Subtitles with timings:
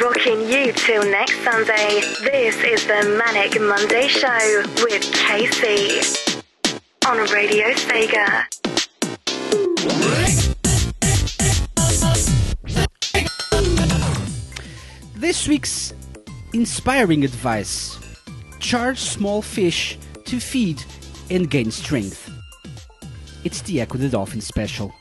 [0.00, 2.00] Rocking you till next Sunday.
[2.22, 6.42] This is the Manic Monday Show with KC
[7.06, 8.46] on Radio Sega.
[15.14, 15.92] This week's
[16.54, 17.98] inspiring advice
[18.60, 20.82] charge small fish to feed
[21.28, 22.30] and gain strength.
[23.44, 24.94] It's the Ecco the Dolphin special.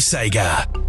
[0.00, 0.87] Sega.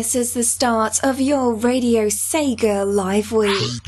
[0.00, 3.82] This is the start of your Radio Sega Live Week.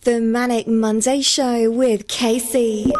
[0.00, 2.90] The Manic Monday Show with KC.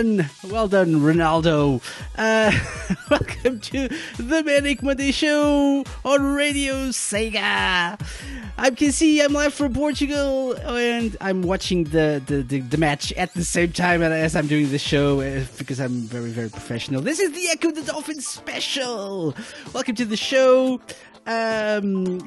[0.00, 1.82] Done, well done, Ronaldo.
[2.16, 2.50] Uh,
[3.10, 8.00] welcome to the Manic Monday Show on Radio Sega.
[8.56, 13.34] I'm KC, I'm live from Portugal, and I'm watching the, the, the, the match at
[13.34, 17.02] the same time as I'm doing the show uh, because I'm very, very professional.
[17.02, 19.36] This is the Ecco the Dolphin special.
[19.74, 20.80] Welcome to the show.
[21.26, 22.20] Um,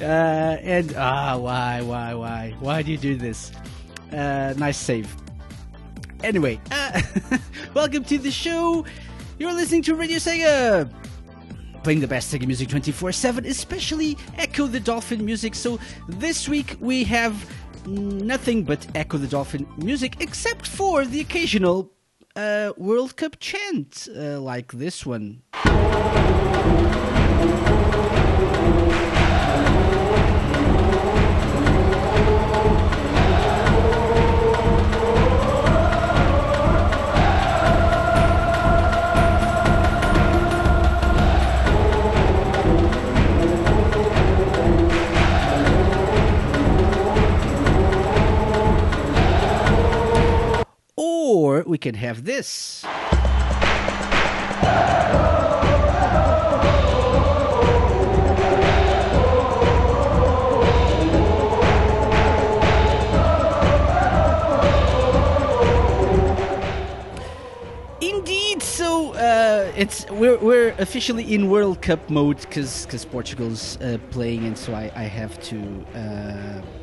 [0.00, 3.52] uh, and ah, why, why, why, why do you do this?
[4.10, 5.14] Uh, nice save.
[6.22, 7.00] Anyway, uh,
[7.74, 8.84] welcome to the show.
[9.38, 10.92] You're listening to Radio Sega.
[11.82, 15.54] Playing the best Sega music 24 7, especially Ecco the Dolphin music.
[15.54, 17.50] So this week we have
[17.86, 21.90] nothing but Ecco the Dolphin music, except for the occasional
[22.36, 25.42] uh, World Cup chant, uh, like this one.
[51.32, 52.84] Or we can have this.
[68.00, 73.98] Indeed, so uh, it's we're we're officially in World Cup mode because because Portugal's uh,
[74.10, 75.86] playing, and so I I have to.
[75.94, 76.79] Uh,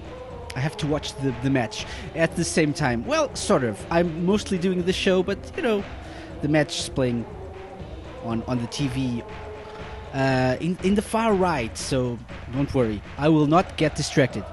[0.58, 1.86] I have to watch the, the match
[2.16, 3.06] at the same time.
[3.06, 3.78] Well, sort of.
[3.92, 5.84] I'm mostly doing the show, but you know,
[6.42, 7.26] the match is playing
[8.24, 9.24] on on the TV
[10.16, 11.78] uh, in in the far right.
[11.78, 12.18] So
[12.54, 14.44] don't worry, I will not get distracted.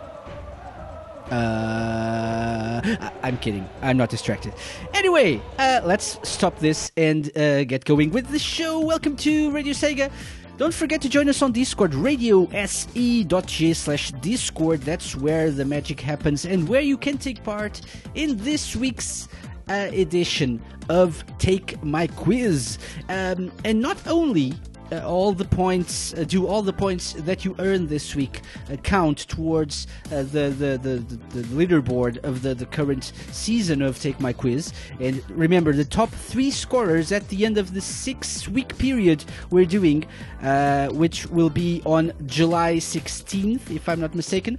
[1.32, 3.66] Uh, I- I'm kidding.
[3.80, 4.52] I'm not distracted.
[4.92, 8.78] Anyway, uh, let's stop this and uh, get going with the show.
[8.78, 10.10] Welcome to Radio Sega.
[10.56, 14.82] Don't forget to join us on Discord, radiose.ga slash Discord.
[14.82, 17.80] That's where the magic happens and where you can take part
[18.14, 19.26] in this week's
[19.68, 22.78] uh, edition of Take My Quiz.
[23.08, 24.54] Um, and not only
[24.92, 28.76] uh, all the points, uh, do all the points that you earn this week uh,
[28.76, 30.98] count towards uh, the, the, the,
[31.30, 34.72] the, leaderboard of the, the current season of Take My Quiz.
[35.00, 39.64] And remember, the top three scorers at the end of the six week period we're
[39.64, 40.04] doing,
[40.42, 44.58] uh, which will be on July 16th, if I'm not mistaken.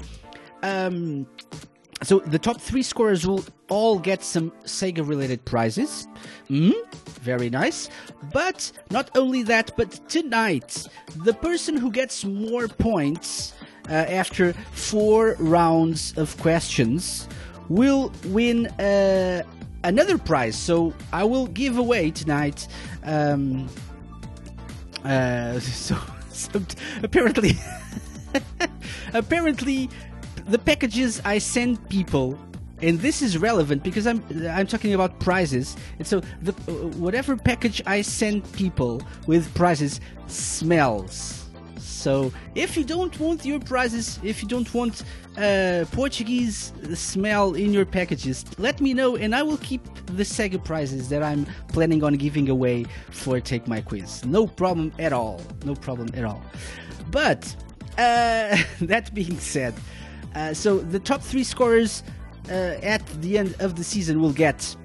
[0.64, 1.28] Um,
[2.04, 6.08] so the top three scorers will all get some Sega related prizes.
[6.50, 6.74] Mm,
[7.22, 7.90] very nice.
[8.34, 10.88] But not only that, but tonight,
[11.24, 13.54] the person who gets more points
[13.90, 17.28] uh, after four rounds of questions
[17.70, 19.44] will win uh,
[19.84, 20.56] another prize.
[20.58, 22.68] So I will give away tonight.
[23.04, 23.70] Um,
[25.04, 25.98] uh, so,
[26.30, 26.62] so
[27.04, 27.54] apparently,
[29.14, 29.90] apparently,
[30.48, 32.38] the packages I send people,
[32.82, 35.76] and this is relevant because I'm I'm talking about prizes.
[35.98, 36.52] And so the
[36.98, 41.46] whatever package I send people with prizes smells.
[42.06, 45.04] So if you don't want your prizes, if you don't want
[45.38, 50.64] uh, Portuguese smell in your packages, let me know and I will keep the Sega
[50.64, 54.24] prizes that I'm planning on giving away for Take My Quiz.
[54.24, 55.42] No problem at all.
[55.64, 56.44] No problem at all.
[57.10, 57.56] But
[57.98, 59.74] uh, that being said,
[60.36, 62.04] uh, so the top three scorers
[62.50, 64.76] uh, at the end of the season will get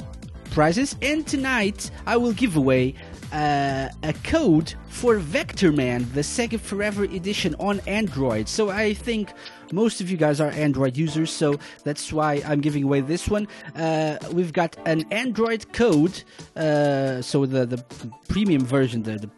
[0.50, 2.94] prizes, and tonight I will give away
[3.32, 8.48] uh, a code for Vectorman, the Sega Forever Edition on Android.
[8.48, 9.32] So I think
[9.72, 13.46] most of you guys are Android users, so that's why I'm giving away this one.
[13.76, 16.22] Uh, we've got an Android code,
[16.56, 17.84] uh, so the the
[18.28, 19.30] premium version, the, the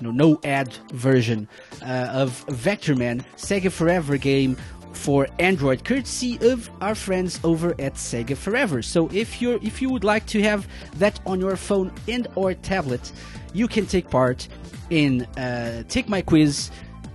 [0.00, 1.48] no ad version
[1.82, 4.56] uh, of Vectorman Sega Forever game
[4.92, 8.82] for Android, courtesy of our friends over at Sega Forever.
[8.82, 10.66] So if you're if you would like to have
[10.98, 13.12] that on your phone and or tablet,
[13.52, 14.48] you can take part
[14.90, 16.70] in uh, Take My Quiz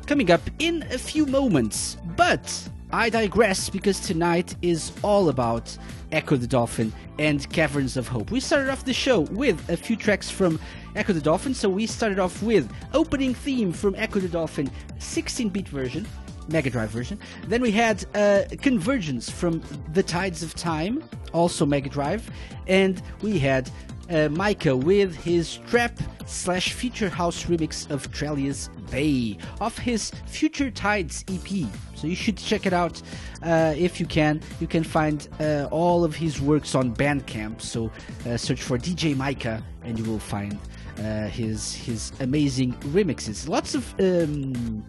[0.06, 1.98] coming up in a few moments.
[2.16, 5.78] But I digress because tonight is all about
[6.12, 8.32] Ecco the Dolphin and Caverns of Hope.
[8.32, 10.60] We started off the show with a few tracks from
[10.96, 11.54] Ecco the Dolphin.
[11.54, 16.08] So we started off with opening theme from Ecco the Dolphin 16-bit version.
[16.50, 17.20] Mega Drive version.
[17.48, 19.62] Then we had uh, Convergence from
[19.94, 22.30] The Tides of Time, also Mega Drive,
[22.68, 23.70] and we had
[24.10, 30.72] uh, Mykah with his trap slash future house remix of Trellia's Bay of his Future
[30.72, 31.68] Tides EP.
[31.96, 33.02] So you should check it out
[33.44, 34.42] uh, if you can.
[34.60, 37.62] You can find uh, all of his works on Bandcamp.
[37.62, 37.92] So
[38.26, 40.58] uh, search for DJ Mykah and you will find
[41.00, 43.48] uh, his his amazing remixes.
[43.48, 44.86] Lots of um,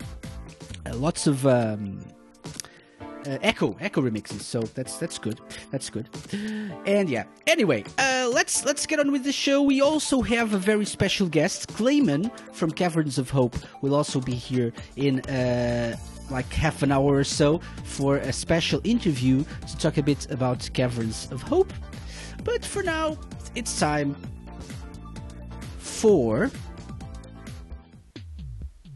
[0.95, 1.47] lots of.
[1.47, 2.00] Um,
[3.26, 5.40] uh, Ecco Ecco remixes so that's that's good
[5.71, 6.09] that's good
[6.87, 10.59] and yeah anyway uh, let's let's get on with the show we also have a
[10.59, 15.97] very special guest Klaimen from caverns of hope will also be here in uh,
[16.30, 20.71] like half an hour or so for a special interview to talk a bit about
[20.73, 21.73] caverns of hope
[22.45, 23.17] but for now
[23.54, 24.17] it's time
[25.78, 26.50] for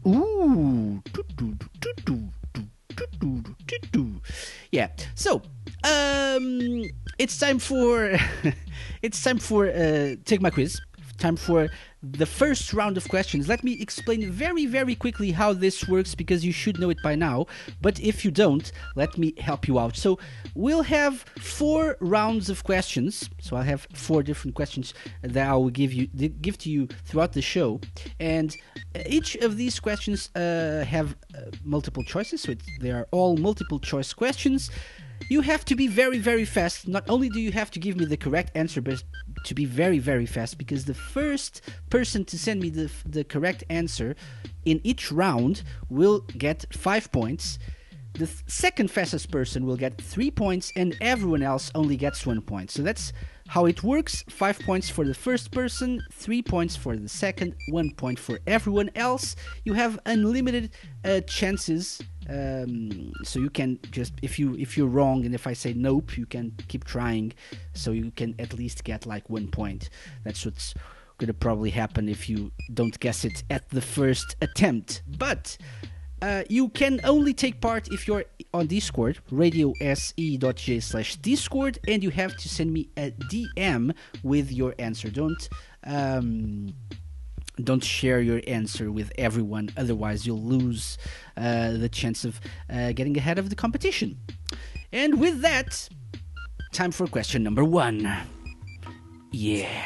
[0.05, 1.01] ooh
[4.71, 4.89] yeah.
[5.15, 5.41] So,
[5.83, 6.83] um,
[7.19, 8.17] it's time for
[9.01, 10.81] it's time for uh, take my quiz.
[11.17, 11.69] Time for
[12.03, 13.47] the first round of questions.
[13.47, 17.15] Let me explain very very quickly how this works because you should know it by
[17.15, 17.45] now.
[17.81, 19.95] But if you don't, let me help you out.
[19.95, 20.19] So
[20.53, 23.29] we'll have four rounds of questions.
[23.39, 27.33] So I'll have four different questions that I will give you give to you throughout
[27.33, 27.79] the show,
[28.19, 28.55] and
[29.07, 32.41] each of these questions uh, have uh, multiple choices.
[32.41, 34.69] So they are all multiple choice questions.
[35.29, 36.87] You have to be very, very fast.
[36.87, 39.01] Not only do you have to give me the correct answer, but
[39.43, 43.63] to be very, very fast because the first person to send me the, the correct
[43.69, 44.15] answer
[44.65, 47.59] in each round will get five points.
[48.13, 52.41] The th- second fastest person will get three points, and everyone else only gets one
[52.41, 52.69] point.
[52.69, 53.11] So that's
[53.47, 57.91] how it works five points for the first person, three points for the second, one
[57.91, 59.35] point for everyone else.
[59.65, 60.71] You have unlimited
[61.03, 62.01] uh, chances.
[62.29, 66.17] Um, so you can just if you if you're wrong and if I say nope,
[66.17, 67.33] you can keep trying.
[67.73, 69.89] So you can at least get like one point.
[70.23, 70.73] That's what's
[71.17, 75.03] gonna probably happen if you don't guess it at the first attempt.
[75.17, 75.57] But
[76.21, 82.11] uh, you can only take part if you're on Discord, radiose.ga slash Discord, and you
[82.11, 85.09] have to send me a DM with your answer.
[85.09, 85.49] Don't
[85.85, 86.73] um,
[87.61, 90.97] don't share your answer with everyone, otherwise you'll lose
[91.37, 92.39] uh, the chance of
[92.69, 94.17] uh, getting ahead of the competition.
[94.91, 95.89] And with that,
[96.71, 98.11] time for question number one.
[99.31, 99.85] Yeah,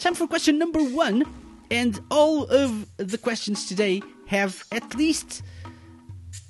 [0.00, 1.24] time for question number one,
[1.70, 5.42] and all of the questions today have at least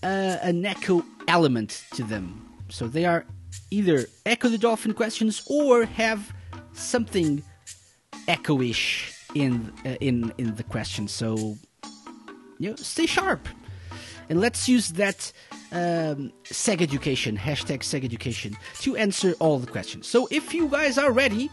[0.02, 2.48] uh, an echo element to them.
[2.68, 3.24] So they are
[3.70, 6.32] either Ecco the Dolphin questions or have
[6.72, 7.42] something
[8.28, 11.08] echo-ish in uh, in in the question.
[11.08, 11.56] So
[12.58, 13.48] you know, stay sharp,
[14.28, 15.32] and let's use that
[15.72, 20.06] um, Seg Education hashtag Seg Education to answer all the questions.
[20.06, 21.50] So if you guys are ready,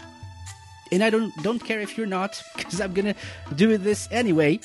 [0.92, 3.16] and I don't don't care if you're not, because I'm gonna
[3.56, 4.60] do this anyway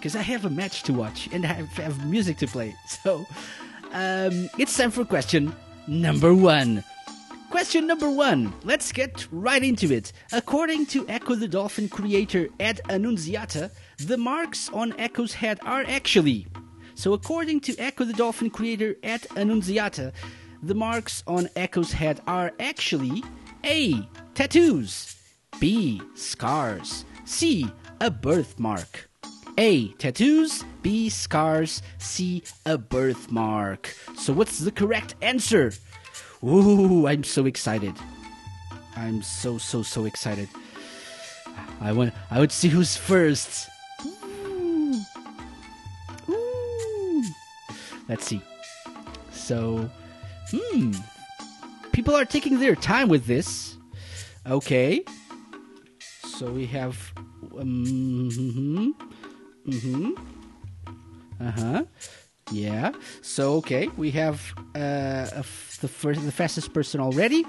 [0.00, 2.74] because I have a match to watch and I have, have music to play.
[2.86, 3.26] So
[3.92, 5.54] um, it's time for question
[5.86, 6.82] number one.
[7.50, 8.52] Question number one.
[8.62, 10.12] Let's get right into it.
[10.32, 16.46] According to Ecco the Dolphin creator Ed Annunziata, the marks on Ecco's head are actually.
[16.94, 20.12] So, according to Ecco the Dolphin creator Ed Annunziata,
[20.62, 23.24] the marks on Ecco's head are actually
[23.64, 24.08] A.
[24.34, 25.16] Tattoos,
[25.58, 26.00] B.
[26.14, 27.68] Scars, C.
[28.00, 29.10] A birthmark.
[29.58, 29.88] A.
[29.94, 30.64] Tattoos.
[30.82, 31.08] B.
[31.08, 31.82] Scars.
[31.98, 32.44] C.
[32.64, 33.94] A birthmark.
[34.16, 35.72] So, what's the correct answer?
[36.44, 37.94] Ooh, I'm so excited.
[38.96, 40.48] I'm so, so, so excited.
[41.80, 42.12] I want.
[42.30, 43.68] I would see who's first.
[44.04, 45.00] Ooh.
[46.28, 47.24] Ooh.
[48.08, 48.40] Let's see.
[49.30, 49.90] So,
[50.50, 50.92] hmm.
[51.92, 53.76] People are taking their time with this.
[54.46, 55.04] Okay.
[56.24, 57.12] So we have.
[57.58, 58.94] Um,
[59.66, 60.12] Mm-hmm.
[61.40, 61.84] Uh huh.
[62.50, 62.92] Yeah.
[63.22, 64.40] So okay, we have
[64.74, 65.26] uh,
[65.80, 67.44] the first, the fastest person already,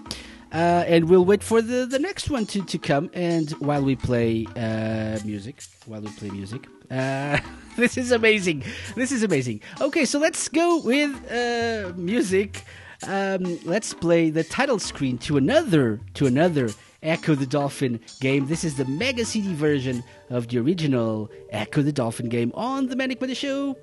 [0.54, 3.10] uh, and we'll wait for the the next one to to come.
[3.14, 7.40] And while we play uh, music, while we play music, uh,
[7.78, 8.64] this is amazing.
[8.96, 9.62] This is amazing.
[9.80, 12.64] Okay, so let's go with uh, music.
[13.08, 16.70] Um, let's play the title screen to another to another
[17.02, 18.46] Ecco the Dolphin game.
[18.46, 22.96] This is the Mega CD version of the original Ecco the Dolphin game on the
[22.96, 23.76] Manic Monday Show,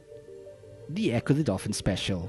[0.88, 2.29] the Ecco the Dolphin special.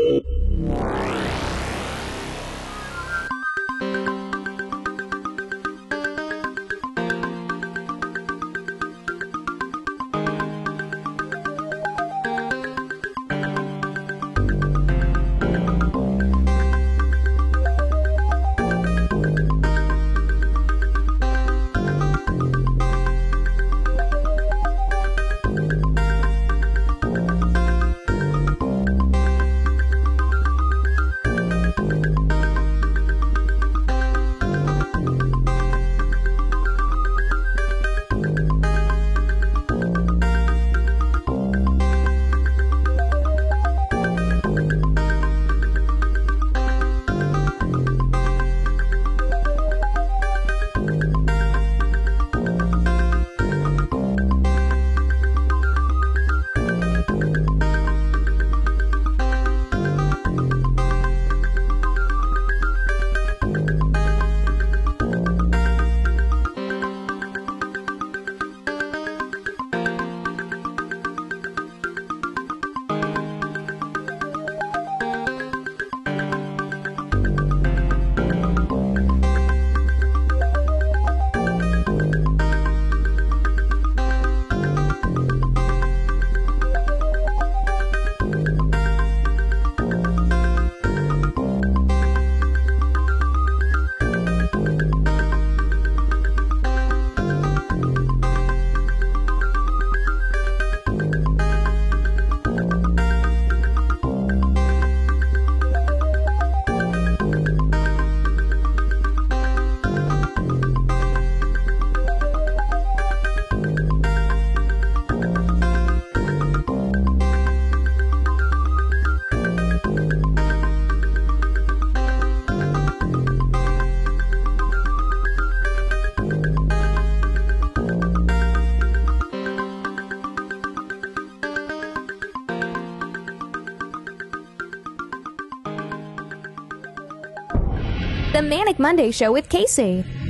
[138.51, 140.20] Manic Monday Show with KC.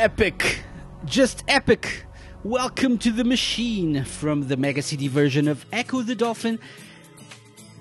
[0.00, 0.62] Epic.
[1.04, 2.06] Just epic.
[2.42, 6.58] Welcome to the machine from the Mega CD version of Ecco the Dolphin.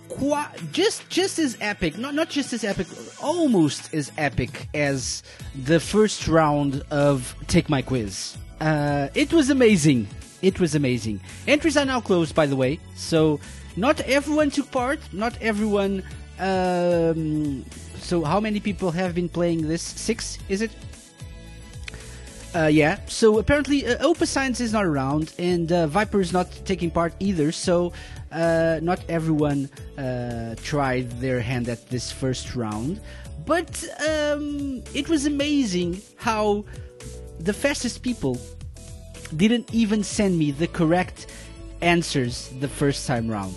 [0.09, 2.87] Qua- just just as epic, not not just as epic,
[3.23, 5.23] almost as epic as
[5.63, 8.37] the first round of Take My Quiz.
[8.59, 10.05] Uh, it was amazing.
[10.41, 11.21] It was amazing.
[11.47, 13.39] Entries are now closed, by the way, so
[13.77, 14.99] not everyone took part.
[15.13, 16.03] Not everyone.
[16.37, 17.63] Um,
[17.95, 19.81] so, how many people have been playing this?
[19.81, 20.71] Six, is it?
[22.55, 26.51] Uh, yeah, so apparently uh, Opus Science is not around, and uh, Viper is not
[26.65, 27.93] taking part either, so
[28.31, 33.01] uh, not everyone uh, tried their hand at this first round.
[33.45, 36.65] But um, it was amazing how
[37.39, 38.39] the fastest people
[39.35, 41.27] didn't even send me the correct
[41.81, 43.55] answers the first time round.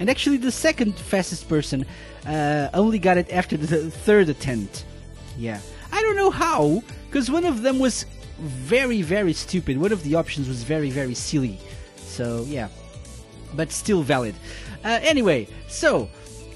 [0.00, 1.86] And actually, the second fastest person
[2.26, 4.84] uh, only got it after the third attempt.
[5.36, 5.60] Yeah.
[5.92, 8.04] I don't know how, because one of them was
[8.38, 9.78] very, very stupid.
[9.78, 11.58] One of the options was very, very silly.
[11.96, 12.68] So, yeah.
[13.56, 14.34] But still valid.
[14.84, 16.08] Uh, anyway, so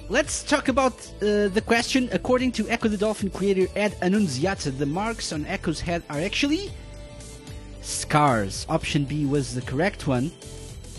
[0.08, 2.08] let's talk about uh, the question.
[2.12, 6.70] According to Ecco the Dolphin creator Ed Annunziata, the marks on Ecco's head are actually
[7.80, 8.66] scars.
[8.68, 10.30] Option B was the correct one.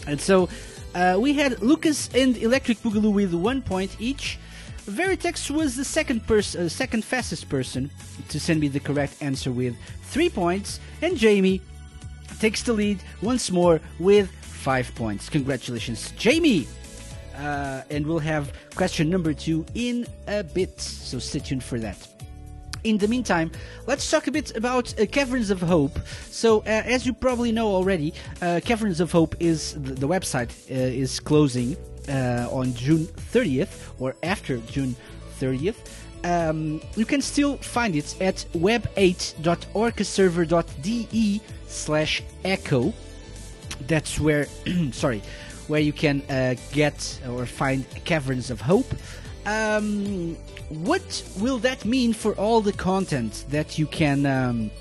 [0.08, 0.50] And so
[0.96, 4.40] uh, we had Lucas and Electric Boogaloo with one point each.
[4.86, 7.90] Veritex was the second person, uh, second fastest person
[8.28, 11.62] to send me the correct answer with three points, and Jamie
[12.40, 15.30] takes the lead once more with five points.
[15.30, 16.68] Congratulations, Jamie!
[17.38, 22.08] Uh, and we'll have question number two in a bit, so stay tuned for that.
[22.84, 23.52] In the meantime,
[23.88, 25.98] let's talk a bit about uh, Caverns of Hope.
[26.30, 30.74] So, uh, as you probably know already, uh, Caverns of Hope is the, website uh,
[30.74, 31.78] is closing
[32.10, 34.96] uh, on June 30th or after June
[35.40, 35.76] 30th.
[36.24, 42.94] Um, you can still find it at web8.orcaserver.de slash ecco.
[43.88, 44.48] That's where,
[44.92, 45.22] sorry,
[45.68, 48.94] where you can uh, get or find Caverns of Hope.
[49.46, 50.38] Um,
[50.70, 54.72] what will that mean for all the content that you can um,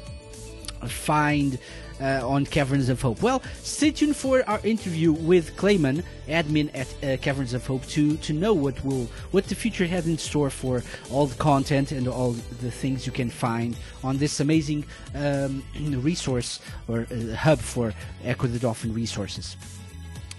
[0.87, 1.59] find
[2.03, 3.23] uh, on Caverns of Hope?
[3.23, 8.17] Well, stay tuned for our interview with Klaimen, admin at uh, Caverns of Hope, to
[8.19, 12.09] to know what will what the future has in store for all the content and
[12.09, 14.85] all the things you can find on this amazing
[15.15, 15.63] um,
[16.03, 19.57] resource or uh, hub for Ecco the Dolphin resources.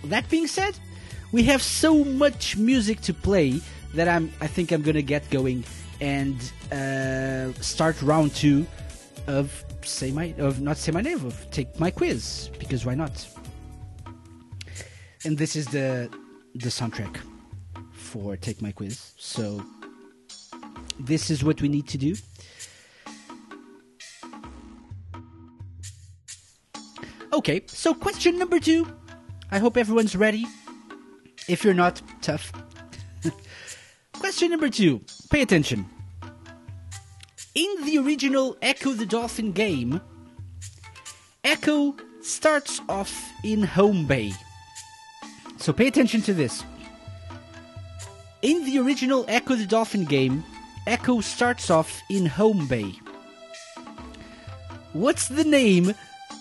[0.04, 0.78] That being said,
[1.32, 3.62] we have so much music to play
[3.94, 5.64] that I'm I think I'm gonna get going
[6.02, 6.36] and
[6.72, 8.66] uh, start round two
[9.28, 13.28] of say my of not say my name of take my quiz because why not?
[15.26, 16.10] And this is the
[16.56, 17.18] the soundtrack
[17.92, 19.14] for take my quiz.
[19.18, 19.64] So
[21.00, 22.16] this is what we need to do.
[27.34, 28.88] Okay, so question number two.
[29.50, 30.46] I hope everyone's ready.
[31.48, 32.52] If you're not, tough.
[34.14, 35.02] Question number two.
[35.30, 35.86] Pay attention.
[37.56, 40.02] In the original Ecco the Dolphin game,
[41.44, 44.34] Ecco starts off in Home Bay.
[45.58, 46.64] So pay attention to this.
[48.42, 50.44] In the original Ecco the Dolphin game,
[50.88, 53.00] Ecco starts off in Home Bay.
[54.94, 55.94] What's the name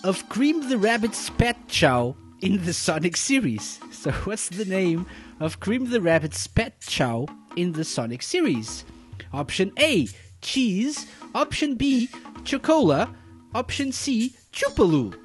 [0.03, 3.79] of Cream the Rabbit's pet Chao in the Sonic series?
[4.03, 5.05] So, what's the name
[5.39, 8.83] of Cream the Rabbit's pet Chao in the Sonic series?
[9.31, 10.07] Option A,
[10.43, 11.07] cheese.
[11.33, 12.09] Option B,
[12.43, 13.09] chocola.
[13.55, 15.15] Option C, chupaloo.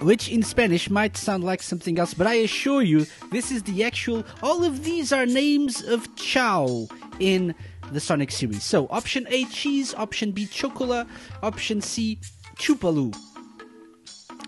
[0.00, 3.84] Which in Spanish might sound like something else, but I assure you, this is the
[3.84, 4.24] actual.
[4.42, 6.88] All of these are names of Chao
[7.20, 7.54] in
[7.92, 8.64] the Sonic series.
[8.64, 9.94] So, option A, cheese.
[9.94, 11.06] Option B, chocola.
[11.42, 12.18] Option C,
[12.56, 13.16] chupaloo.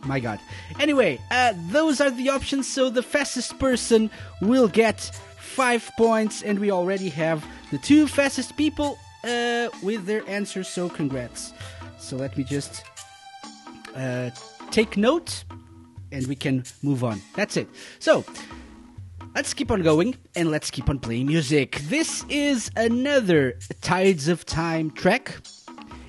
[0.06, 0.40] My god.
[0.80, 4.10] Anyway, uh, those are the options, so the fastest person
[4.42, 10.28] will get five points, and we already have the two fastest people uh, with their
[10.28, 11.52] answers, so congrats.
[11.98, 12.84] So let me just
[13.96, 14.30] uh,
[14.70, 15.44] take note,
[16.12, 17.20] and we can move on.
[17.34, 17.68] That's it.
[17.98, 18.24] So,
[19.34, 21.80] let's keep on going, and let's keep on playing music.
[21.88, 25.36] This is another Tides of Time track.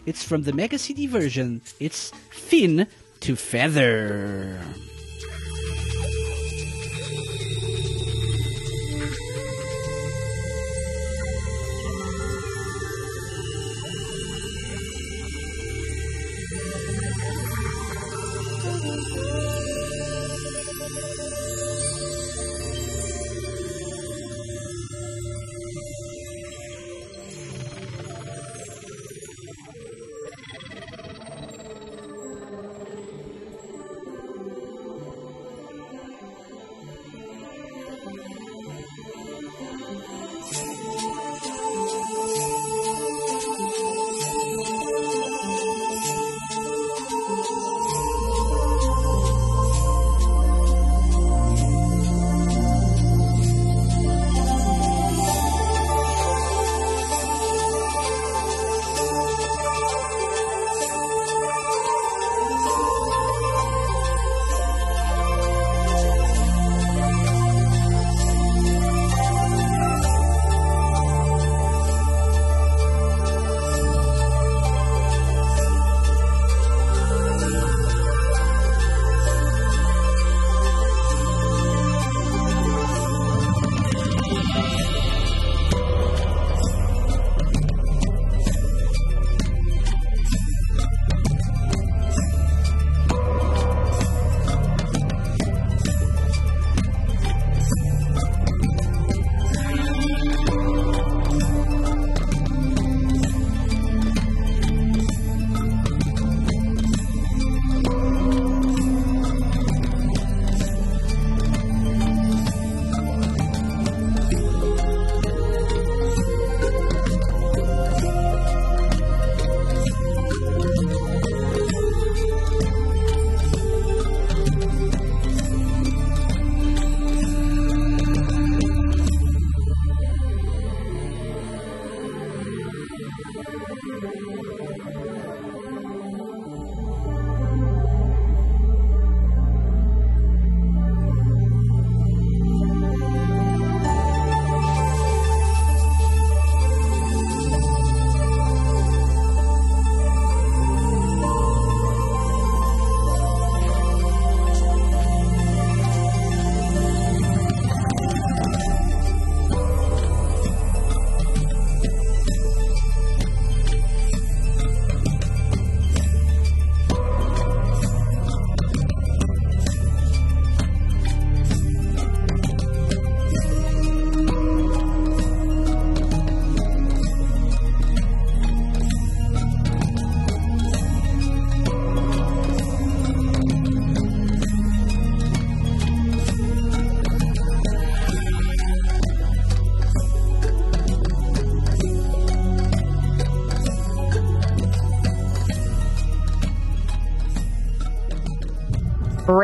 [0.06, 1.62] It's from the Mega CD version.
[1.80, 2.88] It's Fin
[3.22, 4.60] to Feather.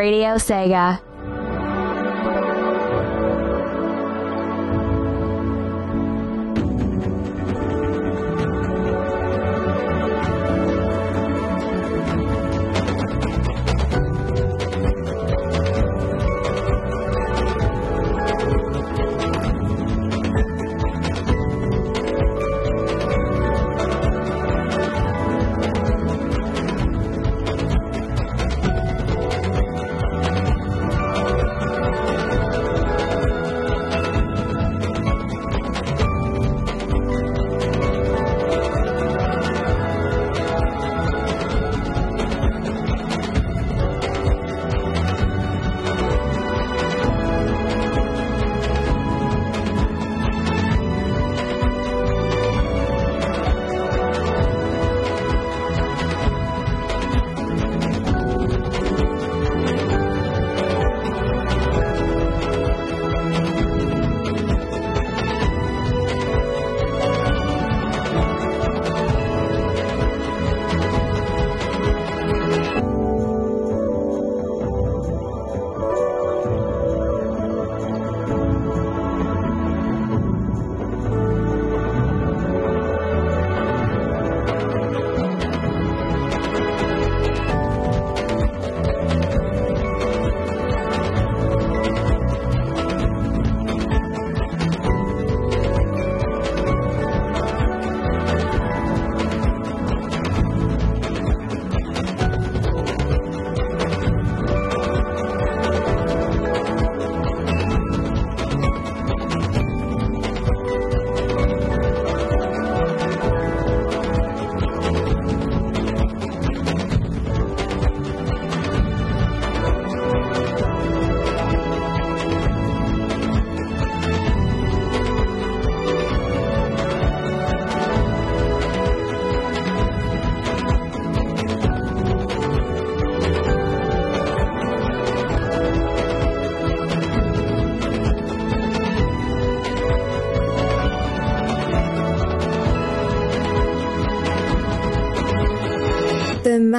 [0.02, 1.11] radiose.ga.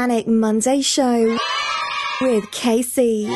[0.02, 1.38] Manic Monday Show
[2.22, 3.32] with KC.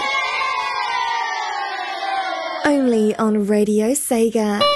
[2.64, 4.75] Only on radiose.ga.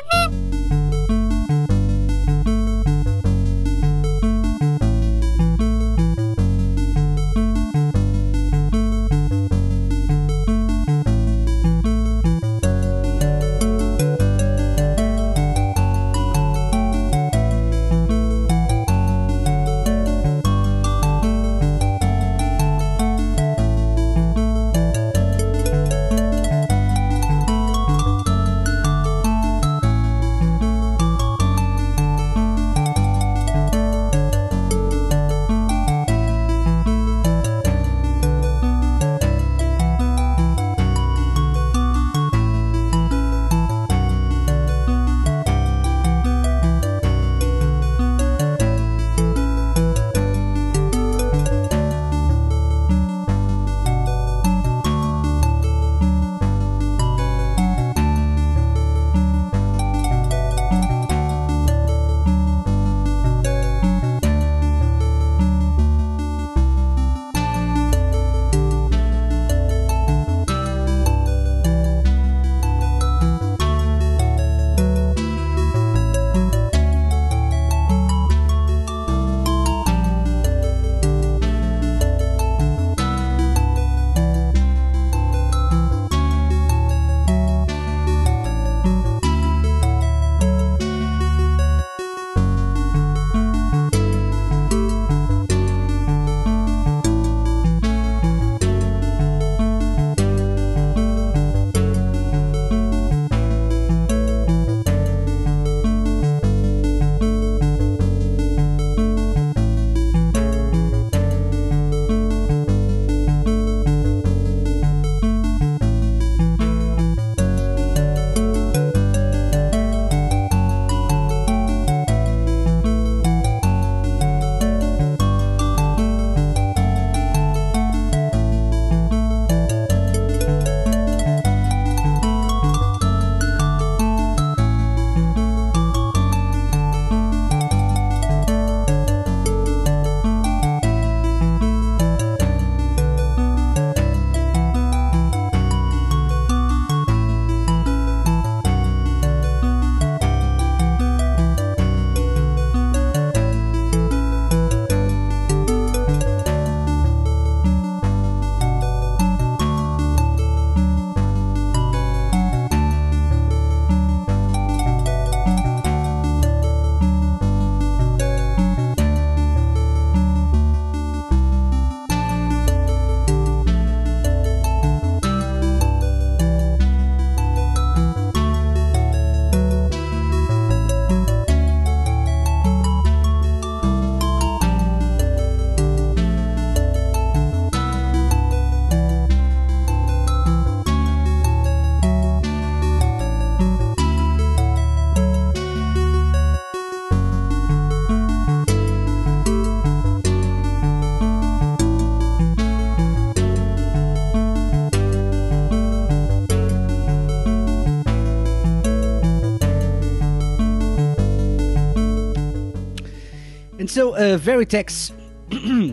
[213.91, 215.11] So, uh, Veritex,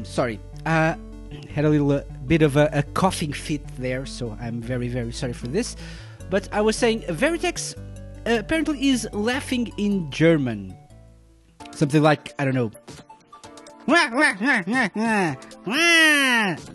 [0.05, 0.93] sorry, uh,
[1.49, 5.11] had a little uh, bit of a, a coughing fit there, so I'm very, very
[5.11, 5.75] sorry for this.
[6.29, 10.77] But I was saying, Veritex uh, apparently is laughing in German.
[11.71, 12.69] Something like, I don't know.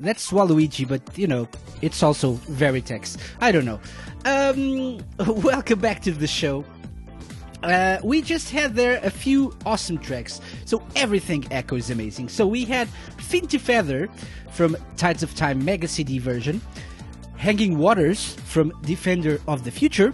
[0.01, 1.47] That's Waluigi, but you know,
[1.83, 3.17] it's also Veritex.
[3.41, 3.79] I don't know.
[4.25, 4.99] Um,
[5.41, 6.65] welcome back to the show.
[7.63, 12.29] Uh, we just had there a few awesome tracks, so everything Ecco is amazing.
[12.29, 12.89] So we had
[13.19, 14.09] Fin to Feather
[14.51, 16.61] from Tides of Time Mega CD version,
[17.37, 20.13] Hanging Waters from Defender of the Future,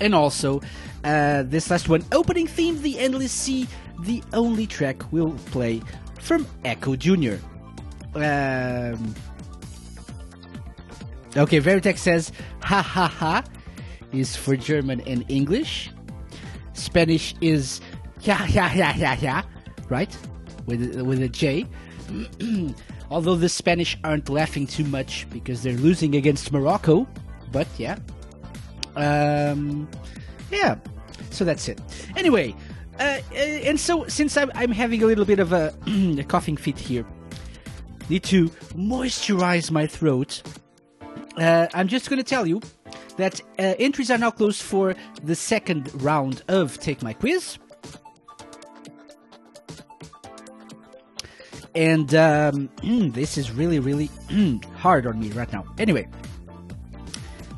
[0.00, 0.60] and also
[1.04, 3.66] uh, this last one, opening theme, The Endless Sea,
[4.00, 5.80] the only track we'll play
[6.20, 7.42] from Ecco Jr.
[8.14, 9.14] Um,
[11.36, 12.32] okay, Veritex says,
[12.62, 13.44] ha ha ha,
[14.12, 15.90] is for German and English.
[16.72, 17.80] Spanish is
[18.22, 19.42] yeah yeah yeah yeah yeah,
[19.88, 20.16] right?
[20.66, 21.66] With with a J.
[23.10, 27.06] Although the Spanish aren't laughing too much because they're losing against Morocco,
[27.52, 27.96] but yeah,
[28.96, 29.88] um,
[30.50, 30.76] yeah.
[31.30, 31.80] So that's it.
[32.16, 32.54] Anyway,
[32.98, 35.74] uh, uh, and so since I'm, I'm having a little bit of a,
[36.18, 37.04] a coughing fit here,
[38.08, 40.42] need to moisturize my throat.
[41.36, 42.60] Uh, I'm just going to tell you
[43.18, 47.58] that uh, entries are now closed for the second round of Take My Quiz.
[51.74, 52.70] And um,
[53.12, 54.08] this is really, really
[54.76, 55.64] hard on me right now.
[55.78, 56.08] Anyway,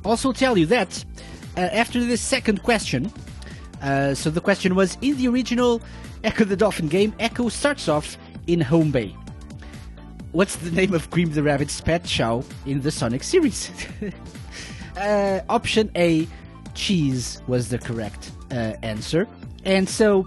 [0.04, 1.04] also tell you that
[1.56, 3.12] uh, after this second question,
[3.82, 5.80] uh, so the question was in the original
[6.24, 9.14] Ecco the Dolphin game, Ecco starts off in Home Bay.
[10.32, 13.70] What's the name of Cream the Rabbit's pet Chao in the Sonic series?
[14.96, 16.26] uh, option A,
[16.74, 19.26] cheese, was the correct uh, answer.
[19.64, 20.26] And so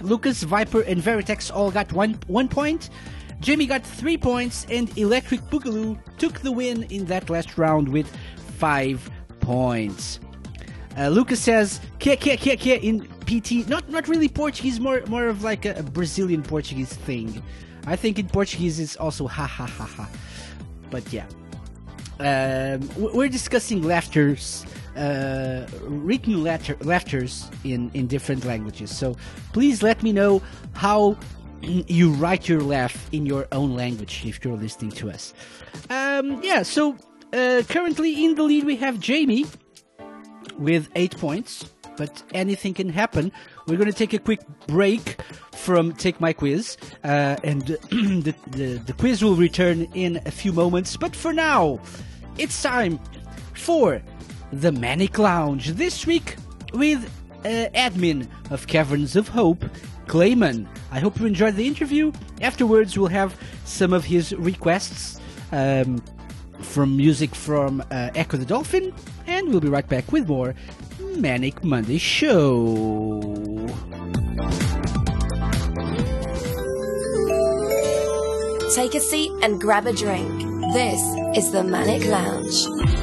[0.00, 2.90] Lucas, Viper, and Veritex all got one one point.
[3.40, 8.08] Jamie got three points, and Electric Boogaloo took the win in that last round with
[8.58, 10.20] five points.
[10.96, 13.68] Uh, Lucas says "que que que que" in PT.
[13.68, 17.42] Not not really Portuguese, more more of like a, a Brazilian Portuguese thing.
[17.86, 20.08] I think in Portuguese it's also ha ha ha ha.
[20.90, 21.26] But yeah,
[22.20, 24.64] um, we're discussing laughters,
[24.96, 28.96] uh, written laughter, laughters in in different languages.
[28.96, 29.16] So
[29.52, 30.42] please let me know
[30.72, 31.16] how
[31.62, 35.34] you write your laugh in your own language if you're listening to us.
[35.90, 36.62] Um, yeah.
[36.62, 36.96] So
[37.32, 39.46] uh, currently in the lead we have Jamie
[40.58, 41.64] with eight points,
[41.96, 43.32] but anything can happen.
[43.66, 45.20] We're going to take a quick break
[45.52, 50.52] from Take My Quiz, uh, and the, the, the quiz will return in a few
[50.52, 50.96] moments.
[50.96, 51.80] But for now,
[52.38, 52.98] it's time
[53.54, 54.02] for
[54.52, 55.68] the Manic Lounge.
[55.72, 56.36] This week
[56.72, 57.04] with
[57.44, 59.64] uh, admin of Caverns of Hope,
[60.06, 60.66] Klaimen.
[60.90, 62.12] I hope you enjoyed the interview.
[62.40, 65.20] Afterwards, we'll have some of his requests.
[65.52, 66.02] Um,
[66.62, 68.94] from music from uh, Ecco the Dolphin,
[69.26, 70.54] and we'll be right back with more
[71.16, 73.20] Manic Monday Show.
[78.74, 80.42] Take a seat and grab a drink.
[80.72, 81.00] This
[81.36, 83.01] is the Manic Lounge.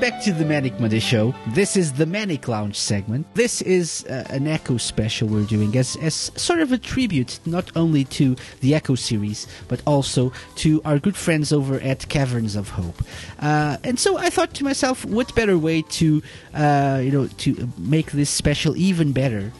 [0.00, 1.34] Back to the Manic Monday Show.
[1.48, 3.26] This is the Manic Lounge segment.
[3.34, 7.70] This is uh, an Ecco special we're doing as, as sort of a tribute not
[7.76, 12.70] only to the Ecco series, but also to our good friends over at Caverns of
[12.70, 13.02] Hope.
[13.40, 16.22] Uh, and so I thought to myself, what better way to,
[16.54, 19.52] uh, you know, to make this special even better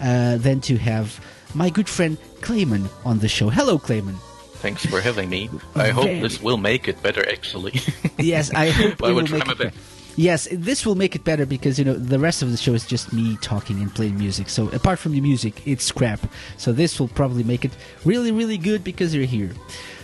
[0.00, 1.24] uh, than to have
[1.54, 3.48] my good friend Klaimen on the show.
[3.48, 4.16] Hello, Klaimen.
[4.64, 5.50] Thanks for having me.
[5.74, 7.74] I hope Very- this will make it better, actually.
[8.18, 9.76] Yes, I hope I it will make it best.
[10.16, 12.86] Yes, this will make it better because you know the rest of the show is
[12.86, 14.48] just me talking and playing music.
[14.48, 16.20] So apart from the music, it's crap.
[16.56, 17.72] So this will probably make it
[18.06, 19.52] really, really good because you're here.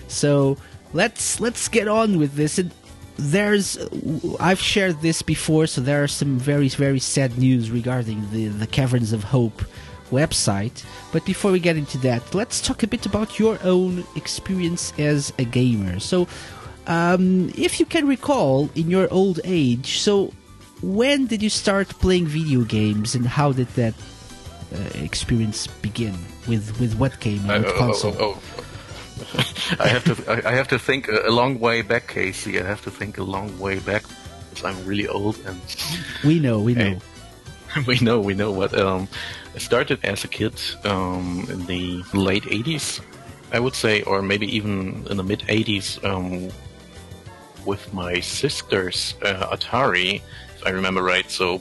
[0.09, 0.59] So
[0.93, 2.59] let's let's get on with this.
[2.59, 2.71] And
[3.17, 3.79] there's
[4.41, 8.67] I've shared this before, so there are some very very sad news regarding the the
[8.67, 9.63] Caverns of Hope
[10.11, 10.85] website.
[11.13, 15.33] But before we get into that, let's talk a bit about your own experience as
[15.39, 16.01] a gamer.
[16.01, 16.29] So,
[16.87, 20.33] um, if you can recall in your old age, so
[20.83, 23.95] when did you start playing video games and how did that
[24.75, 26.15] uh, experience begin?
[26.49, 28.17] With with what game and Uh, what oh, console?
[28.19, 28.65] oh, oh.
[29.79, 30.49] I have to.
[30.49, 32.61] I, have to think a, a long way back, KC.
[32.61, 34.05] I have to think a long way back.
[34.49, 35.61] Because I'm really old, and
[36.25, 36.99] We know, we know.
[37.87, 38.77] We know, we know what.
[38.77, 39.07] Um,
[39.55, 43.01] I started as a kid um, in the late '80s,
[43.53, 46.51] I would say, or maybe even in the mid 80s, um,
[47.67, 50.23] with my sister's uh, Atari,
[50.57, 51.29] if I remember right.
[51.31, 51.61] So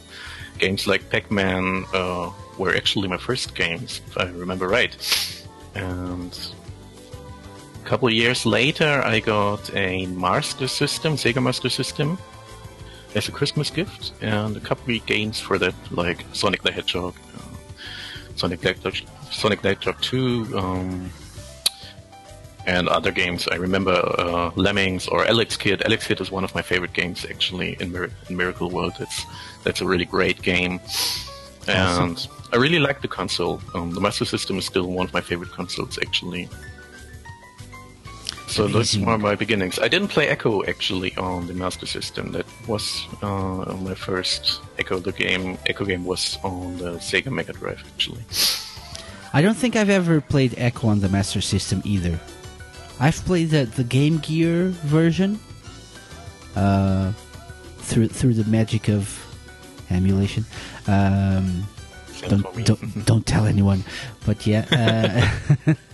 [0.59, 4.95] games like Pac-Man uh, were actually my first games, if I remember right.
[5.75, 6.37] And
[7.83, 12.17] a couple years later, I got a Master System, Sega Master System,
[13.15, 17.15] as a Christmas gift, and a couple of games for that, like Sonic the Hedgehog,
[18.39, 18.95] Sonic the Hedgehog,
[19.31, 21.11] Sonic the Hedgehog 2, um,
[22.65, 23.47] and other games.
[23.51, 25.81] I remember uh, Lemmings or Alex Kidd.
[25.83, 28.93] Alex Kidd is one of my favorite games actually in, Mir- in Miracle World.
[28.99, 29.25] It's
[29.63, 30.79] that's a really great game,
[31.67, 32.31] and Awesome.
[32.53, 33.61] I really like the console.
[33.75, 36.47] Um, the Master System is still one of my favorite consoles actually.
[38.49, 39.77] So those were my beginnings.
[39.77, 42.31] I didn't play Ecco actually on the Master System.
[42.31, 45.01] That was uh, my first Ecco.
[45.03, 48.23] The game Ecco game was on the Sega Mega Drive actually.
[49.33, 52.19] I don't think I've ever played Ecco on the Master System either.
[52.99, 55.39] I've played the, the Game Gear version
[56.55, 57.13] uh,
[57.77, 59.07] through through the magic of
[59.91, 60.43] emulation.
[60.87, 61.67] Um,
[62.07, 62.63] Same for me.
[62.63, 63.83] don't don't don't tell anyone.
[64.25, 64.65] But yeah.
[65.67, 65.73] Uh,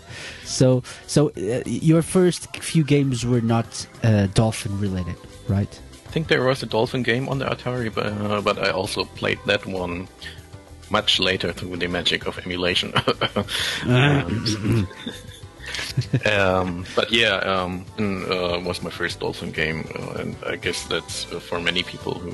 [0.46, 5.16] so so uh, your first few games were not uh, dolphin related,
[5.48, 5.80] right?
[6.08, 9.04] I think there was a Dolphin game on the Atari, but, uh, but I also
[9.04, 10.08] played that one
[10.90, 12.94] much later through the magic of emulation.
[13.86, 14.88] And-
[16.26, 21.32] um, but yeah, um, uh, was my first Dolphin game, uh, and I guess that's
[21.32, 22.32] uh, for many people who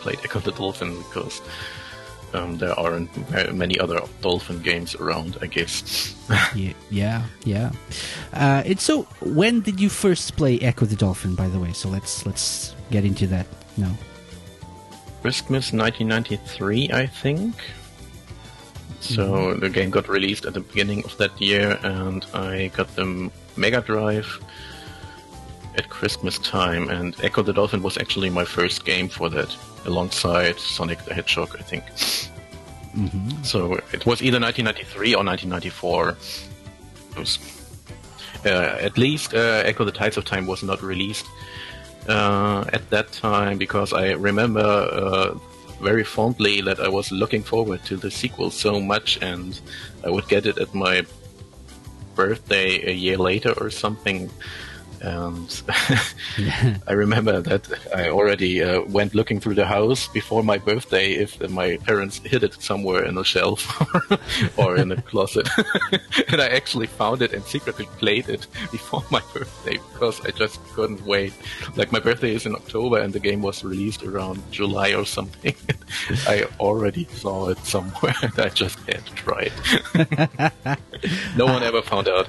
[0.00, 1.40] played Ecco the Dolphin because
[2.34, 3.10] um, there aren't
[3.54, 5.38] many other Dolphin games around.
[5.40, 6.14] I guess.
[6.54, 7.72] yeah, yeah, yeah.
[8.32, 11.34] Uh, and so, when did you first play Ecco the Dolphin?
[11.34, 13.96] By the way, so let's let's get into that now.
[15.22, 17.54] Christmas 1993, I think.
[19.00, 23.30] So the game got released at the beginning of that year, and I got the
[23.56, 24.40] Mega Drive
[25.76, 26.88] at Christmas time.
[26.88, 29.54] And Ecco the Dolphin was actually my first game for that,
[29.84, 31.84] alongside Sonic the Hedgehog, I think.
[33.44, 36.16] So it was either 1993 or 1994.
[37.16, 37.38] Was,
[38.44, 41.26] uh, at least uh, Ecco the Tides of Time was not released
[42.08, 45.34] uh, at that time because I remember uh,
[45.80, 49.58] very fondly that I was looking forward to the sequel so much, and
[50.04, 51.02] I would get it at my
[52.14, 54.30] birthday a year later or something.
[55.00, 55.62] And
[56.86, 61.40] I remember that I already uh, went looking through the house before my birthday if
[61.48, 63.66] my parents hid it somewhere in a shelf
[64.58, 65.48] or in a closet.
[66.28, 70.62] and I actually found it and secretly played it before my birthday because I just
[70.74, 71.32] couldn't wait.
[71.76, 75.54] Like my birthday is in October and the game was released around July or something.
[76.28, 80.52] I already saw it somewhere and I just had to try it.
[81.36, 82.28] no one ever found out.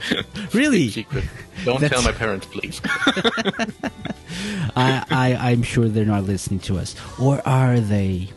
[0.54, 0.90] Really?
[0.90, 1.26] Secret.
[1.66, 2.61] Don't That's- tell my parents, please.
[4.76, 8.30] I, I I'm sure they're not listening to us, or are they?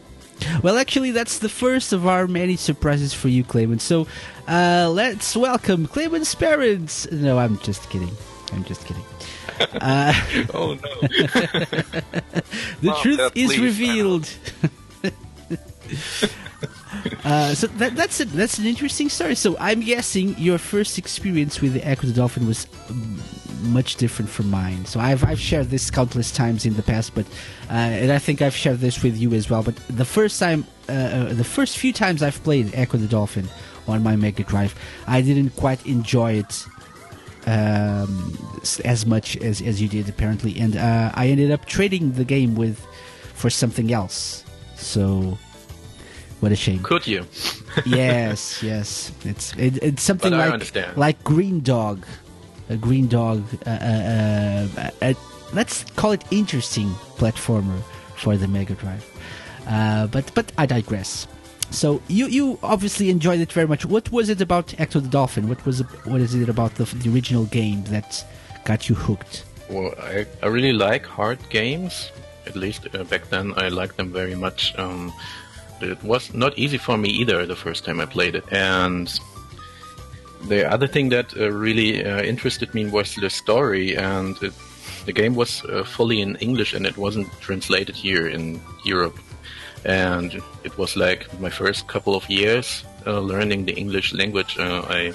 [0.62, 3.80] Well, actually, that's the first of our many surprises for you, Klaimen.
[3.80, 4.06] So,
[4.48, 7.10] uh, let's welcome Klaimen's parents.
[7.10, 8.10] No, I'm just kidding.
[8.52, 9.04] I'm just kidding.
[9.80, 10.12] Uh,
[10.54, 11.00] oh no.
[11.08, 12.42] the
[12.82, 14.28] Mom, truth Dad, is please, revealed.
[17.24, 19.34] uh, so that, that's a, that's an interesting story.
[19.34, 23.22] So I'm guessing your first experience with the Ecco the Dolphin was um,
[23.64, 24.84] much different from mine.
[24.84, 27.26] So I've I've shared this countless times in the past, but
[27.70, 29.62] uh, and I think I've shared this with you as well.
[29.62, 33.48] But the first time, uh, uh, the first few times I've played Ecco the Dolphin
[33.86, 34.74] on my Mega Drive,
[35.06, 36.66] I didn't quite enjoy it
[37.46, 38.38] um,
[38.84, 42.54] as much as, as you did apparently, and uh, I ended up trading the game
[42.54, 42.84] with
[43.34, 44.44] for something else.
[44.76, 45.38] So,
[46.40, 46.82] what a shame.
[46.82, 47.26] Could you?
[47.86, 52.06] yes, yes, it's it, it's something But like like Green Dog,
[52.68, 53.42] a Green Dog.
[53.66, 55.14] Uh, uh, uh,
[55.52, 57.80] let's call it interesting platformer
[58.16, 59.04] for the Mega Drive.
[60.10, 61.26] But but I digress.
[61.70, 63.84] So you you obviously enjoyed it very much.
[63.84, 65.48] What was it about Ecco the Dolphin?
[65.48, 68.24] What was what is it about the, the original game that
[68.64, 69.44] got you hooked?
[69.68, 72.12] Well, I, I really like hard games.
[72.46, 74.78] At least uh, back then, I liked them very much.
[74.78, 75.12] Um,
[75.80, 78.44] it was not easy for me either the first time I played it.
[78.52, 79.08] And
[80.48, 83.96] the other thing that uh, really uh, interested me was the story.
[83.96, 84.52] And it,
[85.06, 89.18] the game was uh, fully in English and it wasn't translated here in Europe.
[89.84, 90.32] And
[90.64, 94.56] it was like my first couple of years uh, learning the English language.
[94.58, 95.12] Uh, I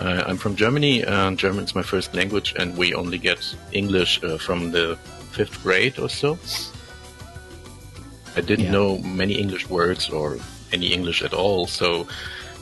[0.00, 3.38] uh, I'm from Germany, and German is my first language, and we only get
[3.72, 4.96] English uh, from the
[5.32, 6.38] fifth grade or so.
[8.36, 8.72] I didn't Yeah.
[8.72, 10.38] know many English words or
[10.72, 12.06] any English at all, so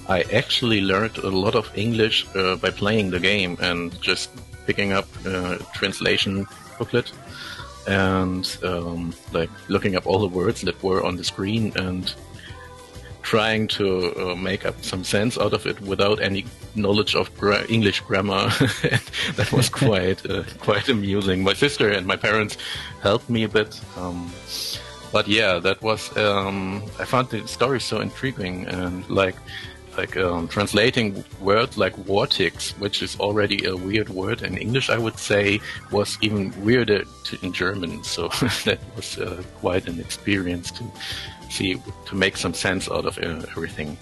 [0.08, 4.30] I actually learned a lot of English uh, by playing the game and just
[4.66, 6.46] picking up uh, translation
[6.78, 7.12] booklet
[7.86, 12.14] and um, like looking up all the words that were on the screen and
[13.22, 16.44] trying to uh, make up some sense out of it without any
[16.74, 18.48] knowledge of gra- English grammar.
[19.36, 21.42] that was quite uh, quite amusing.
[21.42, 22.56] My sister and my parents
[23.02, 23.78] helped me a bit.
[23.96, 24.32] Um,
[25.12, 29.36] but yeah, that was um, I found the story so intriguing and like
[29.98, 34.98] like um, translating words like vortex, which is already a weird word in English, I
[34.98, 38.04] would say, was even weirder to, in German.
[38.04, 38.28] So
[38.64, 40.84] that was uh, quite an experience to
[41.50, 43.98] see to make some sense out of uh, everything.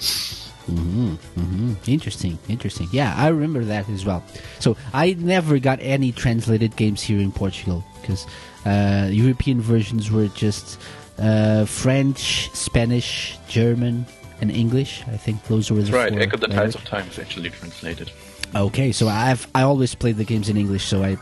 [0.67, 1.73] Mm-hmm, mm-hmm.
[1.87, 2.89] Interesting, interesting.
[2.91, 4.23] Yeah, I remember that as well.
[4.59, 8.27] So I never got any translated games here in Portugal because
[8.67, 10.79] uh, European versions were just
[11.19, 14.07] uh, French, Spanish, German,
[14.41, 15.03] and English.
[15.09, 16.13] I think those were the right.
[16.13, 16.49] four Ecco the.
[16.49, 18.11] Tides of Time is actually translated.
[18.55, 21.17] Okay, so I've I always played the games in English, so I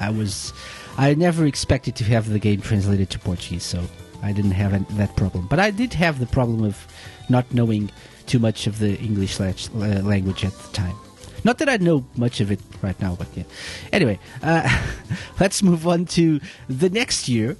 [0.00, 0.52] I was
[0.96, 3.84] I never expected to have the game translated to Portuguese, so
[4.22, 5.46] I didn't have an- that problem.
[5.48, 6.86] But I did have the problem of
[7.28, 7.90] not knowing
[8.26, 10.96] too much of the English uh, language at the time.
[11.44, 13.44] Not that I know much of it right now, but yeah.
[13.92, 14.68] Anyway, uh,
[15.40, 17.56] let's move on to the next year.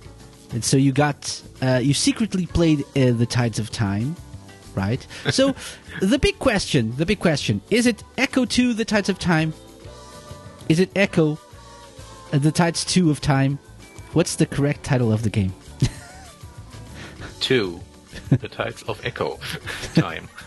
[0.51, 4.17] And so you got uh, you secretly played uh, the Tides of Time,
[4.75, 5.07] right?
[5.31, 5.55] So
[6.01, 9.53] the big question, the big question, is it Ecco 2 the Tides of Time?
[10.69, 11.39] Is it Ecco
[12.33, 13.59] uh, the Tides 2 of Time?
[14.13, 15.53] What's the correct title of the game?
[17.41, 17.81] Two,
[18.31, 19.39] the Tides of Ecco
[19.95, 20.29] Time.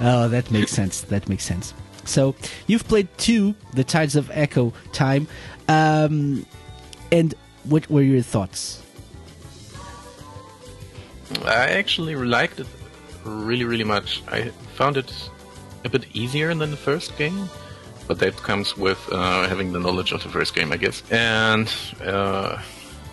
[0.00, 1.00] Oh, that makes sense.
[1.02, 1.72] That makes sense.
[2.04, 2.34] So
[2.66, 5.26] you've played two, the Tides of Ecco Time,
[5.68, 6.44] um,
[7.10, 7.34] and
[7.64, 8.82] what were your thoughts?
[11.44, 12.66] I actually liked it
[13.24, 14.22] really, really much.
[14.28, 15.12] I found it
[15.84, 17.48] a bit easier than the first game,
[18.06, 21.02] but that comes with uh, having the knowledge of the first game, I guess.
[21.10, 21.72] And
[22.02, 22.60] uh,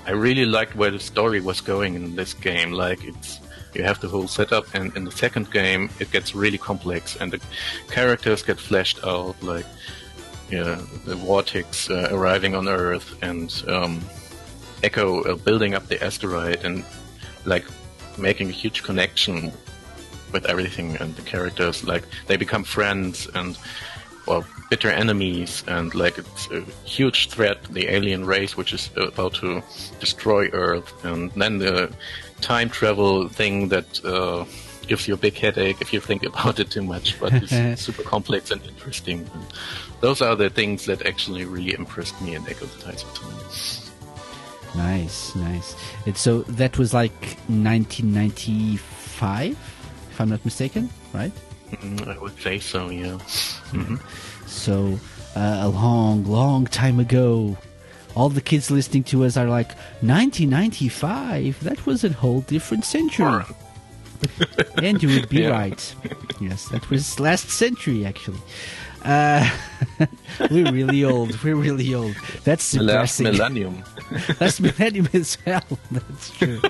[0.06, 2.72] I really liked where the story was going in this game.
[2.72, 3.40] Like it's
[3.74, 7.32] you have the whole setup, and in the second game it gets really complex, and
[7.32, 7.40] the
[7.90, 9.42] characters get fleshed out.
[9.42, 9.66] Like
[10.50, 14.02] yeah, the vortex uh, arriving on Earth, and um,
[14.84, 16.84] Ecco uh, building up the asteroid, and
[17.46, 17.66] like
[18.18, 19.52] making a huge connection
[20.32, 21.84] with everything and the characters.
[21.84, 23.58] Like they become friends and
[24.28, 29.34] well, bitter enemies, and like it's a huge threat, the alien race, which is about
[29.36, 29.64] to
[30.00, 31.92] destroy Earth, and then the
[32.40, 34.46] time travel thing that uh,
[34.88, 38.04] gives you a big headache if you think about it too much, but it's super
[38.04, 39.30] complex and interesting.
[39.34, 39.46] And
[40.02, 43.81] those are the things that actually really impressed me in Ecco the Tides of Time.
[44.76, 45.76] Nice, nice.
[46.06, 51.32] And so that was like 1995, if I'm not mistaken, right?
[51.72, 53.18] Mm, I would say so, yeah.
[53.72, 53.96] hmm
[54.46, 55.00] So
[55.36, 57.58] uh, a long, long time ago.
[58.14, 59.70] All the kids listening to us are like,
[60.02, 61.64] 1995?
[61.64, 63.44] That was a whole different century.
[64.84, 65.50] and you would be Yeah.
[65.50, 65.96] right.
[66.42, 68.40] Yes, that was last century, actually.
[69.04, 69.50] Uh,
[70.52, 71.42] we're really old.
[71.44, 72.16] We're really old.
[72.44, 73.84] That's The last millennium.
[74.40, 75.64] Last millennium as well.
[75.92, 76.62] That's true.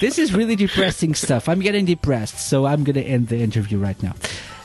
[0.00, 1.48] this is really depressing stuff.
[1.48, 4.14] I'm getting depressed, so I'm going to end the interview right now.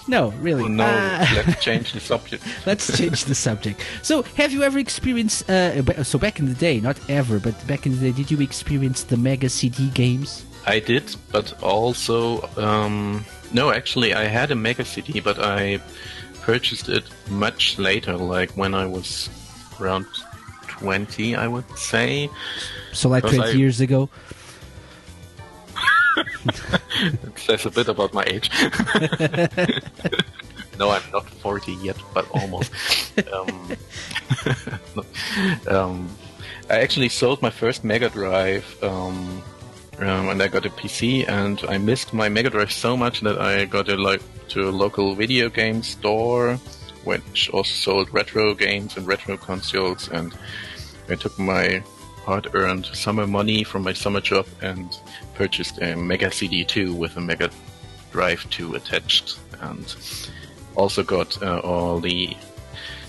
[0.08, 0.66] No, really.
[0.66, 2.44] Oh, no, Uh, let's change the subject.
[2.66, 3.82] Let's change the subject.
[4.04, 5.50] So, have you ever experienced?
[5.50, 8.40] Uh, so back in the day, not ever, but back in the day, did you
[8.42, 10.46] experience the Mega CD games?
[10.68, 13.72] I did, but also um, no.
[13.72, 15.80] Actually, I had a Mega CD, but I
[16.46, 19.30] purchased it much later, like when I was
[19.82, 20.06] around
[20.68, 22.30] twenty, I would say.
[22.94, 24.10] So, like 20 I- years ago.
[26.98, 28.50] It says a bit about my age.
[30.80, 32.72] no, I'm not forty yet, but almost.
[33.34, 33.76] um,
[35.68, 36.08] um,
[36.70, 38.64] I actually sold my first Mega Drive.
[38.82, 39.44] Um,
[40.00, 43.40] um, and I got a PC, and I missed my Mega Drive so much that
[43.40, 46.56] I got it like to a local video game store,
[47.04, 50.10] which also sold retro games and retro consoles.
[50.10, 50.34] And
[51.10, 51.82] I took my
[52.26, 54.98] hard-earned summer money from my summer job and
[55.36, 57.50] purchased a Mega CD2 with a Mega
[58.12, 59.96] Drive 2 attached, and
[60.76, 62.36] also got uh, all the.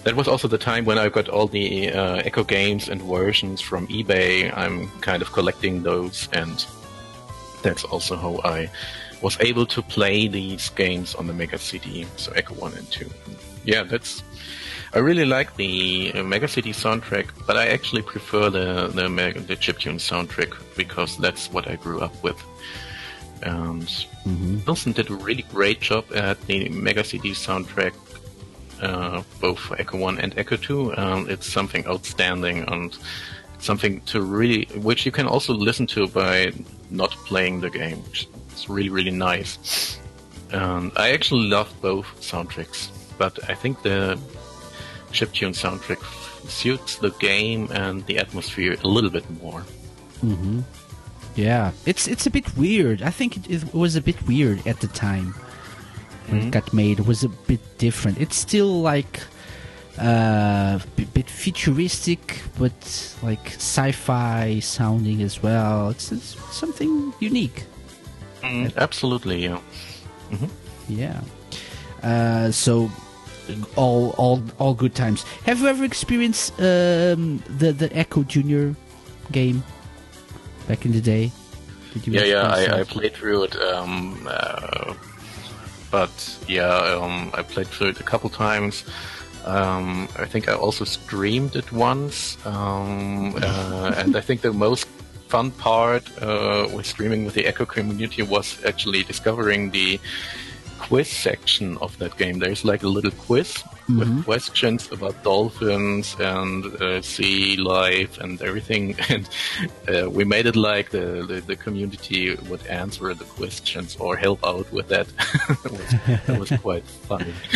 [0.06, 3.60] That was also the time when I got all the uh, Ecco games and versions
[3.60, 4.56] from eBay.
[4.56, 6.64] I'm kind of collecting those, and
[7.60, 8.70] that's also how I
[9.20, 12.06] was able to play these games on the Mega CD.
[12.18, 13.10] So Ecco One and Two.
[13.64, 14.22] Yeah, that's.
[14.94, 19.40] I really like the uh, Mega CD soundtrack, but I actually prefer the the, Mega,
[19.40, 22.40] the chiptune soundtrack because that's what I grew up with.
[23.42, 23.88] And
[24.26, 24.58] Mm-hmm.
[24.66, 27.92] Nilsen did a really great job at the Mega CD soundtrack,
[28.82, 30.96] uh, both Ecco 1 and Ecco 2.
[30.96, 32.96] Um, it's something outstanding and
[33.58, 36.52] something to really, which you can also listen to by
[36.90, 38.02] not playing the game.
[38.50, 39.98] It's really, really nice.
[40.50, 44.18] And I actually love both soundtracks, but I think the
[45.12, 46.02] chiptune soundtrack
[46.48, 49.64] suits the game and the atmosphere a little bit more.
[51.34, 53.02] Yeah, it's it's a bit weird.
[53.02, 55.34] I think it, it was a bit weird at the time
[56.28, 57.00] when it got made.
[57.00, 58.20] Was a bit different.
[58.20, 59.20] It's still like
[59.98, 65.90] uh, a bit futuristic, but like sci-fi sounding as well.
[65.90, 67.64] It's, it's something unique.
[68.42, 69.58] Mm, absolutely, yeah.
[70.88, 71.20] Yeah.
[72.02, 72.90] Uh, so
[73.76, 75.24] all all all good times.
[75.44, 78.74] Have you ever experienced um, the the Ecco Junior
[79.32, 79.62] game
[80.68, 81.32] back in the day?
[81.94, 84.94] Did you Yeah, yeah, I, I played through it, um, uh,
[85.90, 88.84] but yeah, um, I played through it a couple times.
[89.44, 94.88] Um, I think I also streamed it once, um, uh, and I think the most
[95.28, 100.00] fun part uh, with streaming with the Ecco community was actually discovering the
[100.78, 102.38] quiz section of that game.
[102.38, 108.96] There's like a little quiz with questions about dolphins and uh, sea life and everything,
[109.08, 109.28] and
[109.88, 114.44] uh, we made it like the, the, the community would answer the questions or help
[114.44, 115.06] out with that.
[115.62, 117.32] that, was, that was quite funny.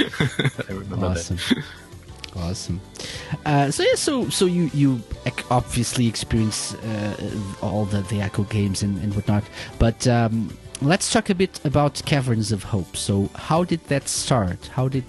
[0.69, 1.65] I remember awesome that.
[2.37, 2.81] awesome
[3.45, 5.03] uh, so yeah so so you you
[5.51, 9.45] obviously experience uh, all the the ecco games and, and whatnot
[9.79, 14.67] but um, let's talk a bit about caverns of hope so how did that start
[14.69, 15.05] how did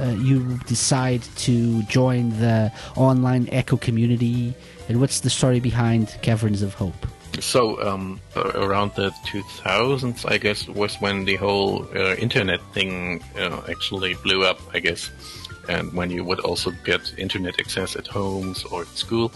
[0.00, 4.54] uh, you decide to join the online ecco community
[4.88, 7.06] and what's the story behind caverns of hope
[7.40, 13.60] So um, around the 2000s, I guess, was when the whole uh, internet thing uh,
[13.68, 14.60] actually blew up.
[14.72, 15.10] I guess,
[15.68, 19.32] and when you would also get internet access at homes or at school.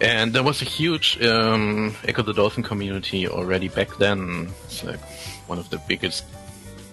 [0.00, 4.48] And there was a huge um, Ecco the Dolphin community already back then.
[4.66, 5.00] It's like
[5.48, 6.24] one of the biggest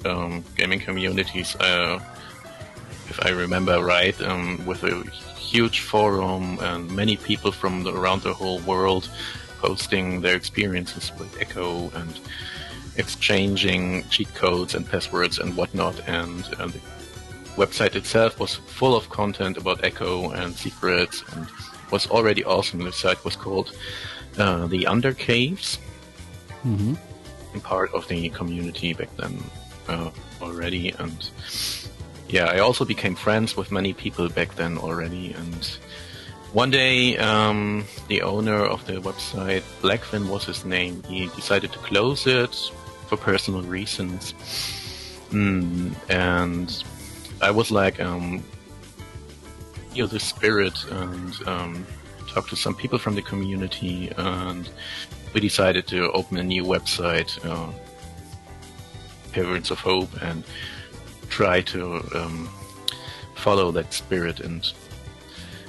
[0.06, 1.99] um, gaming communities, uh,
[3.10, 5.03] if I remember right, um, with a
[5.38, 9.10] huge forum and many people from the, around the whole world
[9.60, 12.20] posting their experiences with Ecco and
[12.97, 15.99] exchanging cheat codes and passwords and whatnot.
[16.08, 16.80] And, and the
[17.56, 21.47] website itself was full of content about Ecco and secrets and
[21.91, 22.80] was already awesome.
[22.80, 23.72] The site was called
[24.38, 25.78] uh, the Undercaves.
[26.64, 26.95] mm-hmm.
[27.60, 29.41] Part of the community back then
[29.88, 30.10] uh,
[30.42, 31.30] already, and
[32.28, 35.34] yeah, I also became friends with many people back then already.
[35.34, 35.66] And
[36.54, 41.80] one day, um, the owner of the website, Blackfin was his name, he decided to
[41.80, 42.56] close it
[43.08, 44.34] for personal reasons.
[45.32, 46.84] Mm, and
[47.42, 48.44] I was like, um,
[50.04, 51.86] know, the spirit and um,
[52.28, 54.70] talk to some people from the community, and
[55.34, 57.72] we decided to open a new website, uh,
[59.36, 60.44] Caverns of Hope, and
[61.30, 62.50] try to um,
[63.36, 64.40] follow that spirit.
[64.40, 64.62] And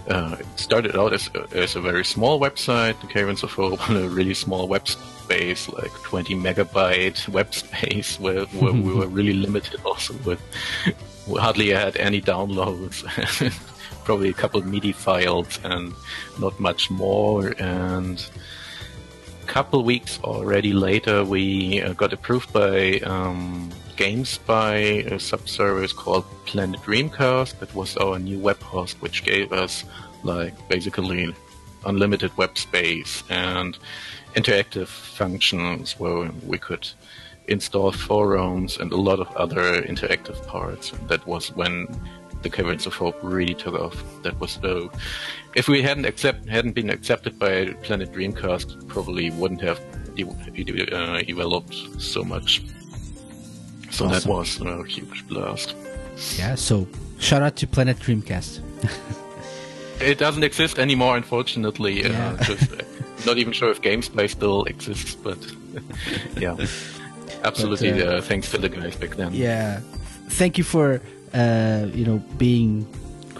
[0.09, 3.91] uh, it started out as a, as a very small website, the Caverns of Hope,
[3.91, 9.09] on a really small web space, like 20 megabyte web space, where, where we were
[9.09, 10.41] really limited also with
[11.27, 13.03] we hardly had any downloads.
[14.05, 15.93] Probably a couple MIDI files and
[16.39, 17.53] not much more.
[17.59, 18.25] And
[19.47, 26.81] couple weeks already later, we uh, got approved by um, GameSpy, a subservice called Planet
[26.81, 27.59] Dreamcast.
[27.61, 29.85] That was our new web host, which gave us
[30.23, 31.35] like basically
[31.87, 33.79] unlimited web space and
[34.35, 36.89] interactive functions where we could
[37.49, 40.93] install forums and a lot of other interactive parts.
[40.93, 41.87] And that was when
[42.43, 44.03] the Caverns of Hope really took off.
[44.23, 44.91] That was the
[45.57, 49.81] if we hadn't accept hadn't been accepted by Planet Dreamcast, probably wouldn't have
[50.15, 52.63] de- uh, developed so much.
[53.91, 55.75] So that was a huge blast.
[56.39, 56.87] yeah so
[57.19, 58.61] shout out to planet dreamcast
[60.01, 62.03] It doesn't exist anymore, unfortunately.
[62.03, 62.37] Yeah.
[62.39, 62.83] Uh, just, uh,
[63.25, 65.39] not even sure if GameSpy still exists, but
[66.37, 66.55] yeah,
[67.43, 67.93] absolutely.
[67.93, 69.33] But, uh, uh, thanks to the guys back then.
[69.33, 69.81] yeah
[70.29, 71.01] thank you for
[71.35, 72.87] uh, you know being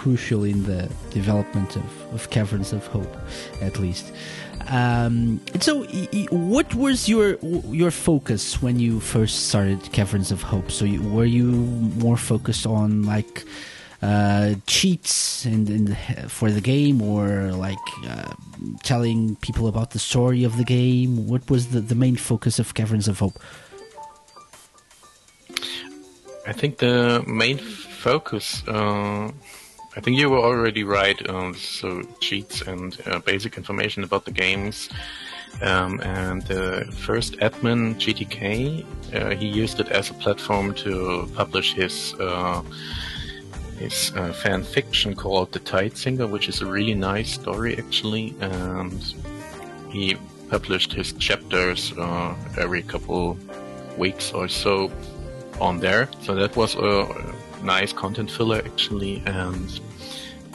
[0.07, 3.15] crucial in the development of, of caverns of hope
[3.61, 4.13] at least
[4.69, 5.83] um, so
[6.31, 7.29] what was your
[7.83, 11.51] your focus when you first started caverns of hope so you, were you
[12.05, 13.45] more focused on like
[14.03, 15.97] uh, cheats the,
[16.29, 18.35] for the game, or like uh,
[18.83, 21.27] telling people about the story of the game?
[21.27, 23.39] What was the, the main focus of Caverns of Hope?
[26.47, 28.63] I think the main focus.
[28.69, 29.33] Uh,
[29.97, 31.19] I think you were already right.
[31.29, 34.91] Um, so cheats and uh, basic information about the games.
[35.63, 38.85] Um, and the first admin, GTK,
[39.15, 42.63] uh, he used it as a platform to publish his uh,
[43.79, 48.35] his uh, fan fiction called The Tide Singer, which is a really nice story actually.
[48.41, 49.03] And
[49.91, 50.17] he
[50.51, 53.39] published his chapters uh, every couple
[53.97, 54.91] weeks or so
[55.59, 56.09] on there.
[56.23, 57.35] So that was a
[57.67, 59.81] nice content filler actually, and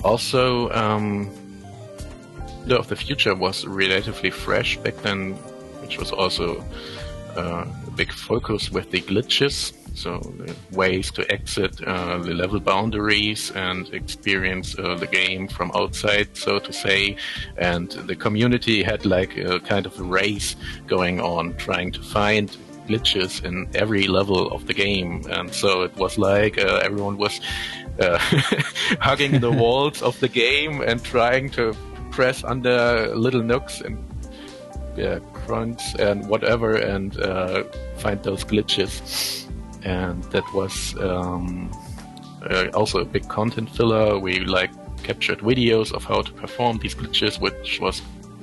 [0.04, 1.30] also um,
[2.70, 5.34] of the Future was relatively fresh back then,
[5.82, 6.64] which was also
[7.36, 9.74] uh, a big focus with the glitches.
[9.94, 15.70] So the ways to exit uh, the level boundaries and experience uh, the game from
[15.76, 17.18] outside, so to say.
[17.58, 20.56] And the community had like a kind of a race
[20.88, 22.56] going on, trying to find
[22.88, 27.40] glitches in every level of the game, and so it was like uh, everyone was
[28.00, 28.18] uh,
[29.00, 31.76] hugging the walls of the game and trying to
[32.12, 33.98] press under little nooks and
[34.96, 37.64] yeah, grunts and whatever, and uh,
[37.98, 39.48] find those glitches.
[39.84, 41.72] And that was um,
[42.50, 44.20] uh, also a big content filler.
[44.20, 44.72] We like
[45.04, 48.02] captured videos of how to perform these glitches, which was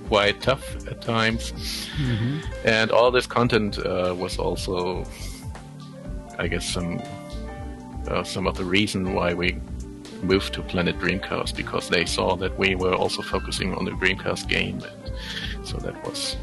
[0.08, 1.52] quite tough at times.
[2.00, 2.40] Mm-hmm.
[2.64, 5.04] And all this content uh, was also,
[6.38, 7.00] I guess, some
[8.08, 9.58] uh, some of the reason why we
[10.22, 14.48] moved to Planet Dreamcast because they saw that we were also focusing on the Dreamcast
[14.48, 16.36] game, and so that was,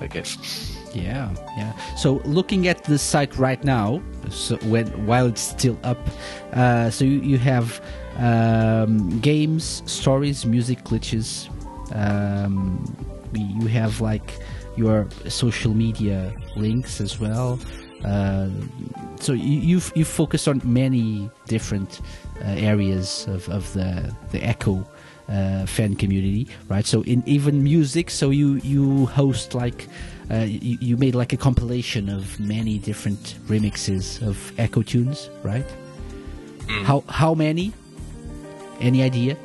[0.00, 0.70] I guess.
[0.94, 1.72] Yeah, yeah.
[1.96, 4.00] So looking at the site right now,
[4.30, 5.98] so when while it's still up,
[6.52, 7.80] uh, so you, you have
[8.18, 11.48] um, games, stories, music, glitches,
[11.94, 12.84] um,
[13.32, 14.38] you have like
[14.76, 17.58] your social media links as well.
[18.04, 18.50] Uh,
[19.18, 22.00] so you, you've you focus on many different
[22.42, 24.86] uh, areas of, of the the Ecco
[25.28, 26.84] uh, fan community, right?
[26.84, 29.88] So in even music, so you you host like
[30.30, 35.66] uh, you, you made like a compilation of many different remixes of Ecco tunes, right?
[36.66, 36.82] Mm.
[36.84, 37.72] How how many?
[38.80, 39.36] Any idea?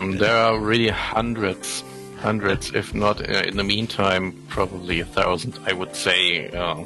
[0.00, 1.82] There are really hundreds,
[2.18, 5.58] hundreds, if not uh, in the meantime, probably a thousand.
[5.66, 6.84] I would say uh,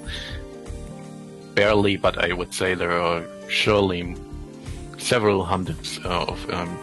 [1.55, 4.17] barely, but I would say there are surely
[4.99, 6.79] several hundreds uh, of um,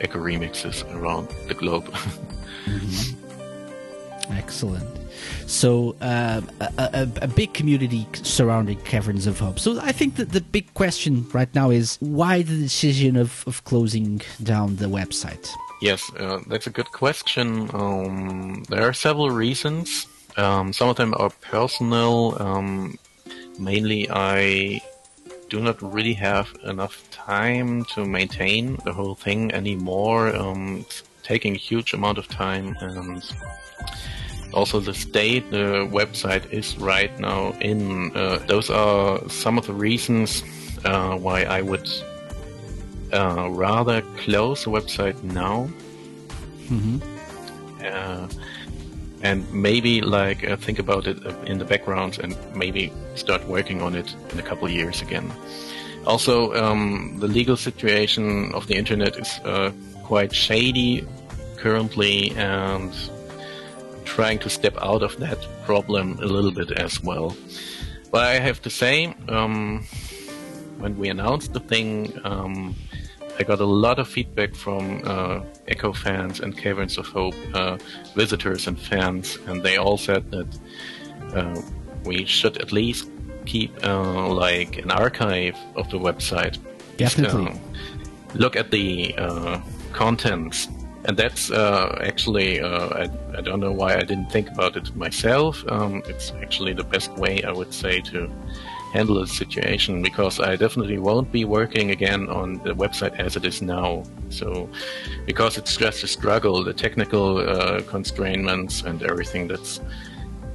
[0.00, 1.86] Ecco remixes around the globe.
[2.64, 4.32] mm-hmm.
[4.32, 5.03] Excellent.
[5.46, 9.58] So uh, a, a, a, big community surrounding Caverns of Hope.
[9.58, 13.64] So I think that the big question right now is why the decision of, of
[13.64, 15.48] closing down the website?
[15.80, 17.68] Yes, uh, that's a good question.
[17.74, 20.06] Um, there are several reasons.
[20.36, 22.40] Um, some of them are personal.
[22.40, 22.98] Um,
[23.58, 24.80] mainly, I
[25.48, 30.34] do not really have enough time to maintain the whole thing anymore.
[30.34, 33.22] Um, it's taking a huge amount of time, and
[34.54, 38.16] also the state the website is right now in.
[38.16, 40.42] Uh, those are some of the reasons
[40.84, 41.88] uh, why I would
[43.12, 45.68] uh, rather close the website now.
[46.68, 46.98] Mm-hmm.
[47.84, 48.28] Uh,
[49.22, 53.80] and maybe like uh, think about it uh, in the background and maybe start working
[53.82, 55.32] on it in a couple years again.
[56.06, 61.06] Also, um, the legal situation of the internet is uh, quite shady
[61.56, 62.92] currently, and
[64.04, 67.36] trying to step out of that problem a little bit as well.
[68.10, 69.84] But I have to say, um,
[70.78, 72.76] when we announced the thing, um,
[73.38, 77.78] I got a lot of feedback from uh, Ecco fans and Caverns of Hope uh,
[78.14, 80.58] visitors and fans, and they all said that
[81.34, 81.60] uh,
[82.04, 83.10] we should at least
[83.46, 86.58] keep uh, like an archive of the website.
[86.96, 87.52] Definitely.
[87.52, 87.58] Uh,
[88.34, 89.60] look at the uh,
[89.92, 90.68] contents,
[91.04, 95.64] and that's actually I, I, don't know why I didn't think about it myself.
[95.68, 98.30] Um, it's actually the best way I would say to
[98.94, 103.44] handle the situation because I definitely won't be working again on the website as it
[103.44, 104.04] is now.
[104.30, 104.70] So,
[105.26, 109.80] because it's just a struggle, the technical uh, constraints and everything that's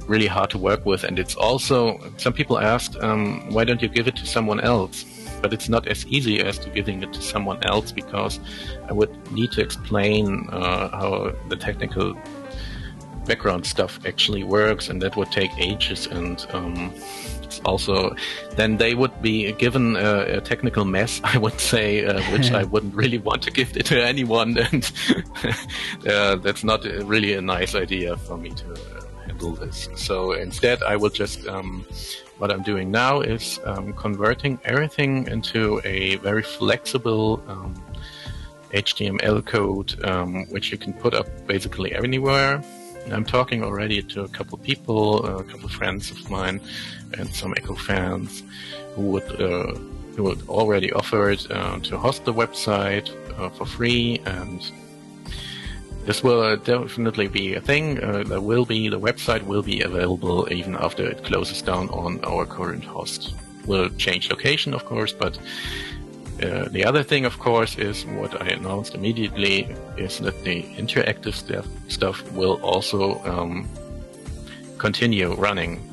[0.06, 1.04] really hard to work with.
[1.04, 5.04] And it's also, some people asked, um, why don't you give it to someone else?
[5.42, 8.40] But it's not as easy as to giving it to someone else because
[8.88, 12.14] I would need to explain uh, how the technical
[13.26, 16.06] background stuff actually works, and that would take ages.
[16.06, 16.92] And um,
[17.64, 18.14] also,
[18.56, 22.64] then they would be given a, a technical mess, I would say, uh, which I
[22.72, 24.90] wouldn't really want to give it to anyone, and
[26.06, 29.88] uh, that's not really a nice idea for me to uh, handle this.
[29.96, 31.84] So instead, I will just um,
[32.40, 37.74] what I'm doing now is um, converting everything into a very flexible um,
[38.72, 42.62] HTML code, um, which you can put up basically anywhere.
[43.12, 46.60] I'm talking already to a couple people, a couple friends of mine,
[47.18, 48.42] and some Ecco fans
[48.94, 49.74] who would uh,
[50.16, 53.08] who would already offer it uh, to host the website
[53.38, 54.60] uh, for free, and
[56.06, 58.02] this will uh, definitely be a thing.
[58.02, 62.24] Uh, there will be the website will be available even after it closes down on
[62.24, 63.34] our current host.
[63.66, 65.38] We'll change location, of course, but
[66.42, 71.34] uh, the other thing, of course, is what I announced immediately is that the interactive
[71.34, 73.68] stuff, stuff will also um,
[74.78, 75.86] continue running.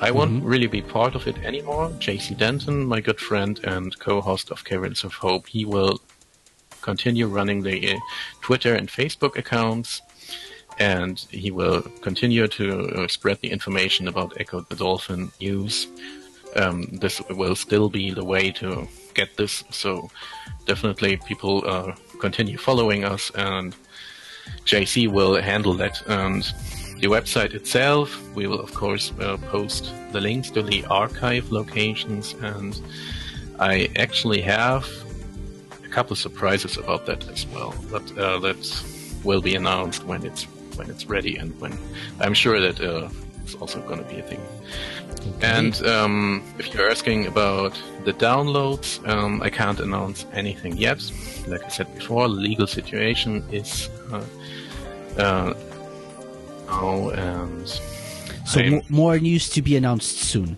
[0.00, 0.46] I won't Mm-hmm.
[0.46, 1.88] really be part of it anymore.
[2.00, 6.00] JC Denton, my good friend and co-host of Caverns of Hope, he will
[6.86, 7.98] continue running the uh,
[8.40, 10.02] Twitter and Facebook accounts,
[10.78, 15.88] and he will continue to uh, spread the information about Ecco the Dolphin news.
[16.54, 20.10] Um, this will still be the way to get this, so
[20.66, 23.74] definitely people uh, continue following us, and
[24.64, 25.96] JC will handle that.
[26.06, 26.42] And
[27.02, 28.06] the website itself,
[28.36, 32.80] we will of course uh, post the links to the archive locations, and
[33.58, 34.86] I actually have
[35.96, 37.72] couple of surprises about that as well.
[37.90, 38.60] But uh, that
[39.24, 40.44] will be announced when it's
[40.76, 41.72] when it's ready, and when
[42.20, 43.08] I'm sure that uh,
[43.42, 44.40] it's also going to be a thing.
[45.40, 47.72] And um, if you're asking about
[48.04, 51.00] the downloads, um, I can't announce anything yet.
[51.48, 54.24] Like I said before, legal situation is uh,
[55.18, 55.54] uh,
[56.68, 57.68] now, and
[58.46, 60.56] So I'm- more news to be announced soon.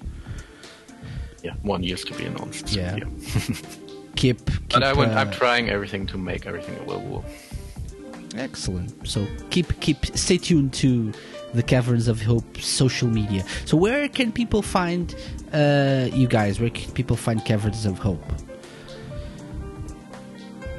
[1.44, 2.68] yeah, one years to be announced.
[2.68, 2.98] so, Yeah.
[4.18, 7.24] Keep, keep But I would, uh, I'm trying everything to make everything a available.
[8.34, 9.06] Excellent.
[9.06, 11.12] So keep keep stay tuned to
[11.54, 13.44] the Caverns of Hope social media.
[13.64, 15.14] So where can people find
[15.52, 16.58] uh, you guys?
[16.58, 18.24] Where can people find Caverns of Hope?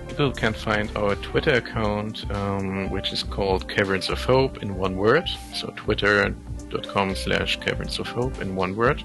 [0.09, 4.97] People can find our Twitter account, um, which is called Caverns of Hope in one
[4.97, 5.29] word.
[5.53, 9.01] So twitter.com slash Caverns of Hope in one word.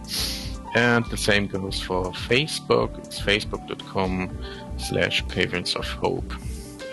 [0.75, 2.99] And the same goes for Facebook.
[2.99, 4.37] It's facebook.com
[4.77, 6.33] slash Caverns of Hope.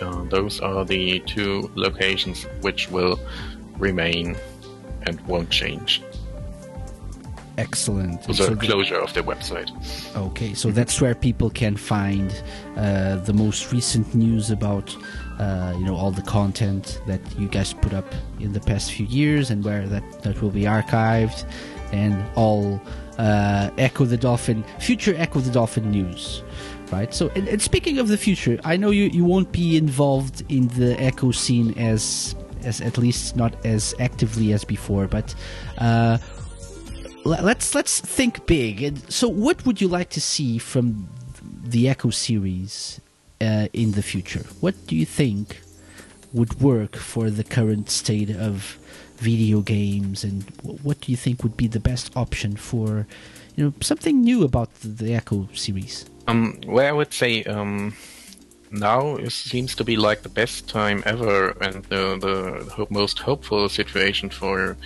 [0.00, 3.18] Uh, those are the two locations which will
[3.78, 4.36] remain
[5.06, 6.02] and won't change.
[7.58, 8.24] Excellent.
[8.24, 9.70] So, So the the- closure of the website.
[10.16, 12.32] Okay, so that's where people can find
[12.76, 14.96] uh, the most recent news about,
[15.38, 18.06] uh, you know, all the content that you guys put up
[18.40, 21.44] in the past few years, and where that that will be archived,
[21.92, 22.80] and all
[23.18, 26.42] uh, Ecco the Dolphin, future Ecco the Dolphin news,
[26.90, 27.12] right?
[27.12, 30.68] So, and, and speaking of the future, I know you you won't be involved in
[30.68, 32.34] the Ecco scene as
[32.64, 35.34] as at least not as actively as before, but.
[35.78, 36.18] Uh,
[37.24, 38.82] let's let's think big.
[38.82, 41.08] And so, what would you like to see from
[41.64, 43.00] the Ecco series
[43.40, 44.44] uh, in the future?
[44.60, 45.60] What do you think
[46.32, 48.78] would work for the current state of
[49.22, 53.06] video games, and wh- what do you think would be the best option for
[53.56, 56.04] you know something new about the, the Ecco series?
[56.28, 57.94] Um, well, I would say um,
[58.70, 63.68] now it seems to be like the best time ever, and the the most hopeful
[63.68, 64.76] situation for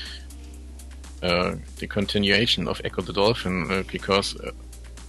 [1.22, 4.50] uh, the continuation of Ecco the Dolphin, uh, because uh,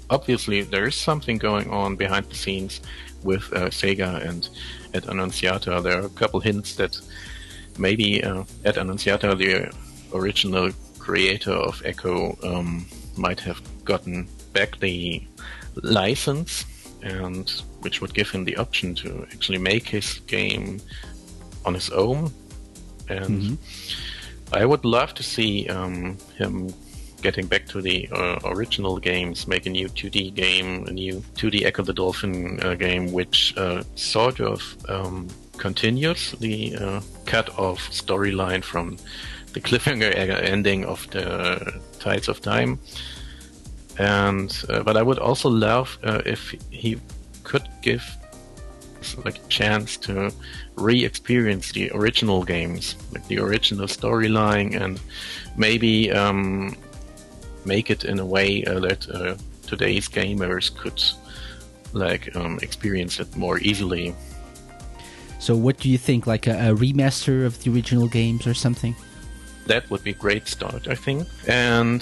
[0.09, 2.81] obviously there is something going on behind the scenes
[3.23, 4.49] with uh, Sega and
[4.93, 5.81] Ed Annunziata.
[5.81, 6.99] There are a couple hints that
[7.79, 9.71] maybe uh, Ed Annunziata, the
[10.13, 12.85] original creator of Ecco, um,
[13.15, 15.23] might have gotten back the
[15.83, 16.65] license,
[17.03, 17.49] and
[17.81, 20.79] which would give him the option to actually make his game
[21.65, 22.31] on his own.
[23.09, 23.57] And
[24.51, 26.73] I would love to see um, him
[27.21, 31.65] getting back to the uh, original games, make a new 2D game, a new 2D
[31.65, 35.27] Ecco the Dolphin uh, game, which uh, sort of um,
[35.57, 38.97] continues the uh, cut-off storyline from
[39.53, 40.13] the cliffhanger
[40.43, 42.79] ending of the Tides of Time.
[43.97, 46.99] And uh, but I would also love uh, if he
[47.43, 48.03] could give
[49.23, 50.31] like a chance to
[50.75, 54.99] re-experience the original games, like the original storyline, and
[55.55, 56.75] maybe um,
[57.65, 59.35] make it in a way uh, that uh,
[59.65, 61.01] today's gamers could
[61.93, 64.13] like um, experience it more easily.
[65.47, 66.27] So, what do you think?
[66.27, 68.95] Like a, a remaster of the original games or something?
[69.67, 71.27] that would be a great start, I think.
[71.47, 72.01] And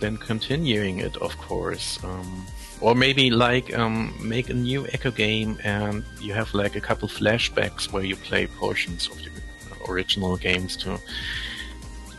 [0.00, 2.02] then continuing it, of course.
[2.02, 2.46] Um,
[2.80, 7.08] or maybe like um, make a new Ecco game and you have like a couple
[7.08, 9.30] flashbacks where you play portions of the
[9.88, 10.98] original games to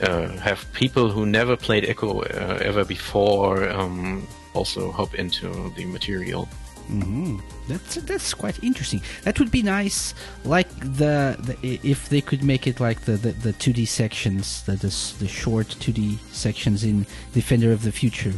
[0.02, 5.85] uh, have people who never played Ecco uh, ever before um, also hop into the
[5.85, 6.48] material.
[6.88, 7.38] Hmm
[7.68, 9.01] That's that's quite interesting.
[9.23, 13.31] That would be nice, like the, the if they could make it like the the,
[13.31, 18.34] the 2D sections, the, the the short 2D sections in Defender of the Future,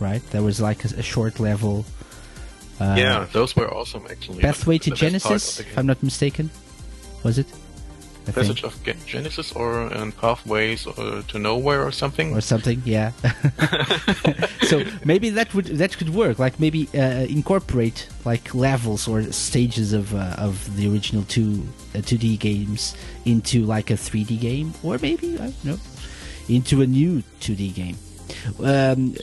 [0.00, 0.22] right?
[0.30, 1.84] There was like a, a short level.
[2.80, 4.42] Uh, yeah, those were awesome actually.
[4.42, 5.78] Pathway to best part of Genesis, if.
[5.78, 6.50] I'm not mistaken.
[7.22, 7.46] Was it?
[8.28, 8.36] I think.
[8.36, 12.34] Passage of Genesis or um, Pathways uh, to Nowhere or something.
[12.36, 13.10] or something yeah
[14.62, 19.92] so maybe that would that could work like maybe uh, incorporate like levels or stages
[19.92, 21.62] of uh, of the original two
[21.94, 22.94] uh, 2d games
[23.24, 25.78] into like a 3d game or maybe i don't know
[26.48, 27.96] into a new 2d game
[28.64, 29.14] um,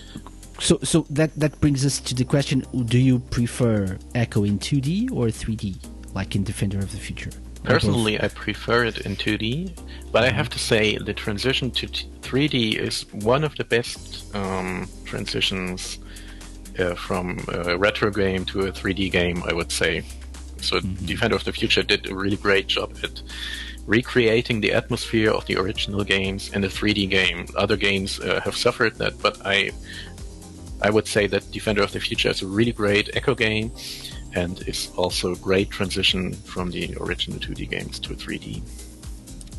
[0.59, 5.11] so so that that brings us to the question do you prefer ecco in 2d
[5.11, 5.77] or 3d
[6.13, 7.48] like in defender of the future Or?
[7.63, 9.77] Personally, I prefer it in 2D,
[10.11, 14.33] but I have to say the transition to t- 3D is one of the best
[14.35, 15.99] um, transitions
[16.79, 20.03] uh, from a retro game to a 3D game, I would say.
[20.61, 23.21] So Defender of the Future did a really great job at
[23.85, 27.47] recreating the atmosphere of the original games in a 3D game.
[27.55, 29.71] Other games uh, have suffered that, but I
[30.81, 33.71] I would say that Defender of the Future is a really great Ecco game
[34.35, 38.61] and is also a great transition from the original 2D games to 3D.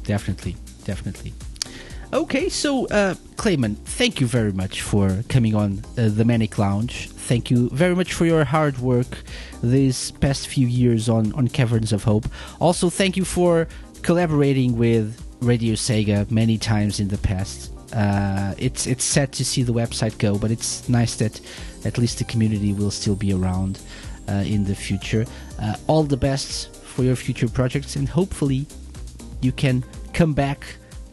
[0.04, 1.32] definitely definitely.
[2.12, 7.08] Okay so uh Klaimen thank you very much for coming on uh, the manic lounge.
[7.30, 9.22] Thank you very much for your hard work
[9.62, 12.26] these past few years on on caverns of hope.
[12.60, 13.68] Also thank you for
[14.02, 17.72] collaborating with radio sega many times in the past.
[17.92, 21.40] Uh, it's it's sad to see the website go, but it's nice that
[21.84, 23.78] at least the community will still be around
[24.44, 25.24] in the future.
[25.60, 28.66] Uh, all the best for your future projects, and hopefully
[29.40, 30.64] you can come back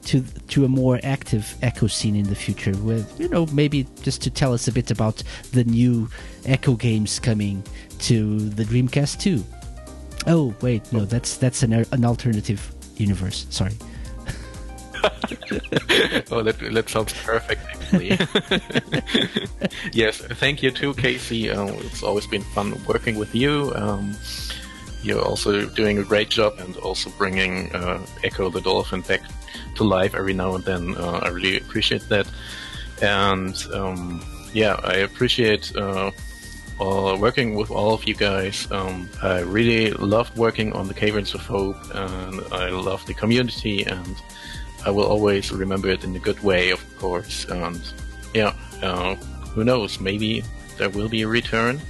[0.04, 4.22] to to a more active ecco scene in the future with you know maybe just
[4.22, 5.22] to tell us a bit about
[5.52, 6.08] the new
[6.46, 7.62] ecco games coming
[8.00, 9.44] to the dreamcast 2
[10.28, 13.46] oh wait no that's that's an, an alternative universe.
[13.50, 13.74] Sorry
[16.32, 18.10] oh, that, that sounds perfect, actually.
[19.94, 21.56] yes, thank you too, KC.
[21.56, 23.72] Um, it's always been fun working with you.
[23.76, 24.16] Um,
[25.04, 29.22] you're also doing a great job and also bringing uh, Ecco the Dolphin back
[29.76, 30.96] to life every now and then.
[30.98, 32.28] Uh, I really appreciate that.
[33.02, 36.12] And um, yeah, I appreciate uh,
[36.80, 38.68] all, working with all of you guys.
[38.72, 43.84] Um, I really loved working on the Caverns of Hope, and I love the community,
[43.84, 44.16] and
[44.88, 47.46] I will always remember it in a good way, of course.
[47.46, 47.82] And
[48.34, 49.16] yeah, uh,
[49.54, 50.00] who knows?
[50.00, 50.44] Maybe
[50.78, 51.82] there will be a return.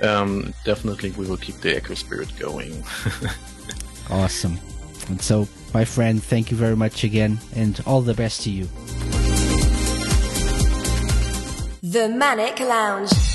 [0.00, 2.82] Um, definitely, we will keep the Ecco Spirit going.
[4.10, 4.58] awesome
[5.08, 8.68] and so my friend thank you very much again and all the best to you
[11.82, 13.33] The Manic Lounge.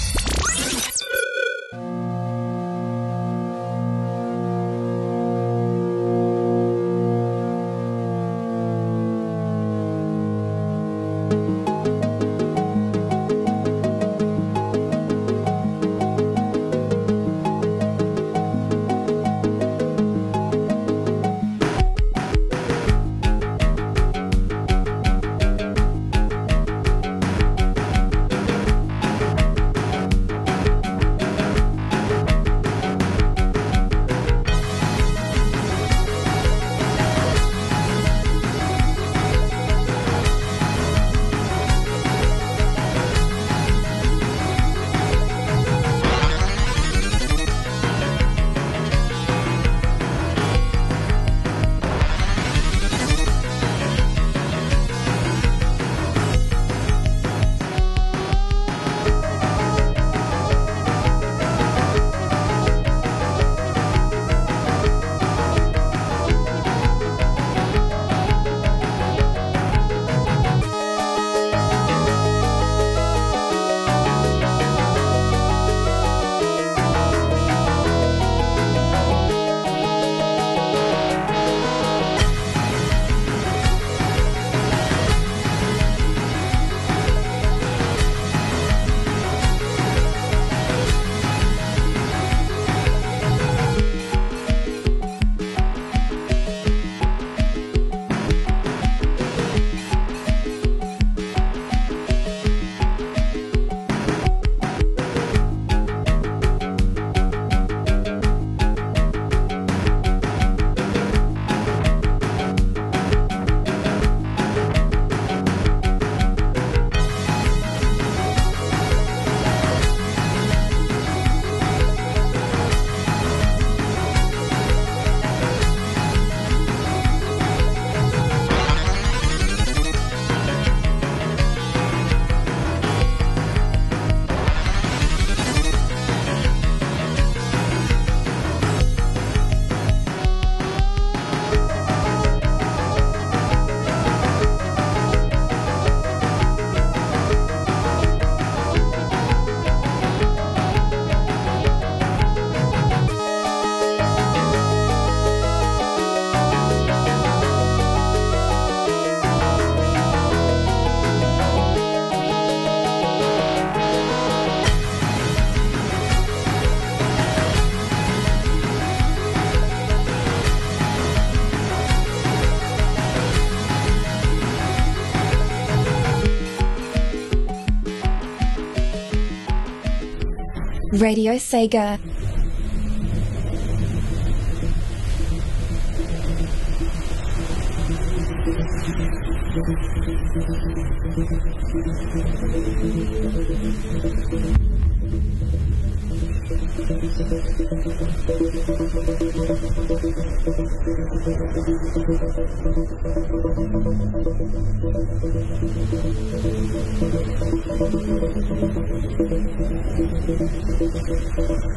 [180.99, 181.97] Radio Sega.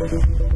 [0.05, 0.52] I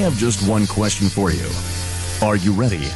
[0.00, 1.48] have just one question for you.
[2.26, 2.88] Are you ready?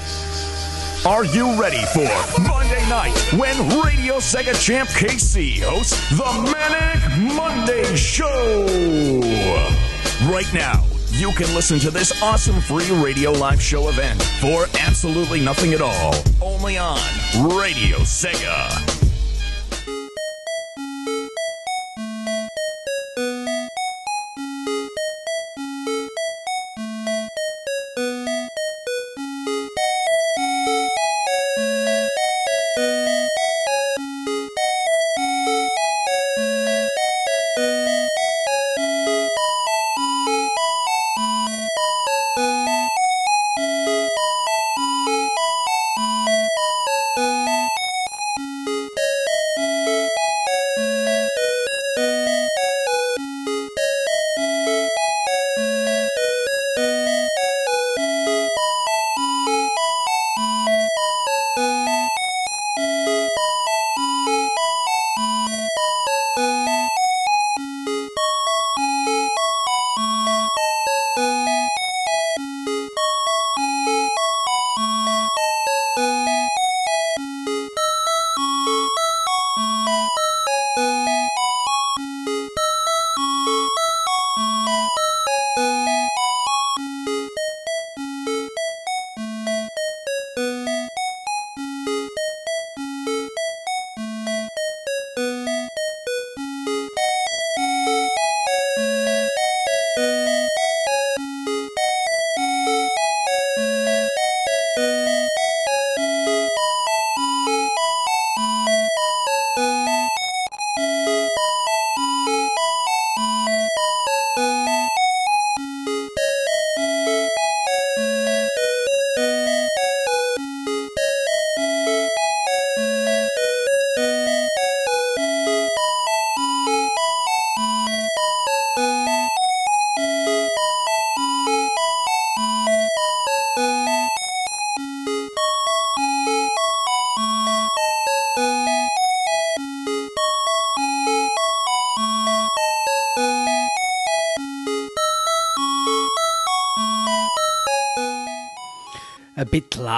[1.06, 2.09] Are you ready for
[2.40, 9.20] Monday night when Radio Sega champ KC hosts the Manic Monday Show?
[10.31, 15.40] Right now, you can listen to this awesome free radio live show event for absolutely
[15.40, 16.98] nothing at all, only on
[17.48, 18.94] Radio Sega.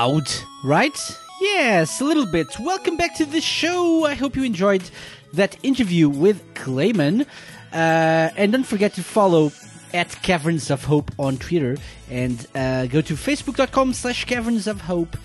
[0.06, 0.30] Loud,
[0.62, 0.96] right?
[1.40, 2.46] Yes, a little bit.
[2.60, 4.04] Welcome back to the show.
[4.04, 4.88] I hope you enjoyed
[5.32, 7.26] that interview with Klaimen.
[7.72, 9.50] Uh, and don't forget to follow
[9.92, 11.76] at Caverns of Hope on Twitter
[12.08, 15.16] and uh, go to facebook.com slash Caverns of Hope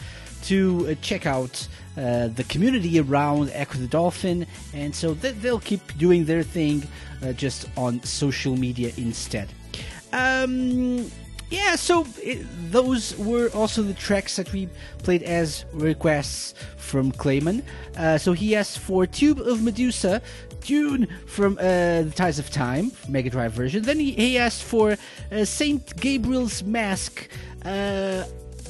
[0.46, 4.48] to uh, check out uh, the community around Ecco the Dolphin.
[4.74, 6.88] And so th- they'll keep doing their thing
[7.22, 9.50] uh, just on social media instead.
[10.12, 11.12] Um,
[11.52, 14.70] yeah, so it, those were also the tracks that we
[15.00, 17.62] played as requests from Klaimen.
[17.98, 20.22] Uh, so he asked for Tube of Medusa,
[20.62, 23.84] Dune from uh, The Tides of Time, Mega Drive version.
[23.84, 24.96] Then he, he asked for
[25.32, 27.28] uh, Saint Gabriel's Mask.
[27.66, 28.24] Uh,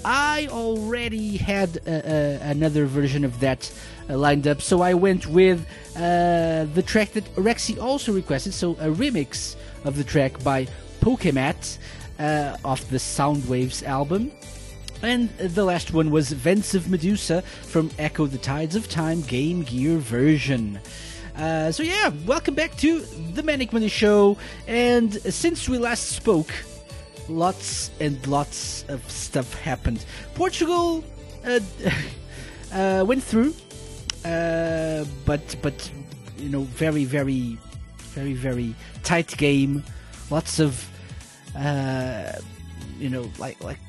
[0.03, 3.71] I already had uh, uh, another version of that
[4.09, 5.63] lined up, so I went with
[5.93, 9.55] the track that Rexy also requested, so a remix
[9.85, 10.67] of the track by
[11.01, 11.77] PokéMatt
[12.22, 14.31] uh, off the Soundwaves album.
[15.02, 19.64] And the last one was Vents of Medusa from Ecco the Tides of Time Game
[19.64, 20.80] Gear version.
[21.35, 22.99] Uh, so yeah, welcome back to
[23.34, 24.38] the Manic Monday Show.
[24.68, 26.53] And since we last spoke,
[27.27, 30.06] lots and lots of stuff happened.
[30.35, 31.03] Portugal
[31.43, 31.60] uh,
[32.73, 33.56] uh, went through,
[34.23, 35.91] uh, but but
[36.38, 37.57] you know, very very
[38.14, 39.84] very very tight game.
[40.30, 40.90] Lots of
[41.56, 42.34] uh,
[42.99, 43.80] you know, like like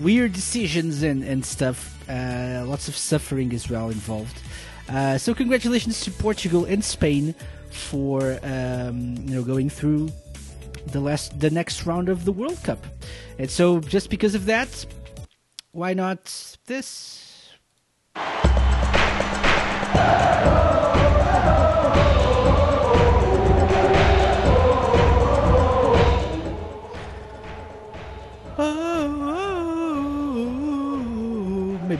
[0.00, 1.98] weird decisions and and stuff.
[2.08, 4.38] Uh, lots of suffering as well involved.
[4.88, 7.34] Uh, so congratulations to Portugal and Spain
[7.70, 10.10] for um, you know going through
[10.86, 12.84] the last the next round of the World Cup.
[13.38, 14.86] And so just because of that,
[15.72, 17.50] why not this?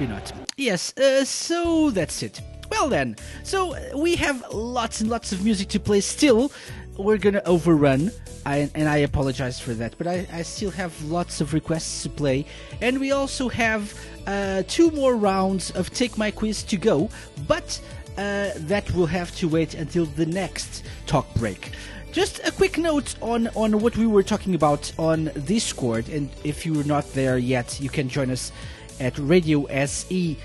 [0.02, 0.32] Maybe not.
[0.56, 2.40] Yes, uh, so that's it.
[2.70, 6.52] Well then, so uh, we have lots and lots of music to play still.
[6.96, 8.10] We're gonna overrun,
[8.44, 12.10] I, and I apologize for that, but I, I still have lots of requests to
[12.10, 12.46] play.
[12.80, 17.08] And we also have uh, two more rounds of Take My Quiz to go,
[17.46, 17.80] but
[18.18, 21.72] uh, that will have to wait until the next talk break.
[22.12, 26.66] Just a quick note on, on what we were talking about on Discord, and if
[26.66, 28.52] you are not there yet, you can join us
[29.00, 30.36] at radiose.ga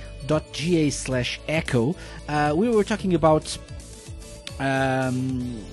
[0.89, 1.95] slash ecco.
[2.27, 3.57] Uh, we were talking about
[4.59, 5.63] um,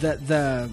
[0.00, 0.70] the the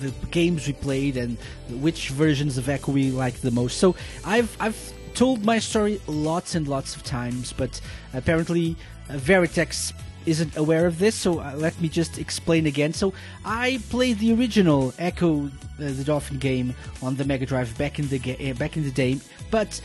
[0.00, 1.36] the games we played and
[1.68, 3.78] which versions of Ecco we liked the most.
[3.78, 3.94] So
[4.24, 7.80] I've I've told my story lots and lots of times, but
[8.14, 8.76] apparently
[9.08, 9.92] uh, Veritex
[10.26, 12.92] isn't aware of this, so uh, let me just explain again.
[12.92, 13.12] So
[13.44, 18.08] I played the original Ecco uh, the Dolphin game on the Mega Drive back in
[18.08, 19.18] the ga- back in the day,
[19.50, 19.80] but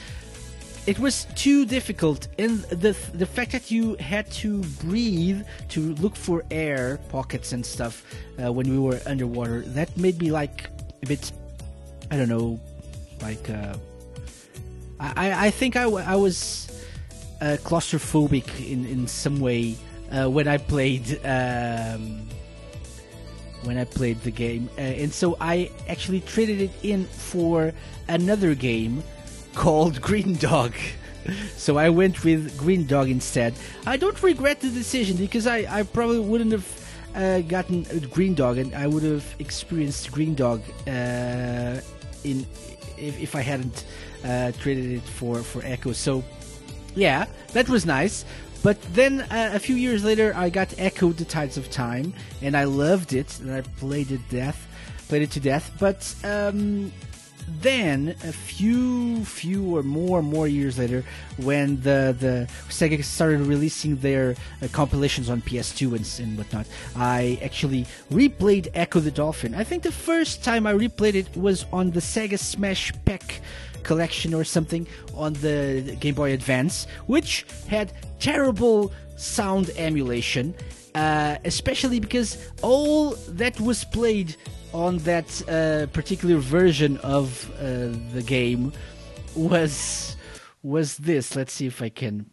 [0.87, 6.15] it was too difficult and the the fact that you had to breathe to look
[6.15, 8.03] for air pockets and stuff
[8.43, 10.69] uh, when we were underwater that made me like
[11.03, 11.31] a bit
[12.11, 12.59] i don't know
[13.21, 13.73] like uh,
[14.99, 16.65] I, I think i, I was
[17.41, 19.75] uh, claustrophobic in, in some way
[20.11, 22.27] uh, when I played um,
[23.63, 27.73] when I played the game, uh, and so I actually traded it in for
[28.07, 29.03] another game
[29.55, 30.73] called Green Dog.
[31.57, 33.53] So I went with Green Dog instead.
[33.87, 36.67] I don't regret the decision because I, I probably wouldn't have
[37.15, 41.79] uh, gotten Green Dog and I would have experienced Green Dog uh,
[42.23, 42.45] in
[42.97, 43.85] if, if I hadn't
[44.23, 45.95] uh, traded it for, for Ecco.
[45.95, 46.23] So
[46.95, 48.25] yeah, that was nice.
[48.63, 52.57] But then uh, a few years later, I got Ecco: The Tides of Time, and
[52.57, 54.67] I loved it, and I played it death,
[55.07, 55.71] played it to death.
[55.79, 56.91] But um,
[57.47, 61.03] then a few, few or more, more years later,
[61.37, 66.65] when the the Sega started releasing their uh, compilations on PS2 and, and whatnot,
[66.95, 69.53] I actually replayed Ecco the Dolphin.
[69.53, 73.41] I think the first time I replayed it was on the Sega Smash Pack
[73.83, 80.53] collection or something on the Game Boy Advance, which had terrible sound emulation,
[80.95, 84.35] uh, especially because all that was played
[84.75, 88.73] on that uh, particular version of uh, the game
[89.33, 90.17] was
[90.63, 91.35] was this.
[91.35, 92.29] Let's see if I can.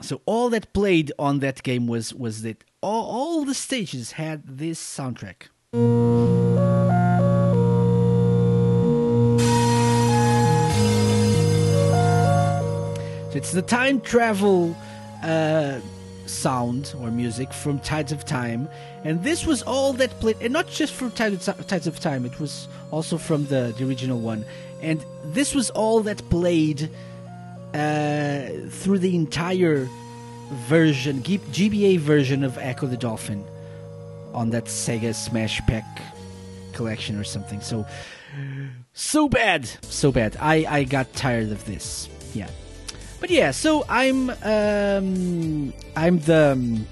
[0.00, 4.42] So all that played on that game was was that all, all the stages had
[4.44, 5.48] this soundtrack.
[13.30, 14.76] So it's the time travel
[15.22, 15.78] uh,
[16.30, 18.68] sound or music from Tides of Time,
[19.04, 22.68] and this was all that played, and not just from Tides of, Time, it was
[22.90, 24.44] also from the, the original one,
[24.80, 26.90] and this was all that played
[27.74, 29.88] uh, through the entire
[30.50, 33.44] version, GBA version of Ecco the Dolphin
[34.34, 35.84] on that Sega Smash Pack
[36.72, 37.60] collection or something.
[37.60, 37.86] So,
[38.92, 40.36] so bad, so bad.
[40.40, 42.08] I I got tired of this.
[42.34, 42.48] Yeah,
[43.20, 43.50] but yeah.
[43.50, 46.52] So I'm um I'm the.
[46.52, 46.86] Um,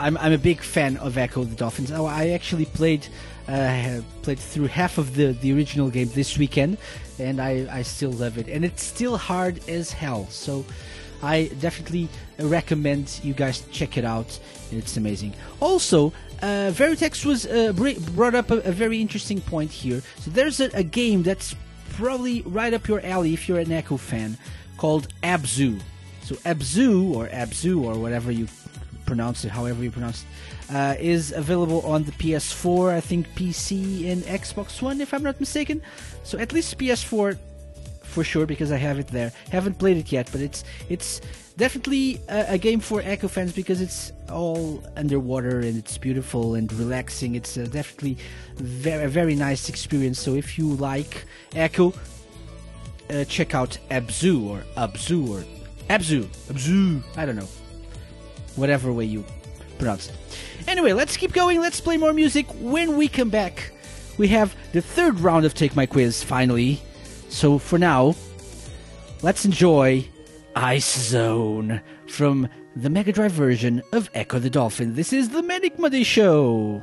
[0.00, 1.90] I'm, I'm a big fan of Ecco the Dolphins.
[1.90, 3.04] Oh, I actually played
[3.48, 6.78] uh, played through half of the, the original game this weekend,
[7.18, 8.48] and I, I still love it.
[8.48, 10.26] And it's still hard as hell.
[10.30, 10.64] So
[11.22, 12.08] I definitely
[12.38, 14.38] recommend you guys check it out.
[14.70, 15.34] It's amazing.
[15.60, 16.12] Also,
[16.42, 20.02] uh, Veritex was uh, br- brought up a, a, very interesting point here.
[20.20, 21.56] So there's a, a, game that's
[21.98, 24.38] probably right up your alley if you're an Ecco fan,
[24.76, 25.80] called Abzu.
[26.22, 28.46] So Abzu or Abzu or whatever you
[29.04, 34.10] pronounce it, however you pronounce it, uh, is available on the PS4, I think PC
[34.12, 35.82] and Xbox One, if I'm not mistaken.
[36.22, 37.36] So at least PS4
[38.02, 39.32] for sure because I have it there.
[39.50, 41.20] Haven't played it yet, but it's it's
[41.58, 46.72] definitely a, a game for Ecco fans because it's all underwater and it's beautiful and
[46.72, 47.34] relaxing.
[47.34, 48.16] It's uh, definitely
[48.54, 50.18] very a very nice experience.
[50.18, 51.94] So if you like Ecco,
[53.10, 55.44] uh, check out Abzu or Abzu or
[55.90, 57.02] Abzu Abzu.
[57.16, 57.48] I don't know
[58.56, 59.24] whatever way you
[59.78, 60.14] pronounce it.
[60.66, 61.60] Anyway, let's keep going.
[61.60, 62.46] Let's play more music.
[62.60, 63.72] When we come back,
[64.16, 66.80] we have the third round of Take My Quiz finally.
[67.28, 68.14] So for now,
[69.22, 70.08] let's enjoy
[70.60, 74.96] Ice Zone from the Mega Drive version of Ecco the Dolphin.
[74.96, 76.82] This is the Manic Monday Show.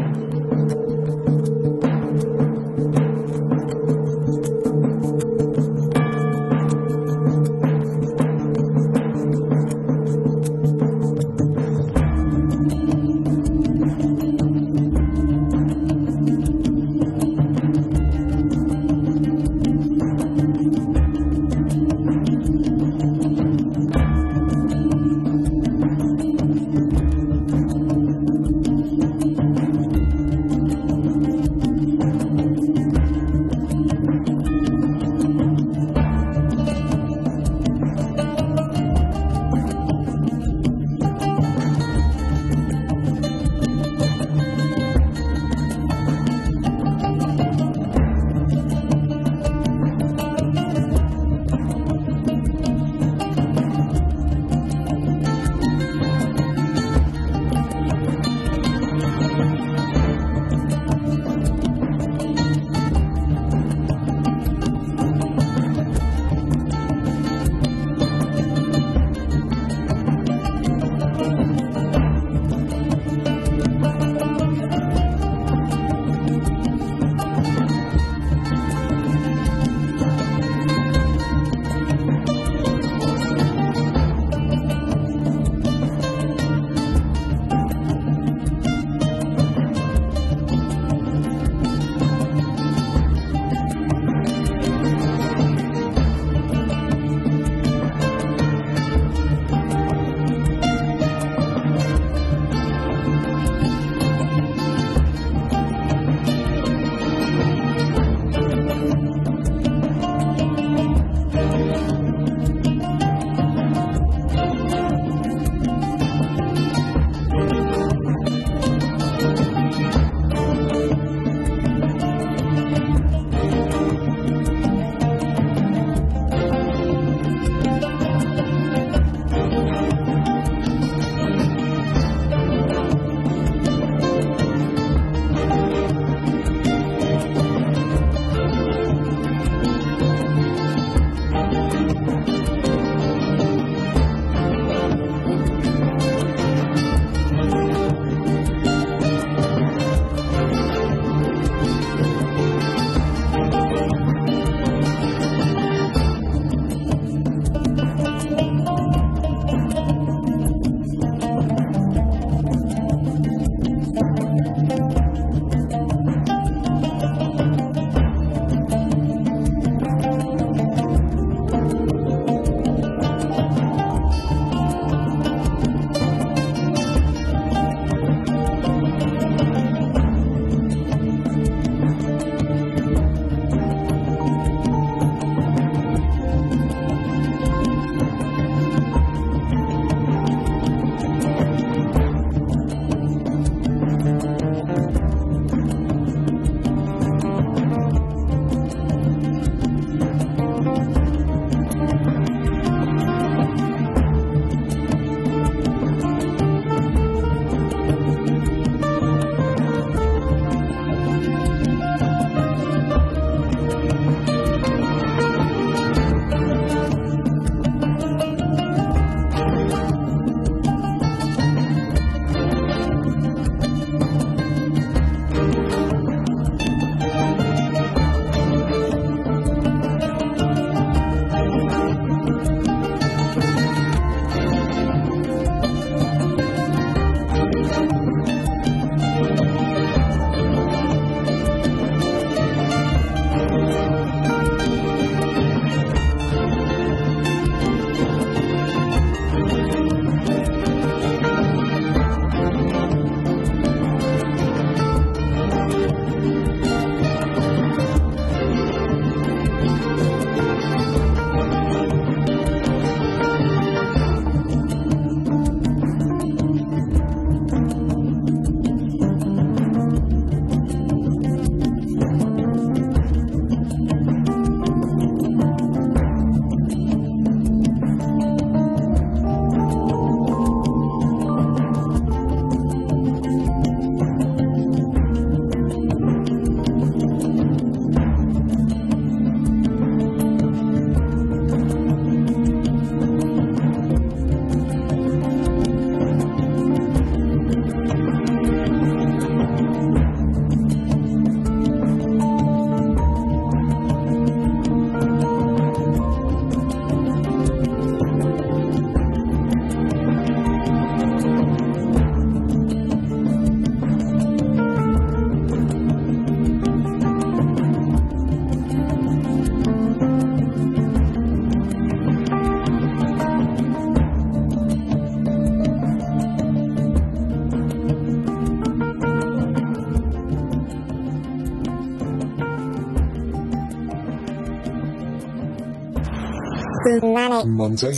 [337.13, 337.91] Manic Monday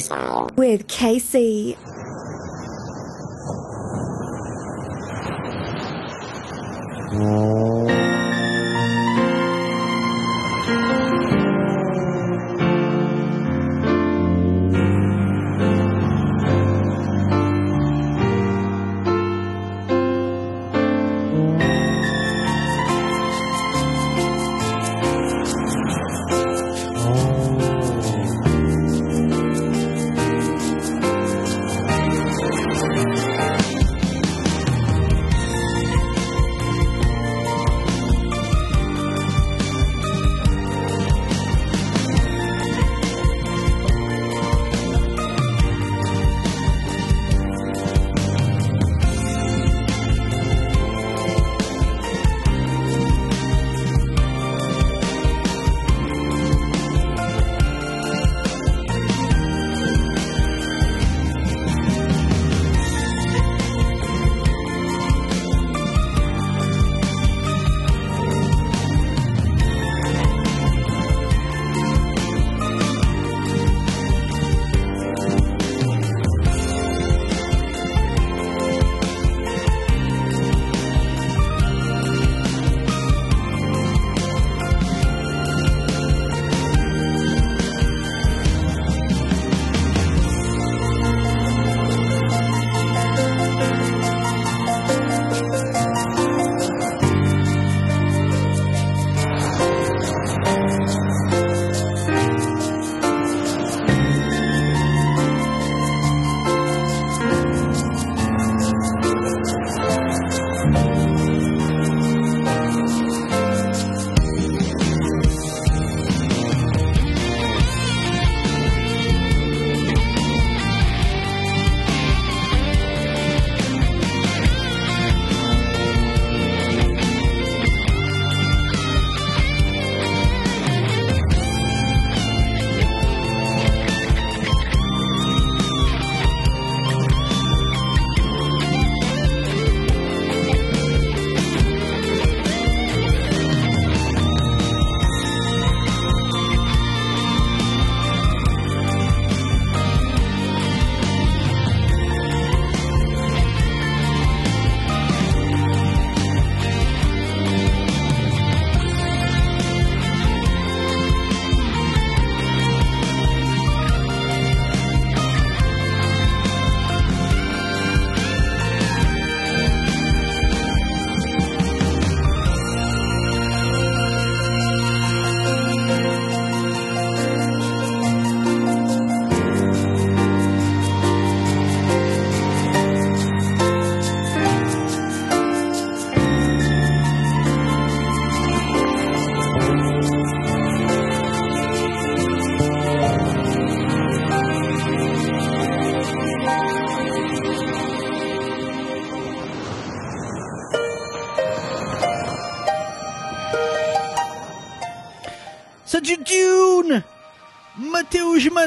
[0.56, 1.78] with KC.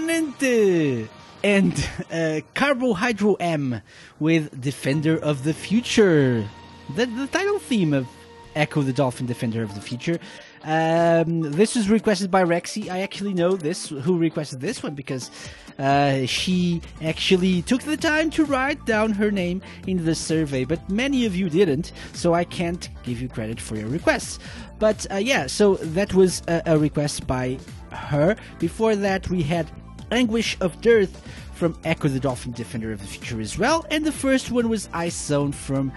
[0.00, 1.08] Matheus Manente,
[1.42, 1.72] and
[2.10, 3.82] uh, CarboHydroM
[4.18, 6.48] with Defender of the Future.
[6.94, 8.06] The, the title theme of
[8.54, 10.18] Ecco the Dolphin Defender of the Future.
[10.64, 12.88] Um, this was requested by Rexy.
[12.90, 15.30] I actually know this who requested this one because
[15.78, 20.88] uh, she actually took the time to write down her name in the survey, but
[20.90, 24.38] many of you didn't, so I can't give you credit for your requests.
[24.78, 27.58] But uh, yeah, so that was a, a request by
[27.92, 28.36] her.
[28.58, 29.70] Before that, we had
[30.10, 31.22] Anguish of Dearth
[31.54, 34.88] from Ecco the Dolphin Defender of the Future as well, and the first one was
[34.92, 35.92] Ice Zone from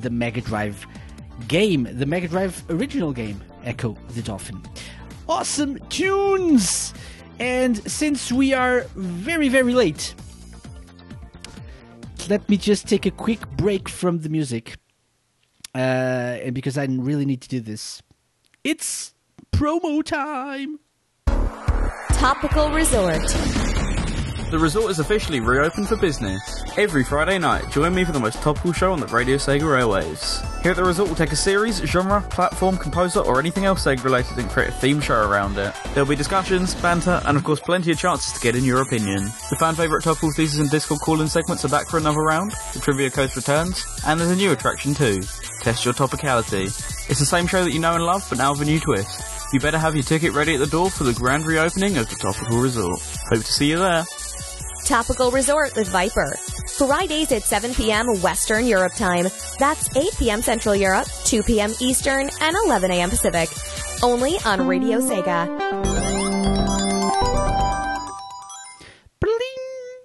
[0.00, 0.86] the Mega Drive
[1.48, 4.60] game, the Mega Drive original game, Ecco the Dolphin.
[5.28, 6.94] Awesome tunes!
[7.38, 10.14] And since we are very, very late,
[12.28, 14.76] let me just take a quick break from the music.
[15.74, 18.02] Uh, and because I really need to do this.
[18.62, 19.14] It's
[19.52, 20.78] promo time!
[22.24, 23.20] Topical Resort.
[24.50, 26.40] The resort is officially reopened for business.
[26.78, 30.40] Every Friday night, join me for the most topical show on the Radio Sega airwaves.
[30.62, 34.02] Here at the resort, we'll take a series, genre, platform, composer, or anything else Sega
[34.02, 35.74] related and create a theme show around it.
[35.92, 39.24] There'll be discussions, banter, and of course plenty of chances to get in your opinion.
[39.50, 42.80] The fan favourite topical thesis and Discord call-in segments are back for another round, the
[42.80, 45.20] trivia coast returns, and there's a new attraction too.
[45.60, 46.64] Test your topicality.
[47.10, 49.43] It's the same show that you know and love, but now with a new twist.
[49.54, 52.16] You better have your ticket ready at the door for the grand reopening of the
[52.16, 53.00] Topical Resort.
[53.28, 54.04] Hope to see you there.
[54.84, 56.36] Topical Resort with Viper.
[56.76, 58.20] Fridays at 7 p.m.
[58.20, 59.28] Western Europe time.
[59.60, 60.42] That's 8 p.m.
[60.42, 61.72] Central Europe, 2 p.m.
[61.80, 63.10] Eastern, and 11 a.m.
[63.10, 63.48] Pacific.
[64.02, 65.46] Only on Radio Sega.
[69.20, 69.38] Bling!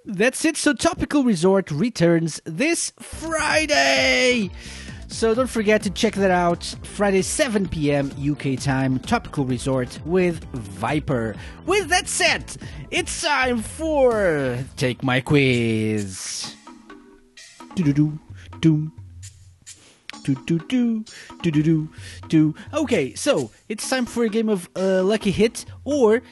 [0.04, 0.56] That's it.
[0.58, 4.52] So Topical Resort returns this Friday.
[5.10, 6.64] So don't forget to check that out.
[6.84, 8.12] Friday 7 p.m.
[8.16, 9.00] UK time.
[9.00, 11.34] Topical Resort with Viper.
[11.66, 12.56] With that said,
[12.92, 16.54] it's time for Take My Quiz.
[17.74, 18.18] Do do do.
[18.60, 18.92] Do
[20.22, 21.04] do do do
[21.42, 21.88] do do
[22.28, 22.54] do.
[22.72, 26.22] Okay, so it's time for a game of uh, Lucky Hit, or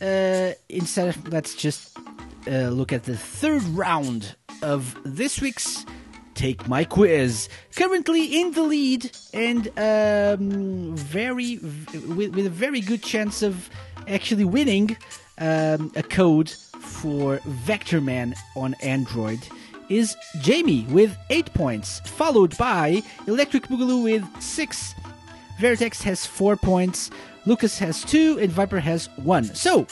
[0.00, 1.98] uh, instead of let's just
[2.46, 5.84] uh, look at the third round of this week's
[6.38, 7.48] Take My Quiz.
[7.74, 13.68] Currently in the lead and um, very with, with a very good chance of
[14.06, 14.96] actually winning
[15.38, 16.48] um, a code
[16.78, 19.40] for Vectorman on Android
[19.88, 24.94] is Jamie with 8 points, followed by Electric Boogaloo with 6.
[25.58, 27.10] Vertex has 4 points,
[27.46, 29.42] Lucas has 2, and Viper has 1.
[29.56, 29.88] So,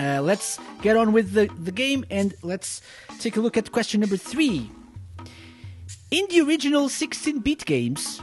[0.00, 2.80] uh, let's get on with the, the game and let's
[3.18, 4.70] take a look at question number 3.
[6.14, 8.22] In the original 16 bit games,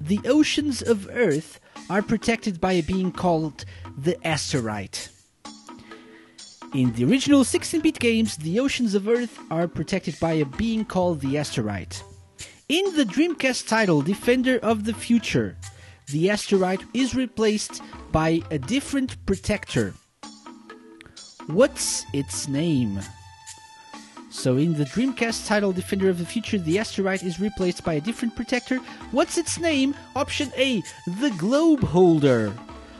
[0.00, 1.58] the oceans of Earth
[1.90, 3.64] are protected by a being called
[3.98, 5.08] the Asterite.
[6.72, 10.84] In the original 16 bit games, the oceans of Earth are protected by a being
[10.84, 12.04] called the Asterite.
[12.68, 15.56] In the Dreamcast title Defender of the Future,
[16.12, 17.82] the Asterite is replaced
[18.12, 19.94] by a different protector.
[21.48, 23.00] What's its name?
[24.32, 28.00] So, in the Dreamcast title Defender of the Future, the Asterite is replaced by a
[28.00, 28.78] different protector.
[29.10, 29.94] What's its name?
[30.16, 32.54] Option A, the Globe Holder.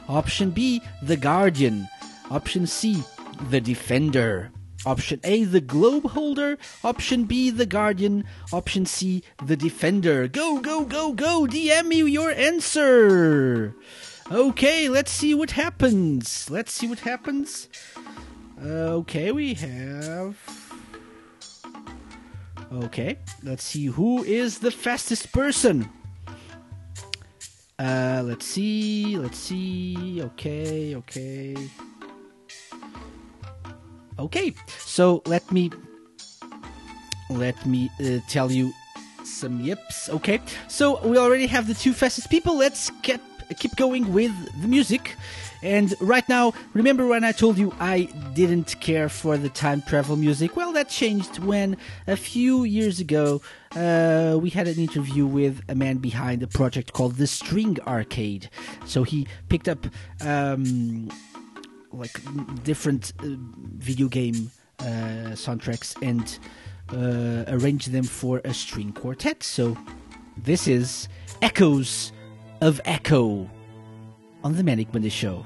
[0.08, 1.88] Option B, the Guardian.
[2.30, 3.02] Option C,
[3.48, 4.50] the Defender.
[4.84, 6.58] Option A, the Globe Holder.
[6.84, 8.24] Option B, the Guardian.
[8.52, 10.28] Option C, the Defender.
[10.28, 11.46] Go, go, go, go!
[11.46, 13.74] DM me your answer!
[14.30, 16.50] Okay, let's see what happens.
[16.50, 17.70] Let's see what happens.
[18.62, 20.61] Uh, okay, we have.
[22.72, 25.88] Okay, let's see who is the fastest person.
[27.78, 30.22] Uh, let's see, let's see.
[30.22, 31.56] Okay, okay.
[34.18, 35.70] Okay, so let me
[37.28, 38.72] let me uh, tell you
[39.22, 40.08] some yips.
[40.08, 42.56] Okay, so we already have the two fastest people.
[42.56, 43.20] Let's get
[43.54, 45.16] keep going with the music.
[45.62, 50.16] And right now, remember when I told you I didn't care for the time travel
[50.16, 50.56] music?
[50.56, 51.76] Well, that changed when
[52.08, 53.40] a few years ago
[53.76, 58.50] uh, we had an interview with a man behind a project called The String Arcade.
[58.86, 59.86] So he picked up
[60.20, 61.10] um,
[61.92, 62.20] like
[62.64, 63.26] different uh,
[63.76, 64.50] video game
[64.80, 66.38] uh, soundtracks and
[66.90, 69.44] uh, arranged them for a string quartet.
[69.44, 69.76] So
[70.36, 71.08] this is
[71.40, 72.10] Echos
[72.62, 73.50] of Ecco
[74.44, 75.44] on the Manic Monday Show.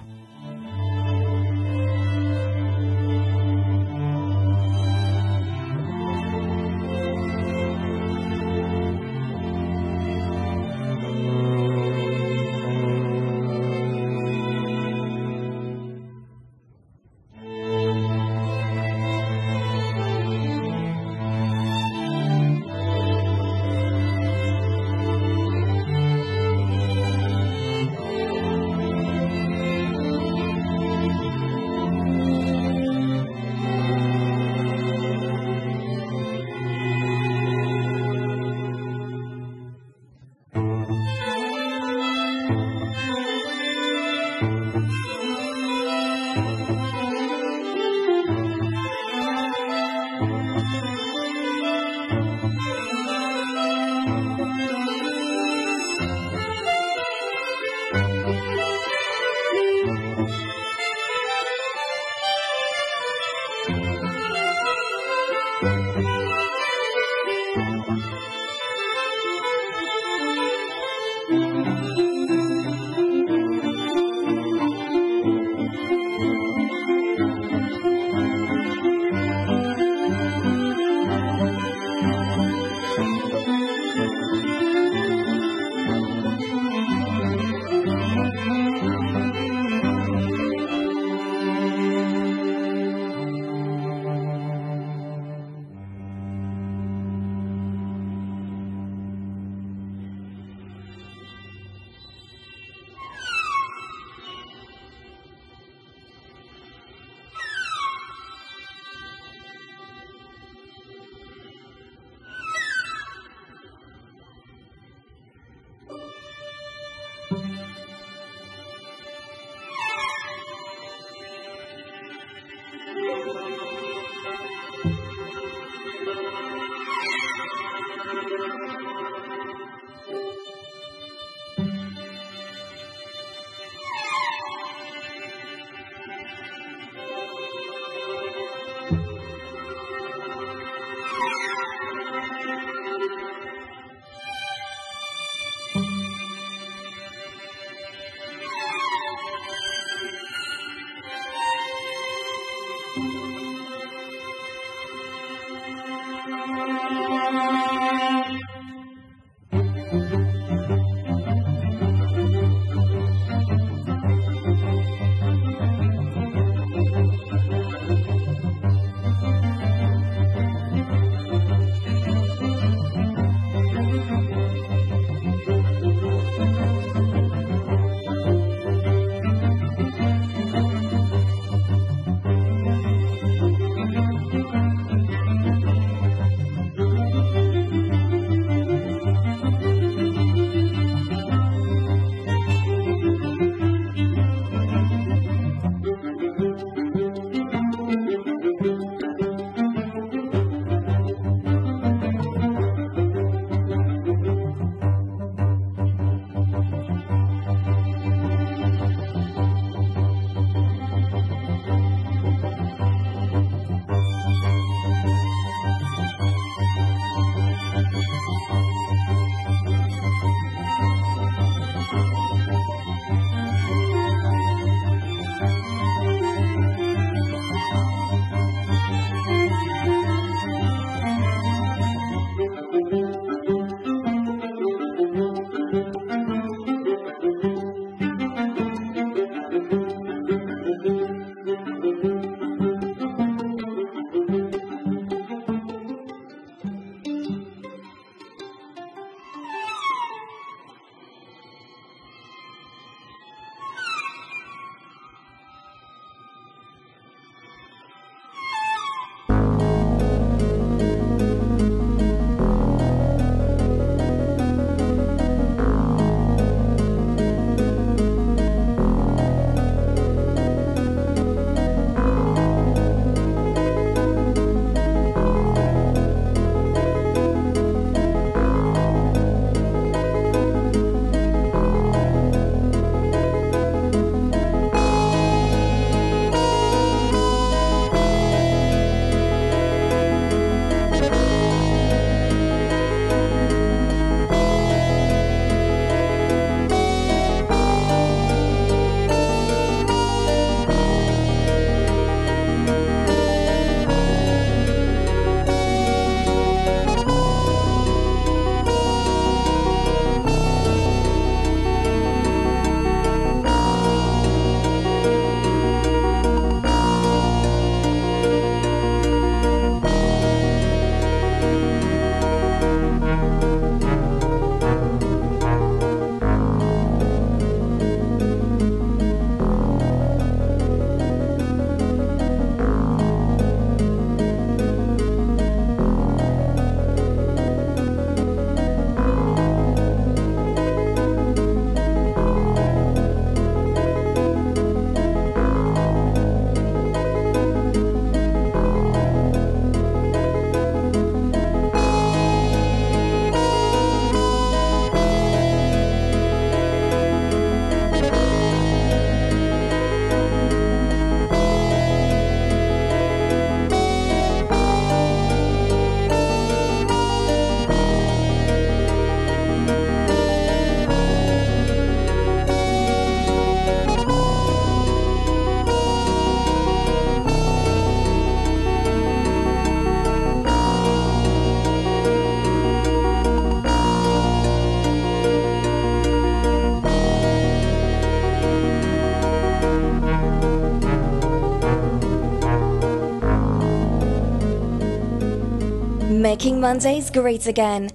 [396.26, 397.90] Making Mondays great again.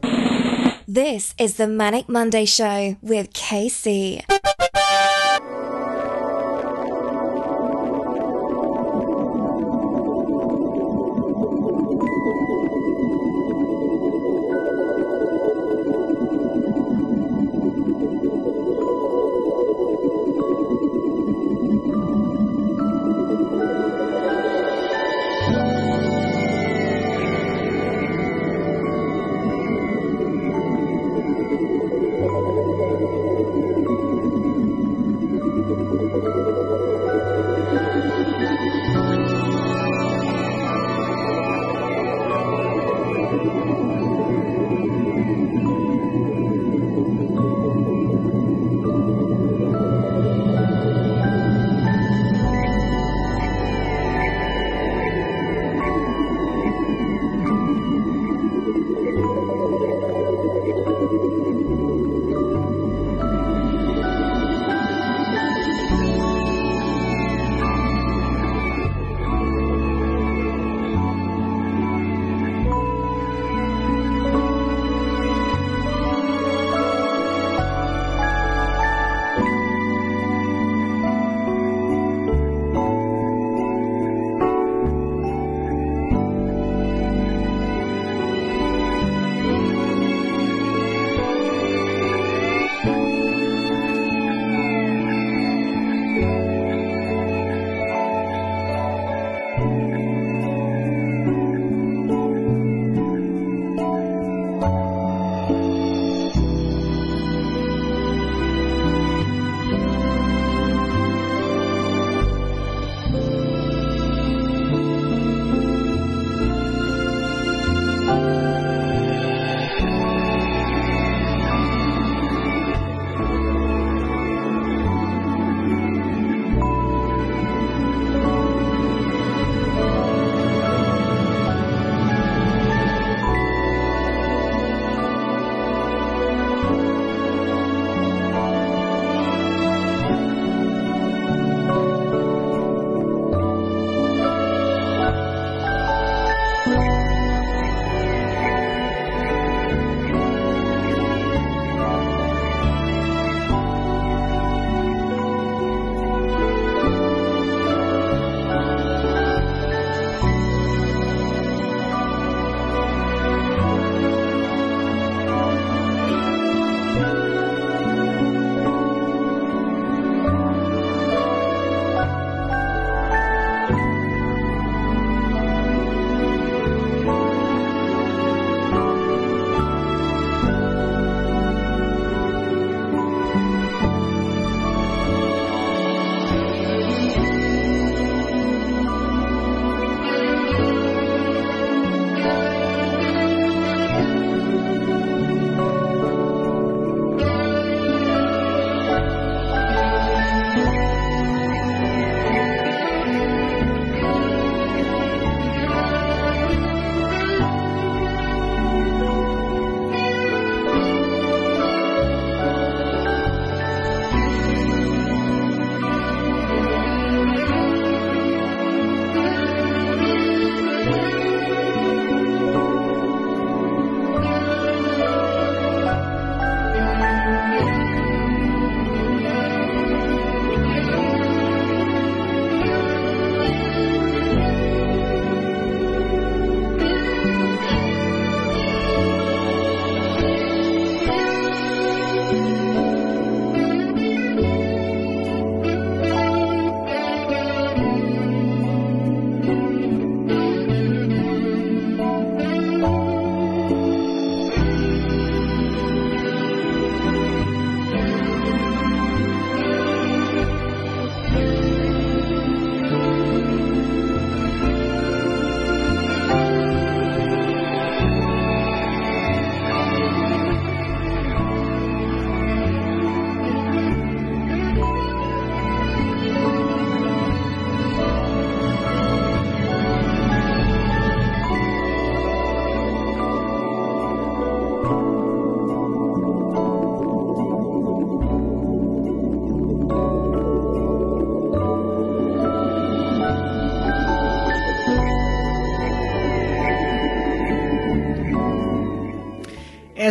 [0.87, 4.23] This is the Manic Monday Show with KC.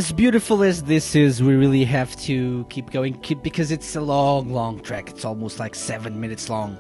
[0.01, 4.01] As beautiful as this is, we really have to keep going keep, because it's a
[4.01, 5.11] long, long track.
[5.11, 6.79] It's almost like seven minutes long.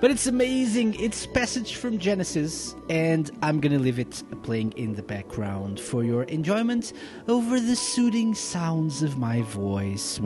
[0.00, 0.94] But it's amazing.
[0.98, 6.22] It's Passage from Genesis, and I'm gonna leave it playing in the background for your
[6.22, 6.94] enjoyment
[7.28, 10.18] over the soothing sounds of my voice.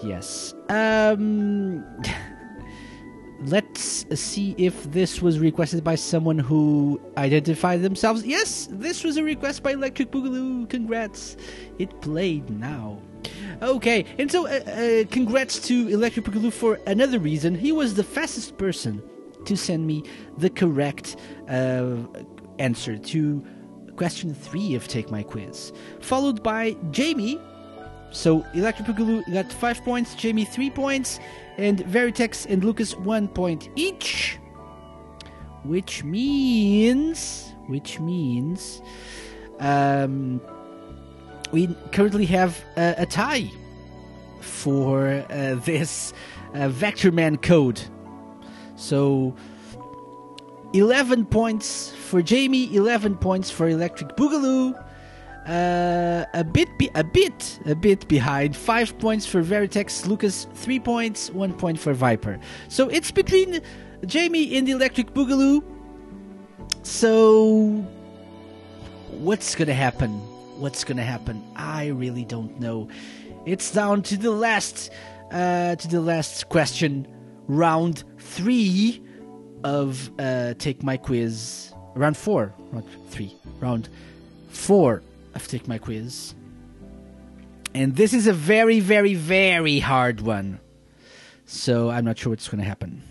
[0.00, 0.54] yes.
[0.68, 1.84] Um.
[3.40, 8.26] Let's see if this was requested by someone who identified themselves.
[8.26, 10.68] Yes, this was a request by Electric Boogaloo.
[10.68, 11.36] Congrats.
[11.78, 13.00] It played now.
[13.62, 17.54] Okay, and so uh, uh, congrats to Electric Boogaloo for another reason.
[17.54, 19.02] He was the fastest person
[19.44, 20.02] to send me
[20.38, 21.16] the correct
[21.48, 21.96] uh,
[22.58, 23.44] answer to
[23.96, 27.40] question three of Take My Quiz, followed by Jamie.
[28.10, 31.20] So Electric Boogaloo got five points, Jamie three points,
[31.56, 34.38] and Veritex and Lucas one point each.
[35.64, 38.80] Which means, which means,
[39.60, 40.40] um,
[41.52, 43.50] we currently have a, a tie
[44.40, 46.12] for uh, this
[46.54, 47.80] uh, Vectorman code.
[48.76, 49.34] So,
[50.72, 54.74] 11 points for Jamie, 11 points for Electric Boogaloo.
[55.48, 58.54] Uh, a bit, be- a bit, a bit behind.
[58.54, 60.46] Five points for Veritex, Lucas.
[60.52, 62.38] Three points, one point for Viper.
[62.68, 63.62] So it's between
[64.04, 65.64] Jamie and the Electric Boogaloo.
[66.82, 67.84] So,
[69.10, 70.10] what's gonna happen?
[70.60, 71.42] What's gonna happen?
[71.56, 72.88] I really don't know.
[73.46, 74.90] It's down to the last,
[75.30, 77.08] uh, to the last question,
[77.46, 79.02] round three.
[79.64, 81.72] of uh, Take My Quiz.
[81.94, 83.88] Round four, round three, round
[84.50, 85.02] four
[85.42, 86.34] of Take My Quiz.
[87.72, 90.58] And this is a very, very, very hard one.
[91.46, 93.02] So I'm not sure what's going to happen.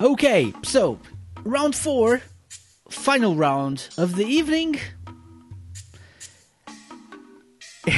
[0.00, 1.00] Okay, so
[1.42, 2.22] round four,
[2.88, 4.78] final round of the evening.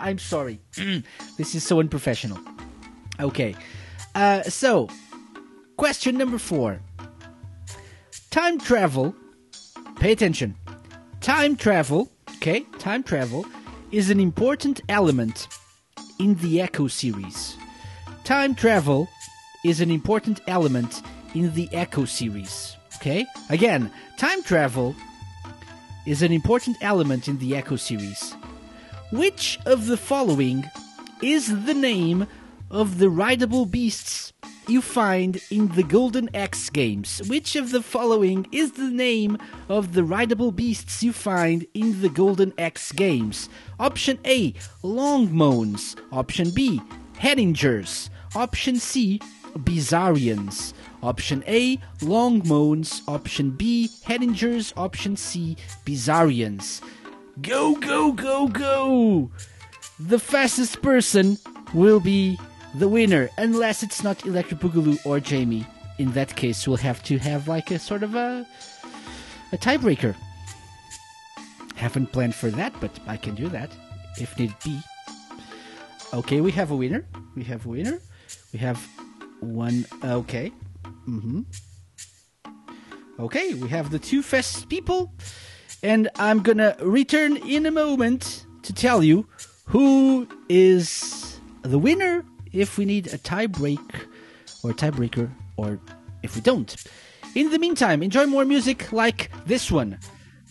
[0.00, 0.60] I'm sorry.
[1.36, 2.38] this is so unprofessional.
[3.20, 3.54] Okay,
[4.14, 4.88] uh, so
[5.76, 6.80] question number four
[8.30, 9.14] time travel.
[10.00, 10.54] Pay attention.
[11.20, 13.44] Time travel, okay, time travel
[13.90, 15.48] is an important element
[16.20, 17.56] in the Ecco series.
[18.22, 19.08] Time travel
[19.64, 21.02] is an important element
[21.34, 22.76] in the Ecco series.
[22.96, 23.26] Okay?
[23.50, 24.94] Again, time travel
[26.06, 28.36] is an important element in the Ecco series.
[29.10, 30.64] Which of the following
[31.22, 32.28] is the name
[32.70, 34.32] of the rideable beasts
[34.68, 37.22] you find in the Golden Axe games?
[37.28, 39.38] Which of the following is the name
[39.68, 43.48] of the rideable beasts you find in the Golden Axe games?
[43.78, 45.96] Option A, Longmoans.
[46.12, 46.80] Option B,
[47.18, 48.10] Henningers.
[48.34, 49.20] Option C,
[49.56, 50.72] Bizarrians.
[51.02, 53.02] Option A, Longmoans.
[53.08, 54.72] Option B, Henningers.
[54.76, 56.82] Option C, Bizarrians.
[57.40, 59.30] Go, go, go, go!
[60.00, 61.38] The fastest person
[61.72, 62.38] will be
[62.74, 65.66] the winner, unless it's not Electric Boogaloo or Jamie.
[65.98, 68.46] In that case, we'll have to have like a sort of a
[69.52, 70.14] a tiebreaker.
[71.74, 73.70] Haven't planned for that, but I can do that
[74.20, 74.80] if need be.
[76.12, 77.06] Okay, we have a winner.
[77.34, 78.00] We have a winner.
[78.52, 78.86] We have
[79.40, 79.86] one.
[80.04, 80.52] Okay.
[81.08, 81.42] Mm-hmm.
[83.20, 85.12] Okay, we have the two fast people,
[85.82, 89.26] and I'm gonna return in a moment to tell you
[89.66, 93.80] who is the winner if we need a tie break
[94.62, 95.80] or a tiebreaker or
[96.22, 96.74] if we don't.
[97.34, 99.98] In the meantime, enjoy more music like this one,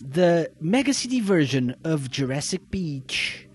[0.00, 3.46] the Mega CD version of Jurassic Beach.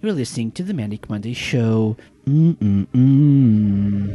[0.00, 1.96] You're listening to the Manic Monday Show.
[2.26, 4.14] Mm-mm-mm.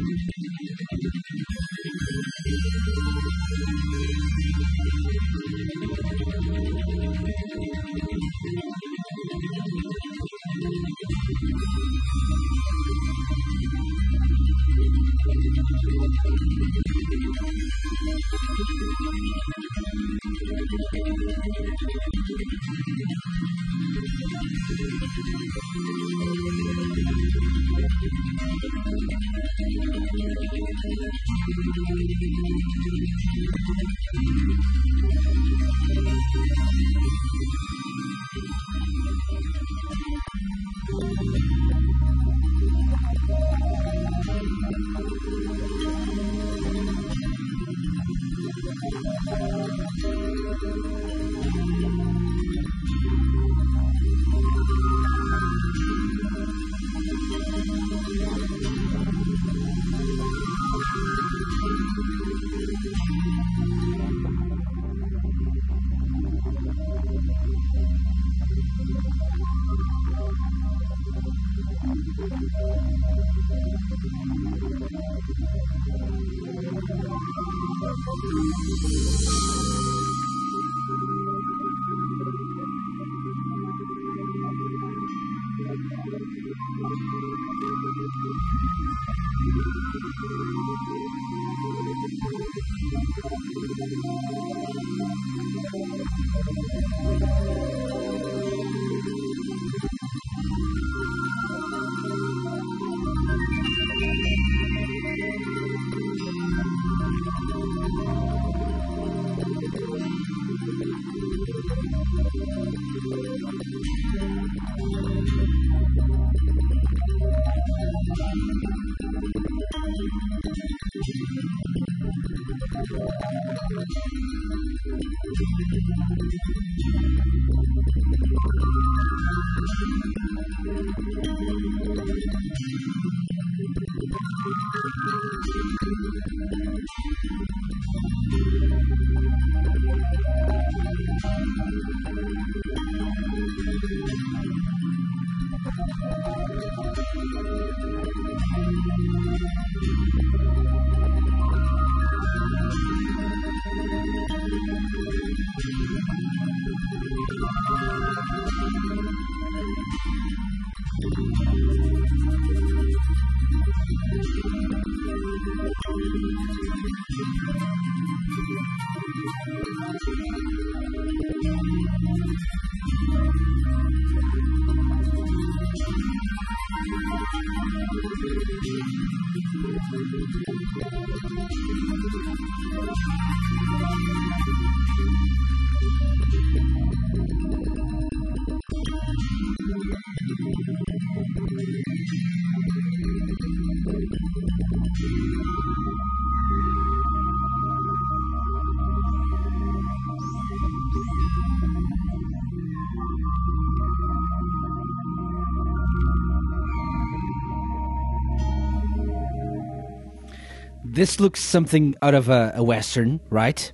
[211.01, 213.73] This looks something out of a, a western, right?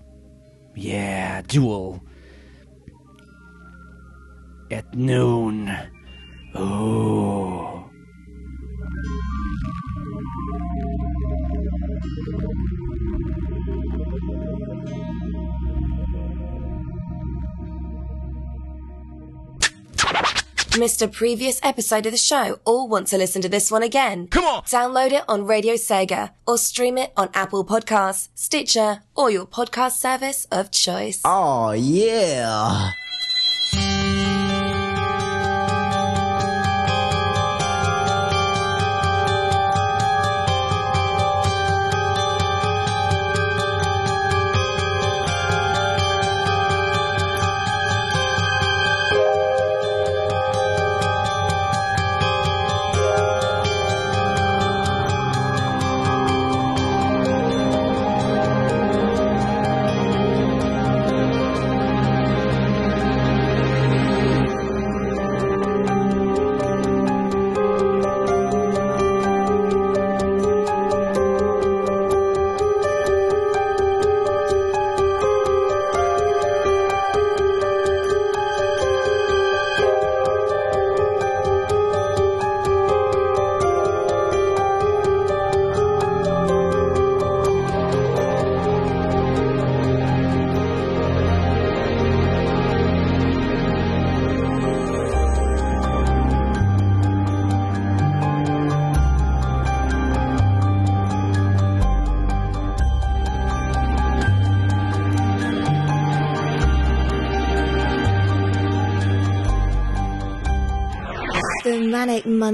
[0.77, 2.01] Yeah, duel.
[4.71, 5.46] At noon.
[20.88, 24.27] Missed a previous episode of the show or want to listen to this one again?
[24.27, 24.64] Come on!
[24.64, 29.97] Download it on Radio Sega or stream it on Apple Podcasts, Stitcher, or your podcast
[29.97, 31.19] service of choice.
[31.26, 32.91] Oh, yeah.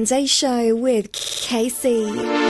[0.03, 2.42] Monday Show with KC.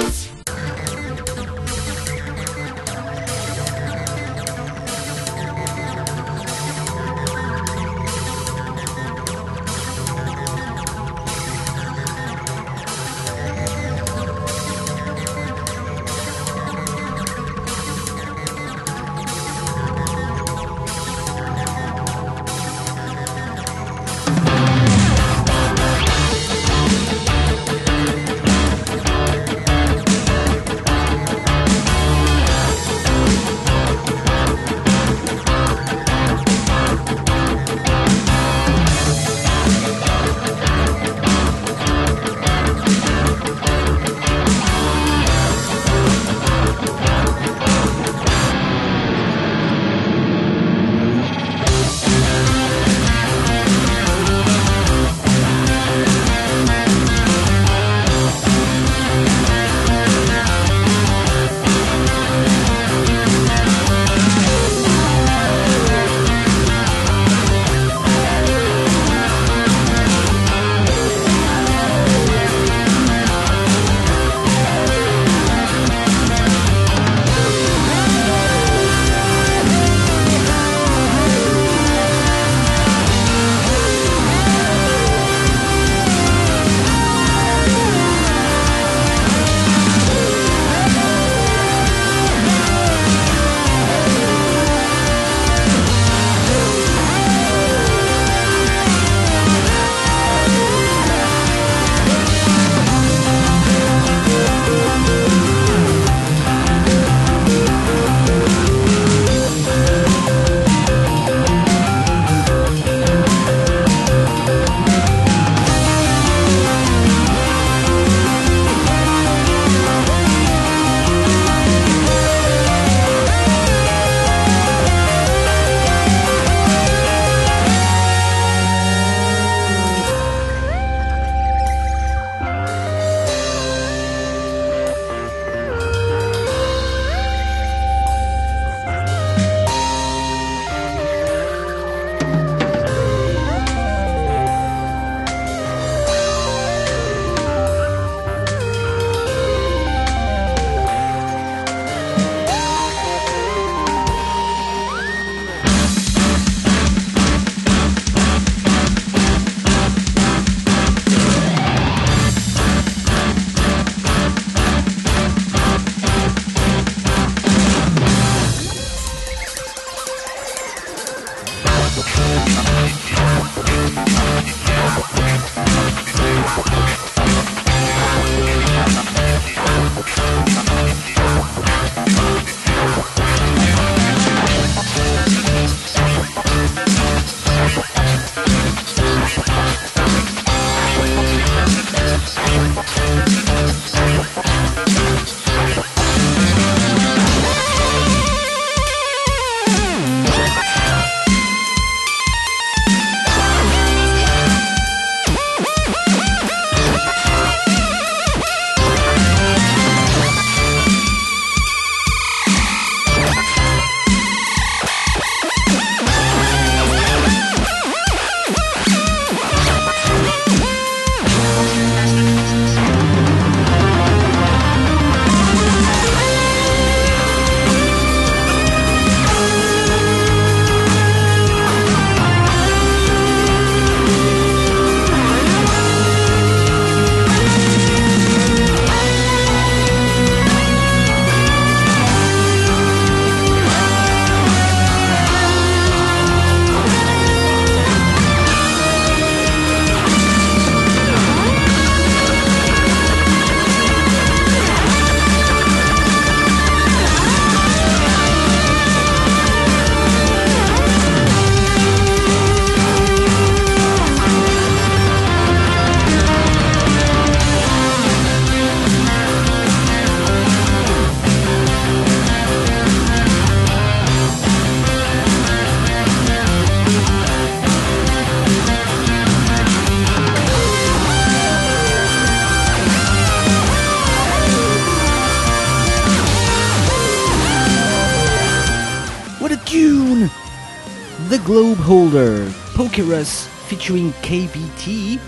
[293.24, 295.20] Pokérus featuring KBT,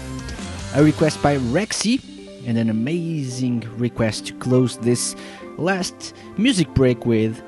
[0.76, 2.02] a request by Rexy,
[2.46, 5.16] and an amazing request to close this
[5.58, 7.42] last music break with,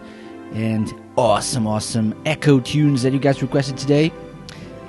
[0.53, 4.11] and awesome, awesome ecco tunes that you guys requested today.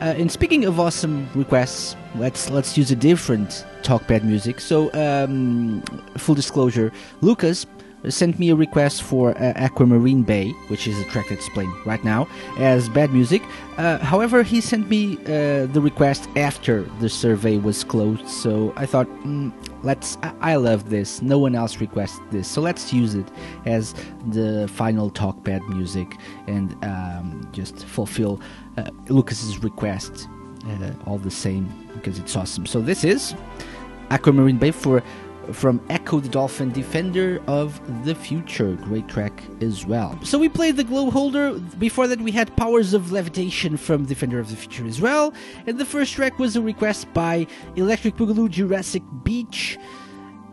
[0.01, 4.61] Uh, and speaking of awesome requests, let's let's use a different talkbed music.
[4.61, 5.83] So, um,
[6.17, 7.67] full disclosure, Lucas
[8.09, 12.03] sent me a request for uh, Aquamarine Bay, which is a track that's playing right
[12.05, 12.29] now,
[12.59, 13.43] as bad music.
[13.77, 18.87] Uh, however, he sent me uh, the request after the survey was closed, so I
[18.87, 19.53] thought, mm,
[19.83, 20.17] let's.
[20.23, 21.23] I-, I love this.
[21.23, 23.27] No one else requested this, so let's use it
[23.67, 23.95] as
[24.29, 28.41] the final talkbed music and um, just fulfill
[28.77, 30.29] uh, Lucas's request
[30.67, 32.67] uh, all the same because it's awesome.
[32.67, 33.35] So this is
[34.11, 35.03] Aquamarine Bay for
[35.53, 38.75] from Ecco the Dolphin, Defender of the Future.
[38.75, 40.19] Great track as well.
[40.23, 41.59] So we played the Globe Holder.
[41.79, 45.33] Before that, we had Powers of Levitation from Defender of the Future as well.
[45.67, 47.47] And the first track was a request by
[47.77, 49.79] Electric Boogaloo Jurassic Beach,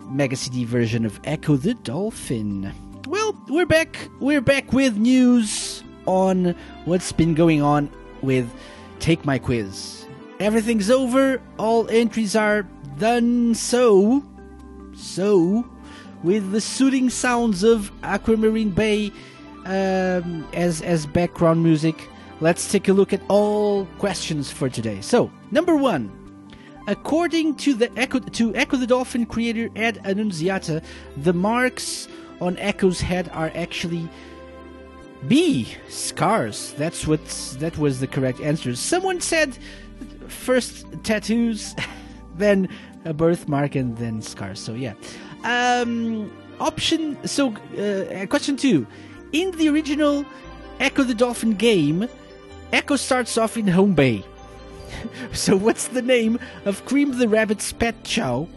[0.10, 2.72] Mega CD version of Ecco the Dolphin.
[3.08, 4.10] Well, we're back.
[4.20, 7.90] We're back with news on what's been going on
[8.22, 8.52] with
[9.00, 10.06] Take My Quiz.
[10.40, 11.42] Everything's over.
[11.58, 12.64] All entries are
[12.98, 13.56] done.
[13.56, 14.24] So,
[14.96, 15.66] so,
[16.24, 19.12] with the soothing sounds of Aquamarine Bay
[19.66, 22.10] um, as as background music,
[22.40, 25.02] let's take a look at all questions for today.
[25.02, 26.12] So, number one,
[26.88, 30.82] according to the Ecco to Ecco the Dolphin creator Ed Annunziata,
[31.18, 32.08] the marks
[32.42, 34.08] on Ecco's head are actually
[35.28, 36.74] B scars.
[36.78, 37.26] That's what
[37.60, 38.76] that was the correct answer.
[38.76, 39.58] Someone said
[40.28, 41.76] first tattoos,
[42.38, 42.70] then
[43.06, 44.60] a birthmark, and then scars.
[44.60, 44.94] So yeah.
[45.44, 47.18] Um, option.
[47.28, 48.86] So uh, question two.
[49.32, 50.26] In the original
[50.80, 52.08] Ecco the Dolphin game,
[52.72, 54.24] Ecco starts off in Home Bay.
[55.34, 58.48] so what's the name of Cream the Rabbit's pet Chao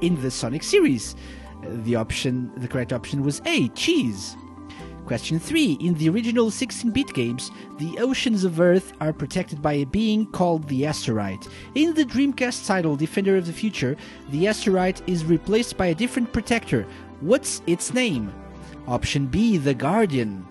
[0.00, 1.14] in the Sonic series?
[1.62, 3.68] Uh, The option, the correct option was A.
[3.68, 4.36] Cheese.
[5.08, 5.78] Question 3.
[5.80, 10.26] In the original 16 bit games, the oceans of Earth are protected by a being
[10.26, 11.50] called the Asterite.
[11.74, 13.96] In the Dreamcast title Defender of the Future,
[14.28, 16.86] the Asterite is replaced by a different protector.
[17.22, 18.30] What's its name?
[18.86, 19.56] Option B.
[19.56, 20.46] The Guardian.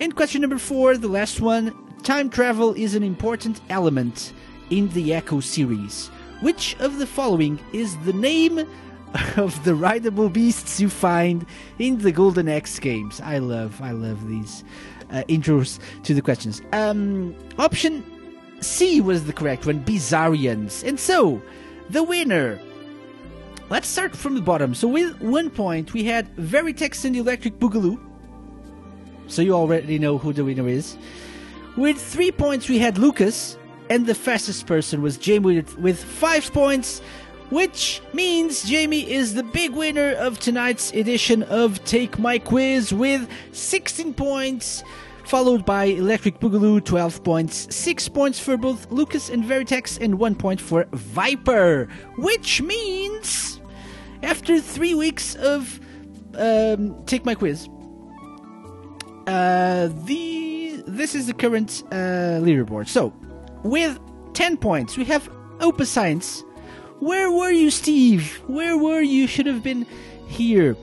[0.00, 1.76] And question number 4, the last one.
[2.02, 4.32] Time travel is an important element
[4.70, 6.08] in the Ecco series.
[6.40, 8.66] Which of the following is the name
[9.36, 11.44] of the rideable beasts you find
[11.78, 13.20] in the Golden Axe games.
[13.20, 14.64] I love, I love these
[15.10, 16.62] uh, intros to the questions.
[16.72, 18.04] Um, option
[18.62, 20.86] C was the correct one, Bizarrians.
[20.86, 21.42] And so,
[21.90, 22.60] the winner.
[23.68, 24.74] Let's start from the bottom.
[24.74, 27.98] So, with one point, we had Veritex and Electric Boogaloo.
[29.26, 30.96] So, you already know who the winner is.
[31.76, 33.56] With three points, we had Lucas,
[33.88, 37.00] and the fastest person was Jamie with, with five points,
[37.52, 43.28] which means Jamie is the big winner of tonight's edition of Take My Quiz with
[43.52, 44.82] 16 points,
[45.26, 50.34] followed by Electric Boogaloo, 12 points, 6 points for both Lucas and Veritex, and 1
[50.34, 53.60] point for Viper, which means
[54.22, 55.78] after three weeks of
[56.38, 57.68] um, Take My Quiz,
[59.26, 62.88] uh, the this is the current uh, leaderboard.
[62.88, 63.12] So,
[63.62, 64.00] with
[64.32, 65.28] 10 points, we have
[65.60, 66.44] Opus Science.
[67.02, 68.40] Where were you, Steve?
[68.46, 69.26] Where were you?
[69.26, 69.86] Should have been
[70.28, 70.76] here.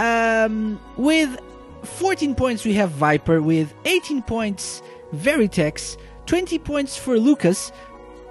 [0.00, 1.38] Um, with
[1.84, 3.40] 14 points, we have Viper.
[3.40, 4.82] With 18 points,
[5.14, 5.96] Veritex.
[6.26, 7.70] 20 points for Lucas.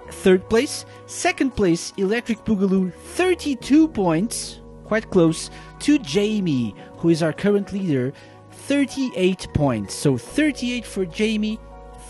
[0.10, 0.84] Third place.
[1.06, 2.92] Second place, Electric Boogaloo.
[3.16, 4.60] 32 points.
[4.84, 8.12] Quite close to Jamie, who is our current leader.
[8.52, 9.94] 38 points.
[9.94, 11.58] So 38 for Jamie,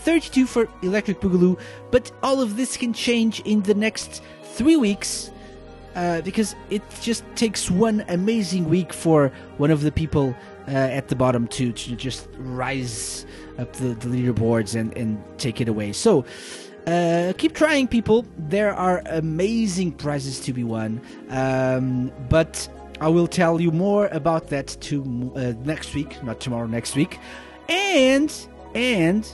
[0.00, 1.56] 32 for Electric Boogaloo.
[1.92, 4.24] But all of this can change in the next
[4.60, 5.30] three weeks
[5.94, 10.36] uh, because it just takes one amazing week for one of the people
[10.68, 13.24] uh, at the bottom to, to just rise
[13.58, 15.92] up the, the leaderboards and, and take it away.
[15.92, 16.26] So.
[16.86, 18.26] Uh, keep trying, people.
[18.36, 21.00] There are amazing prizes to be won.
[21.28, 22.68] Um, but
[23.00, 25.02] I will tell you more about that to
[25.36, 27.18] uh, next week, not tomorrow, next week.
[27.68, 28.32] And
[28.74, 29.30] and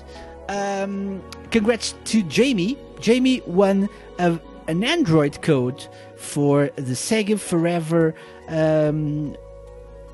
[0.49, 2.77] um, congrats to Jamie.
[3.01, 3.89] Jamie won
[4.19, 5.87] a, an Android code
[6.17, 8.15] for the Sega Forever
[8.49, 9.37] um,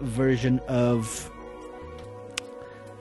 [0.00, 1.30] version of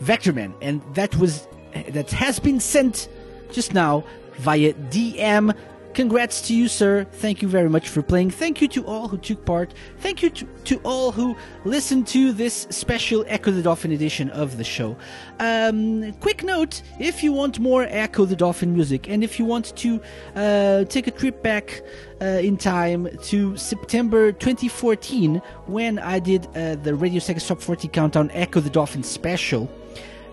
[0.02, 1.48] Vectorman, and that was
[1.90, 3.08] that has been sent
[3.52, 4.04] just now
[4.38, 5.56] via DM.
[5.94, 7.04] Congrats to you, sir.
[7.04, 8.32] Thank you very much for playing.
[8.32, 9.74] Thank you to all who took part.
[10.00, 14.58] Thank you to, to all who listened to this special Ecco the Dolphin edition of
[14.58, 14.96] the show.
[15.40, 19.76] Um, quick note if you want more Ecco the Dolphin music and if you want
[19.78, 20.02] to
[20.36, 21.82] uh, take a trip back
[22.22, 27.90] uh, in time to September 2014 when I did uh, the Radio Sega Top 40
[27.90, 29.70] Countdown Ecco the Dolphin special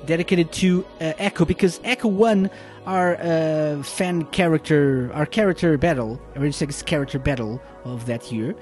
[0.07, 2.51] dedicated to uh, Ecco because Ecco won
[2.89, 8.55] our uh, fan character, our character battle, Sega's character battle of that year.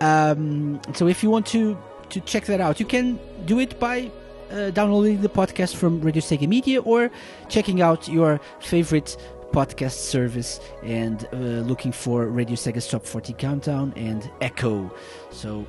[0.00, 1.76] Um, so if you want to
[2.08, 4.10] to check that out, you can do it by
[4.50, 7.10] uh, downloading the podcast from Radio Sega Media or
[7.50, 9.18] checking out your favorite
[9.52, 11.36] podcast service and uh,
[11.70, 14.90] looking for Radio Sega's Top 40 Countdown and Ecco.
[15.30, 15.66] So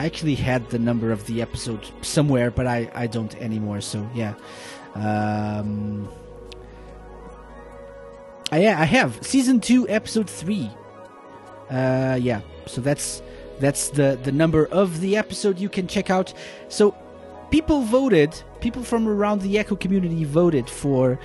[0.00, 3.80] I actually had the number of the episode somewhere, but I, I don't anymore.
[3.80, 4.34] So yeah,
[4.94, 6.08] um,
[8.50, 10.70] I, yeah, I have season two, episode three.
[11.70, 13.22] Uh, yeah, so that's
[13.60, 16.34] that's the the number of the episode you can check out.
[16.68, 16.94] So
[17.50, 21.18] people voted, people from around the Ecco community voted for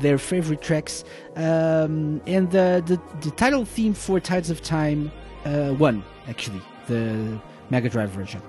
[0.00, 1.04] their favorite tracks,
[1.36, 5.10] um, and the, the the title theme for Tides of Time
[5.44, 7.40] uh, won actually the
[7.70, 8.42] Mega Drive version.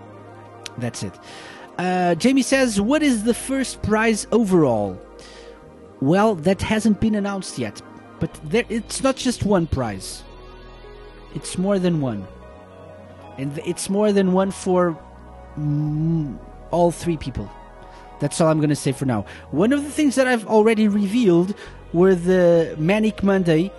[0.78, 1.14] That's it.
[1.80, 5.00] Uh, Jamie says, "What is the first prize overall?"
[6.02, 7.82] Well, that hasn't been announced yet,
[8.20, 10.24] but there, it's not just one prize.
[11.36, 12.28] It's more than one,
[13.38, 14.98] and it's more than one for
[15.58, 16.38] mm,
[16.72, 17.50] all three people.
[18.20, 19.26] That's all I'm going to say for now.
[19.52, 21.56] One of the things that I've already revealed
[21.94, 23.72] were the Manic Monday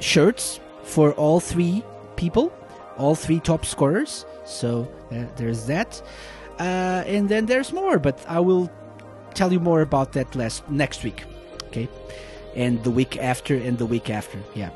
[0.00, 1.84] shirts for all three
[2.16, 2.52] people,
[2.98, 4.26] all three top scorers.
[4.44, 6.02] So uh, there's that.
[6.58, 8.70] Uh, and then there's more, but I will
[9.34, 11.24] tell you more about that last next week.
[11.64, 11.88] Okay,
[12.56, 14.38] and the week after, and the week after.
[14.54, 14.70] Yeah.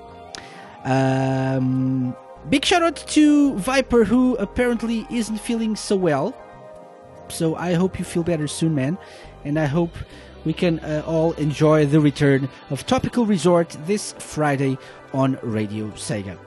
[0.84, 2.14] Um,
[2.48, 6.36] big shout out to Viper, who apparently isn't feeling so well.
[7.28, 8.98] So I hope you feel better soon, man.
[9.44, 9.96] And I hope
[10.44, 14.78] we can uh, all enjoy the return of Topical Resort this Friday
[15.12, 16.38] on Radio Sega.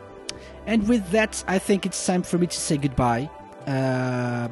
[0.65, 3.29] And with that, I think it's time for me to say goodbye.
[3.67, 4.47] Uh,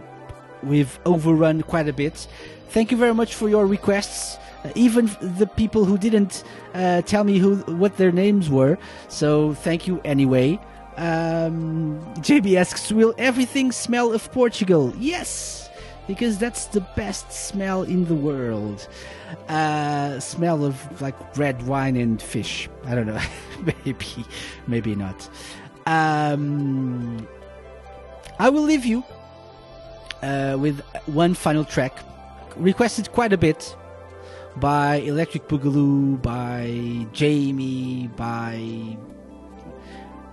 [0.63, 2.27] we've overrun quite a bit.
[2.69, 4.37] Thank you very much for your requests.
[4.63, 8.77] Uh, even the people who didn't uh, tell me who what their names were.
[9.07, 10.59] So thank you anyway.
[10.97, 15.69] Um, JB asks, "Will everything smell of Portugal?" Yes,
[16.07, 18.87] because that's the best smell in the world.
[19.49, 22.69] Uh, smell of like red wine and fish.
[22.85, 23.21] I don't know.
[23.85, 24.25] maybe,
[24.67, 25.29] maybe not.
[25.87, 27.27] Um,
[28.39, 29.03] I will leave you
[30.21, 31.97] uh, with one final track,
[32.55, 33.75] requested quite a bit
[34.57, 38.97] by Electric Boogaloo, by Jamie, by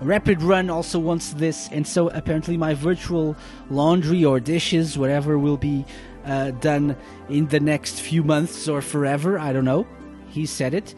[0.01, 3.37] Rapid Run also wants this, and so apparently my virtual
[3.71, 5.85] laundry or dishes, whatever, will be
[6.25, 6.97] uh, done
[7.29, 9.39] in the next few months or forever.
[9.39, 9.87] I don't know.
[10.29, 10.95] He He said it.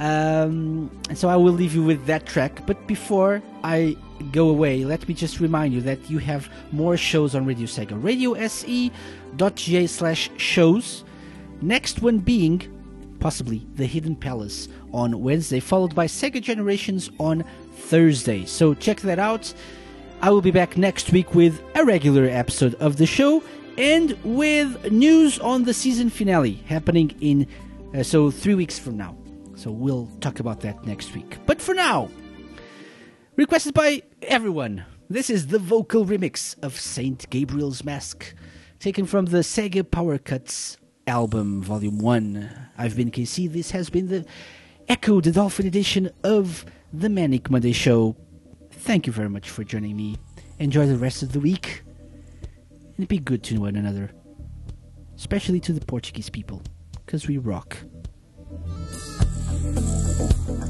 [0.00, 2.66] Um, and so I will leave you with that track.
[2.66, 3.96] But before I
[4.32, 8.00] go away, let me just remind you that you have more shows on Radio Sega.
[8.00, 11.04] RadioSE.ga slash shows.
[11.60, 12.62] Next one being
[13.20, 18.46] possibly The Hidden Palace on Wednesday, followed by Sega Generations on Thursday.
[18.46, 19.52] So check that out.
[20.22, 23.42] I will be back next week with a regular episode of the show
[23.76, 27.46] and with news on the season finale happening in
[27.94, 29.19] uh, so three weeks from now.
[29.60, 31.36] So we'll talk about that next week.
[31.44, 32.08] But for now,
[33.36, 38.34] requested by everyone, this is the vocal remix of Saint Gabriel's Mask,
[38.78, 42.68] taken from the Sega Power Cuts album, Volume 1.
[42.78, 43.52] I've been KC.
[43.52, 44.24] This has been the
[44.88, 48.16] Ecco the Dolphin edition of the Manic Monday Show.
[48.70, 50.16] Thank you very much for joining me.
[50.58, 51.82] Enjoy the rest of the week.
[52.96, 54.10] And be good to one another.
[55.16, 56.62] Especially to the Portuguese people.
[57.04, 57.76] Because we rock.
[59.60, 60.69] 私って。